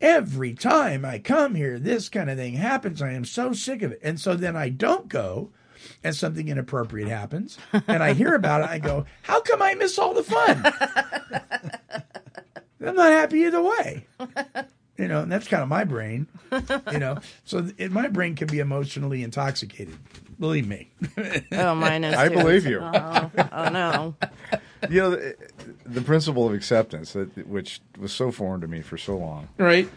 every 0.00 0.52
time 0.52 1.04
I 1.04 1.18
come 1.18 1.54
here 1.54 1.78
this 1.78 2.08
kind 2.08 2.28
of 2.28 2.36
thing 2.36 2.54
happens. 2.54 3.00
I 3.00 3.12
am 3.12 3.24
so 3.24 3.52
sick 3.52 3.82
of 3.82 3.92
it. 3.92 4.00
And 4.02 4.20
so 4.20 4.34
then 4.34 4.56
I 4.56 4.68
don't 4.68 5.08
go 5.08 5.50
and 6.02 6.14
something 6.14 6.48
inappropriate 6.48 7.08
happens 7.08 7.58
and 7.88 8.02
I 8.02 8.12
hear 8.14 8.34
about 8.34 8.62
it. 8.62 8.68
I 8.68 8.78
go 8.78 9.06
how 9.22 9.40
come 9.40 9.62
I 9.62 9.74
miss 9.74 9.98
all 9.98 10.14
the 10.14 10.22
fun? 10.22 10.64
I'm 12.86 12.96
not 12.96 13.10
happy 13.10 13.38
either 13.40 13.62
way 13.62 14.06
you 14.98 15.08
know, 15.08 15.20
and 15.22 15.30
that's 15.32 15.48
kind 15.48 15.62
of 15.62 15.68
my 15.68 15.84
brain, 15.84 16.26
you 16.92 16.98
know. 16.98 17.18
So 17.44 17.66
it, 17.78 17.90
my 17.92 18.08
brain 18.08 18.34
can 18.36 18.48
be 18.48 18.58
emotionally 18.60 19.22
intoxicated. 19.22 19.96
Believe 20.40 20.66
me. 20.66 20.90
Oh, 21.52 21.74
mine 21.74 22.04
is 22.04 22.14
I 22.14 22.28
too. 22.28 22.34
believe 22.36 22.66
you. 22.66 22.80
Oh, 22.80 23.30
oh, 23.52 23.68
no. 23.70 24.14
You 24.90 25.00
know, 25.00 25.10
the, 25.10 25.36
the 25.86 26.00
principle 26.00 26.46
of 26.46 26.54
acceptance, 26.54 27.12
that, 27.12 27.46
which 27.46 27.80
was 27.98 28.12
so 28.12 28.30
foreign 28.32 28.60
to 28.62 28.66
me 28.68 28.82
for 28.82 28.98
so 28.98 29.16
long. 29.16 29.48
Right. 29.58 29.88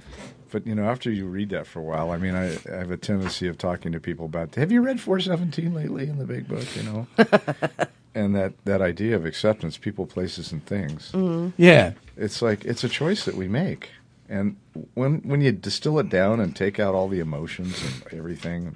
But, 0.51 0.65
you 0.67 0.75
know, 0.75 0.85
after 0.85 1.09
you 1.11 1.25
read 1.25 1.49
that 1.49 1.67
for 1.67 1.79
a 1.79 1.83
while, 1.83 2.11
I 2.11 2.17
mean, 2.17 2.35
I, 2.35 2.55
I 2.71 2.77
have 2.77 2.91
a 2.91 2.97
tendency 2.97 3.47
of 3.47 3.57
talking 3.57 3.91
to 3.93 3.99
people 3.99 4.25
about, 4.25 4.55
have 4.55 4.71
you 4.71 4.81
read 4.81 5.01
417 5.01 5.73
lately 5.73 6.07
in 6.07 6.19
the 6.19 6.25
big 6.25 6.47
book, 6.47 6.65
you 6.75 6.83
know? 6.83 7.07
and 8.15 8.35
that, 8.35 8.53
that 8.65 8.81
idea 8.81 9.15
of 9.15 9.25
acceptance, 9.25 9.77
people, 9.77 10.05
places, 10.05 10.51
and 10.51 10.65
things. 10.65 11.11
Mhm. 11.13 11.51
Yeah. 11.57 11.93
It's 12.15 12.41
like, 12.41 12.63
it's 12.65 12.83
a 12.83 12.89
choice 12.89 13.25
that 13.25 13.35
we 13.35 13.47
make. 13.47 13.89
And 14.29 14.57
when 14.93 15.19
when 15.19 15.41
you 15.41 15.51
distill 15.51 15.99
it 15.99 16.09
down 16.09 16.39
and 16.39 16.55
take 16.55 16.79
out 16.79 16.93
all 16.93 17.07
the 17.07 17.19
emotions 17.19 17.81
and 17.83 18.13
everything, 18.19 18.75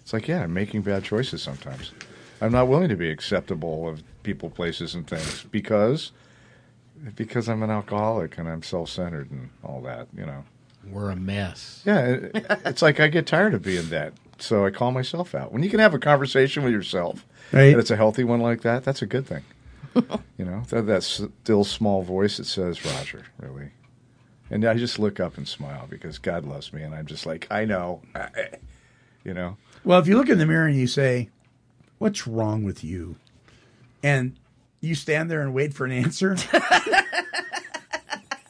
it's 0.00 0.12
like, 0.12 0.26
yeah, 0.28 0.42
I'm 0.42 0.52
making 0.54 0.82
bad 0.82 1.04
choices 1.04 1.42
sometimes. 1.42 1.92
I'm 2.40 2.52
not 2.52 2.68
willing 2.68 2.88
to 2.88 2.96
be 2.96 3.10
acceptable 3.10 3.88
of 3.88 4.02
people, 4.22 4.50
places, 4.50 4.94
and 4.94 5.06
things 5.06 5.44
because 5.50 6.12
because 7.14 7.48
I'm 7.48 7.62
an 7.62 7.70
alcoholic 7.70 8.38
and 8.38 8.48
I'm 8.48 8.62
self-centered 8.62 9.30
and 9.30 9.50
all 9.62 9.80
that. 9.82 10.08
You 10.16 10.26
know, 10.26 10.44
We're 10.90 11.10
a 11.10 11.16
mess. 11.16 11.82
yeah, 11.86 12.00
it, 12.06 12.46
it's 12.64 12.82
like 12.82 12.98
I 13.00 13.06
get 13.08 13.26
tired 13.26 13.54
of 13.54 13.62
being 13.62 13.88
that, 13.90 14.14
so 14.38 14.66
I 14.66 14.70
call 14.70 14.90
myself 14.90 15.34
out. 15.34 15.52
When 15.52 15.62
you 15.62 15.70
can 15.70 15.78
have 15.80 15.94
a 15.94 15.98
conversation 15.98 16.64
with 16.64 16.72
yourself, 16.72 17.24
Right. 17.52 17.70
and 17.72 17.78
it's 17.80 17.90
a 17.90 17.96
healthy 17.96 18.24
one 18.24 18.40
like 18.40 18.62
that, 18.62 18.82
that's 18.84 19.00
a 19.02 19.06
good 19.06 19.26
thing. 19.26 19.42
you 20.38 20.44
know, 20.44 20.62
that 20.70 20.86
that 20.86 21.02
still 21.04 21.64
small 21.64 22.02
voice 22.02 22.36
that 22.38 22.44
says, 22.46 22.84
"Roger, 22.84 23.24
really." 23.38 23.70
And 24.50 24.64
I 24.64 24.74
just 24.74 24.98
look 24.98 25.20
up 25.20 25.36
and 25.36 25.46
smile 25.46 25.86
because 25.90 26.18
God 26.18 26.44
loves 26.46 26.72
me, 26.72 26.82
and 26.82 26.94
I'm 26.94 27.06
just 27.06 27.26
like, 27.26 27.46
I 27.50 27.64
know, 27.66 28.00
you 29.24 29.34
know. 29.34 29.56
Well, 29.84 29.98
if 29.98 30.06
you 30.06 30.16
look 30.16 30.28
in 30.28 30.38
the 30.38 30.46
mirror 30.46 30.66
and 30.66 30.76
you 30.76 30.86
say, 30.86 31.28
"What's 31.98 32.26
wrong 32.26 32.64
with 32.64 32.82
you?" 32.82 33.16
and 34.02 34.36
you 34.80 34.94
stand 34.94 35.30
there 35.30 35.40
and 35.42 35.52
wait 35.52 35.74
for 35.74 35.84
an 35.84 35.92
answer, 35.92 36.36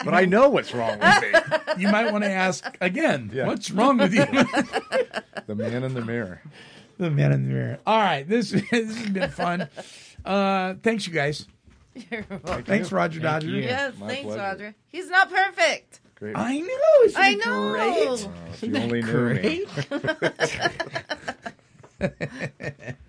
but 0.05 0.15
I 0.15 0.25
know 0.25 0.49
what's 0.49 0.75
wrong 0.75 0.99
with 0.99 1.23
me. 1.23 1.33
You 1.79 1.89
might 1.93 2.11
want 2.11 2.25
to 2.25 2.31
ask 2.31 2.77
again, 2.81 3.31
Yeah. 3.33 3.47
"What's 3.47 3.71
wrong 3.71 3.99
with 3.99 4.13
you?" 4.13 4.25
the 5.47 5.55
man 5.55 5.85
in 5.85 5.95
the 5.95 6.05
mirror. 6.05 6.43
the 6.99 7.09
man 7.11 7.31
in 7.31 7.47
the 7.47 7.55
mirror. 7.55 7.79
All 7.87 7.99
right, 8.01 8.27
this 8.29 8.51
this 8.51 8.69
has 8.71 9.09
been 9.11 9.31
fun. 9.31 9.69
Uh, 10.25 10.75
thanks, 10.83 11.07
you 11.07 11.13
guys. 11.13 11.47
You're 12.11 12.25
welcome. 12.31 12.65
Thanks, 12.65 12.91
Roger 12.91 13.21
Thank 13.21 13.43
Dodger. 13.43 13.47
you. 13.49 13.63
Yes, 13.63 13.97
My 13.99 14.09
thanks, 14.09 14.25
pleasure. 14.25 14.41
Roger. 14.41 14.75
He's 14.89 15.09
not 15.09 15.31
perfect. 15.31 15.88
Great. 16.19 16.37
I 16.37 16.59
know. 16.59 17.05
Isn't 17.05 17.21
I 17.23 17.35
know. 17.35 17.71
Great? 17.73 18.29
if 18.53 18.63
you 18.63 18.77
only 18.77 19.03
knew 19.03 19.35
me. 19.35 19.65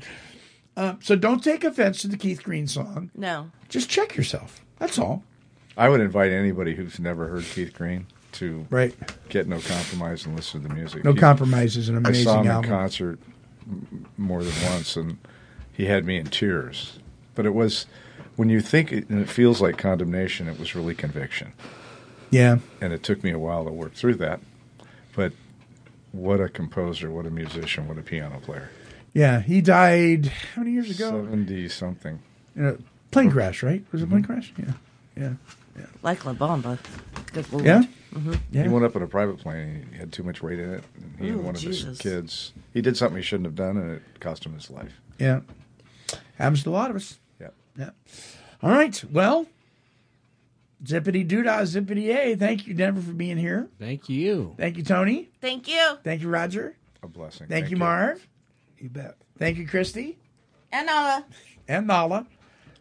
Um, 0.78 0.98
so 1.02 1.18
don't 1.18 1.44
take 1.44 1.66
offense 1.66 2.02
to 2.04 2.08
the 2.08 2.16
Keith 2.16 2.42
Green 2.42 2.66
song. 2.66 3.12
No. 3.14 3.52
Just 3.68 3.90
check 3.90 4.16
yourself. 4.16 4.62
That's 4.78 4.98
all. 4.98 5.24
I 5.76 5.90
would 5.90 6.00
invite 6.00 6.32
anybody 6.32 6.74
who's 6.74 7.00
never 7.02 7.28
heard 7.28 7.44
Keith 7.44 7.74
Green 7.74 8.08
to 8.34 8.66
Right. 8.70 8.96
get 9.28 9.46
no 9.46 9.60
compromise 9.60 10.26
and 10.26 10.38
listen 10.38 10.62
to 10.62 10.70
the 10.70 10.74
music. 10.74 11.04
No 11.04 11.12
He- 11.12 11.20
Compromise 11.20 11.76
is 11.76 11.90
an 11.90 11.98
amazing. 11.98 12.22
I 12.30 12.32
saw 12.32 12.40
amazing 12.40 12.46
him 12.46 12.52
album. 12.56 12.72
in 12.72 12.78
concert 12.78 13.20
more 14.18 14.42
than 14.42 14.54
once, 14.72 14.96
and 14.96 15.18
he 15.74 15.88
had 15.88 16.06
me 16.06 16.16
in 16.16 16.28
tears. 16.28 17.00
But 17.36 17.46
it 17.46 17.54
was 17.54 17.86
when 18.38 18.48
you 18.48 18.62
think 18.62 18.94
it, 18.94 19.10
and 19.10 19.20
it 19.20 19.28
feels 19.30 19.60
like 19.62 19.78
condemnation, 19.78 20.48
it 20.48 20.58
was 20.58 20.76
really 20.76 20.96
conviction. 20.96 21.52
Yeah. 22.32 22.60
And 22.82 22.94
it 22.94 23.04
took 23.04 23.24
me 23.24 23.32
a 23.32 23.40
while 23.40 23.66
to 23.66 23.72
work 23.72 23.94
through 23.94 24.16
that. 24.16 24.40
But 25.16 25.34
what 26.12 26.40
a 26.40 26.50
composer, 26.50 27.12
what 27.12 27.26
a 27.26 27.30
musician, 27.32 27.88
what 27.88 27.98
a 27.98 28.02
piano 28.02 28.40
player. 28.40 28.70
Yeah, 29.14 29.42
he 29.42 29.62
died 29.62 30.28
how 30.56 30.62
many 30.62 30.74
years 30.74 30.90
ago? 30.92 31.10
Seventy 31.24 31.68
something. 31.68 32.20
You 32.56 32.62
know, 32.62 32.78
plane 33.12 33.32
crash, 33.32 33.64
right? 33.64 33.84
Was 33.92 34.02
it 34.04 34.10
plane 34.10 34.24
crash? 34.24 34.54
Yeah, 34.58 34.66
yeah, 35.18 35.34
yeah. 35.78 35.86
Like 36.04 36.26
La 36.26 36.34
Bamba. 36.34 36.78
Good 37.34 37.52
Lord. 37.52 37.66
yeah. 37.66 37.84
hmm 38.14 38.34
Yeah. 38.52 38.64
He 38.64 38.70
went 38.70 38.86
up 38.86 38.96
in 38.96 39.02
a 39.02 39.08
private 39.08 39.40
plane. 39.40 39.88
He 39.92 39.98
had 39.98 40.12
too 40.14 40.24
much 40.24 40.42
weight 40.44 40.60
in 40.60 40.74
it. 40.76 40.84
And 40.96 41.16
he 41.20 41.30
and 41.30 41.40
Ooh, 41.40 41.44
one 41.44 41.56
of 41.56 41.62
Jesus. 41.62 41.86
his 41.86 41.98
kids. 42.00 42.54
He 42.74 42.82
did 42.82 42.98
something 42.98 43.18
he 43.18 43.24
shouldn't 43.24 43.46
have 43.48 43.56
done, 43.56 43.78
and 43.78 43.92
it 43.94 44.04
cost 44.20 44.46
him 44.46 44.54
his 44.54 44.70
life. 44.70 44.94
Yeah. 45.18 45.42
Happens 46.38 46.64
to 46.64 46.70
a 46.70 46.72
lot 46.72 46.90
of 46.92 46.96
us. 46.96 47.18
Yeah. 47.42 47.50
Yeah. 47.78 47.90
All 48.62 48.72
right. 48.72 49.04
Well, 49.12 49.48
zippity 50.84 51.28
doodah, 51.28 51.62
zippity 51.64 52.10
a. 52.16 52.36
Thank 52.36 52.68
you, 52.68 52.74
Denver, 52.74 53.02
for 53.02 53.12
being 53.14 53.38
here. 53.38 53.68
Thank 53.80 54.10
you. 54.10 54.56
Thank 54.58 54.78
you, 54.78 54.84
Tony. 54.84 55.30
Thank 55.42 55.68
you. 55.68 55.98
Thank 56.04 56.22
you, 56.22 56.30
Roger. 56.30 56.76
A 57.04 57.08
blessing. 57.08 57.48
Thank, 57.48 57.70
you, 57.70 57.78
Marv. 57.78 58.28
you 58.78 58.90
bet 58.90 59.16
Thank 59.38 59.58
you, 59.58 59.66
Christy 59.68 60.18
And 60.72 60.86
Nala. 60.88 61.26
and 61.68 61.88
Nala, 61.88 62.28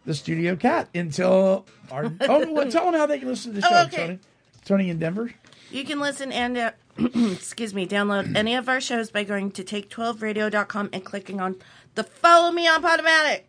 the 0.05 0.15
studio 0.15 0.57
cat. 0.57 0.89
Until 0.95 1.67
our 1.93 2.13
oh, 2.23 2.53
well, 2.53 2.69
tell 2.71 2.87
them 2.87 2.95
how 2.95 3.07
they 3.07 3.19
can 3.19 3.29
listen 3.29 3.55
to 3.55 3.61
the 3.61 3.67
Oh, 3.67 3.71
show, 3.71 3.83
okay. 3.87 3.97
Tony. 4.07 4.19
Tony 4.65 4.91
in 4.91 4.99
Denver. 4.99 5.31
You 5.71 5.85
can 5.85 6.01
listen 6.01 6.33
and, 6.33 6.57
uh, 6.59 6.71
excuse 7.33 7.73
me, 7.75 7.87
download 7.87 8.35
any 8.37 8.55
of 8.57 8.69
our 8.69 8.81
shows 8.81 9.11
by 9.11 9.23
going 9.25 9.51
to 9.53 9.63
take12radio.com 9.65 10.91
and 10.93 11.05
clicking 11.05 11.41
on 11.41 11.57
the 11.95 12.03
Follow 12.05 12.51
Me 12.51 12.67
on 12.67 12.83
Podomatic. 12.83 13.43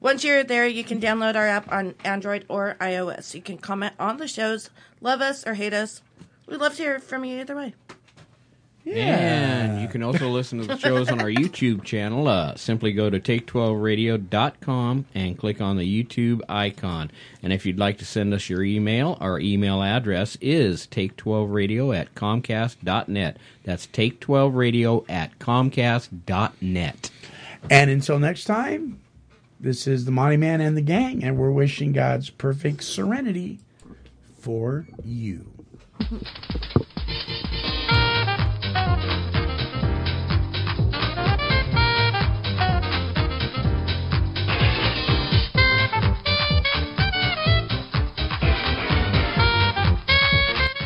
Once 0.00 0.22
you're 0.22 0.44
there, 0.44 0.66
you 0.66 0.84
can 0.84 1.00
download 1.00 1.34
our 1.34 1.46
app 1.46 1.70
on 1.72 1.94
Android 2.04 2.44
or 2.48 2.76
iOS. 2.80 3.34
You 3.34 3.42
can 3.42 3.58
comment 3.58 3.94
on 3.98 4.18
the 4.18 4.28
shows, 4.28 4.70
love 5.00 5.20
us 5.20 5.46
or 5.46 5.54
hate 5.54 5.74
us. 5.74 6.02
We'd 6.46 6.60
love 6.60 6.76
to 6.76 6.82
hear 6.82 6.98
from 6.98 7.24
you 7.24 7.40
either 7.40 7.56
way. 7.56 7.74
And 8.86 9.82
you 9.82 9.88
can 9.88 10.02
also 10.02 10.28
listen 10.30 10.60
to 10.60 10.66
the 10.66 10.78
shows 10.78 11.10
on 11.10 11.20
our 11.20 11.28
YouTube 11.28 11.84
channel. 11.84 12.26
Uh, 12.26 12.54
simply 12.54 12.92
go 12.92 13.10
to 13.10 13.20
take12radio.com 13.20 15.06
and 15.14 15.36
click 15.38 15.60
on 15.60 15.76
the 15.76 16.04
YouTube 16.04 16.40
icon. 16.48 17.10
And 17.42 17.52
if 17.52 17.66
you'd 17.66 17.78
like 17.78 17.98
to 17.98 18.04
send 18.04 18.32
us 18.32 18.48
your 18.48 18.62
email, 18.62 19.18
our 19.20 19.38
email 19.38 19.82
address 19.82 20.38
is 20.40 20.86
take12radio 20.86 21.94
at 21.96 22.14
comcast.net. 22.14 23.36
That's 23.64 23.86
take12radio 23.88 25.04
at 25.08 25.38
comcast.net. 25.38 27.10
And 27.70 27.90
until 27.90 28.18
next 28.18 28.44
time, 28.44 29.00
this 29.60 29.86
is 29.86 30.04
the 30.04 30.10
Monty 30.10 30.36
Man 30.36 30.60
and 30.60 30.76
the 30.76 30.82
gang, 30.82 31.24
and 31.24 31.36
we're 31.36 31.50
wishing 31.50 31.92
God's 31.92 32.30
perfect 32.30 32.84
serenity 32.84 33.58
for 34.38 34.86
you. 35.04 35.46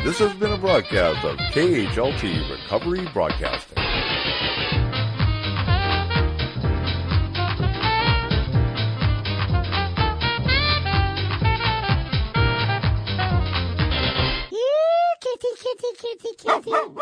This 0.03 0.19
has 0.19 0.33
been 0.33 0.51
a 0.51 0.57
broadcast 0.57 1.23
of 1.25 1.37
KHLT 1.37 2.51
Recovery 2.51 3.07
Broadcasting. 3.13 3.92
kissing. 16.43 16.97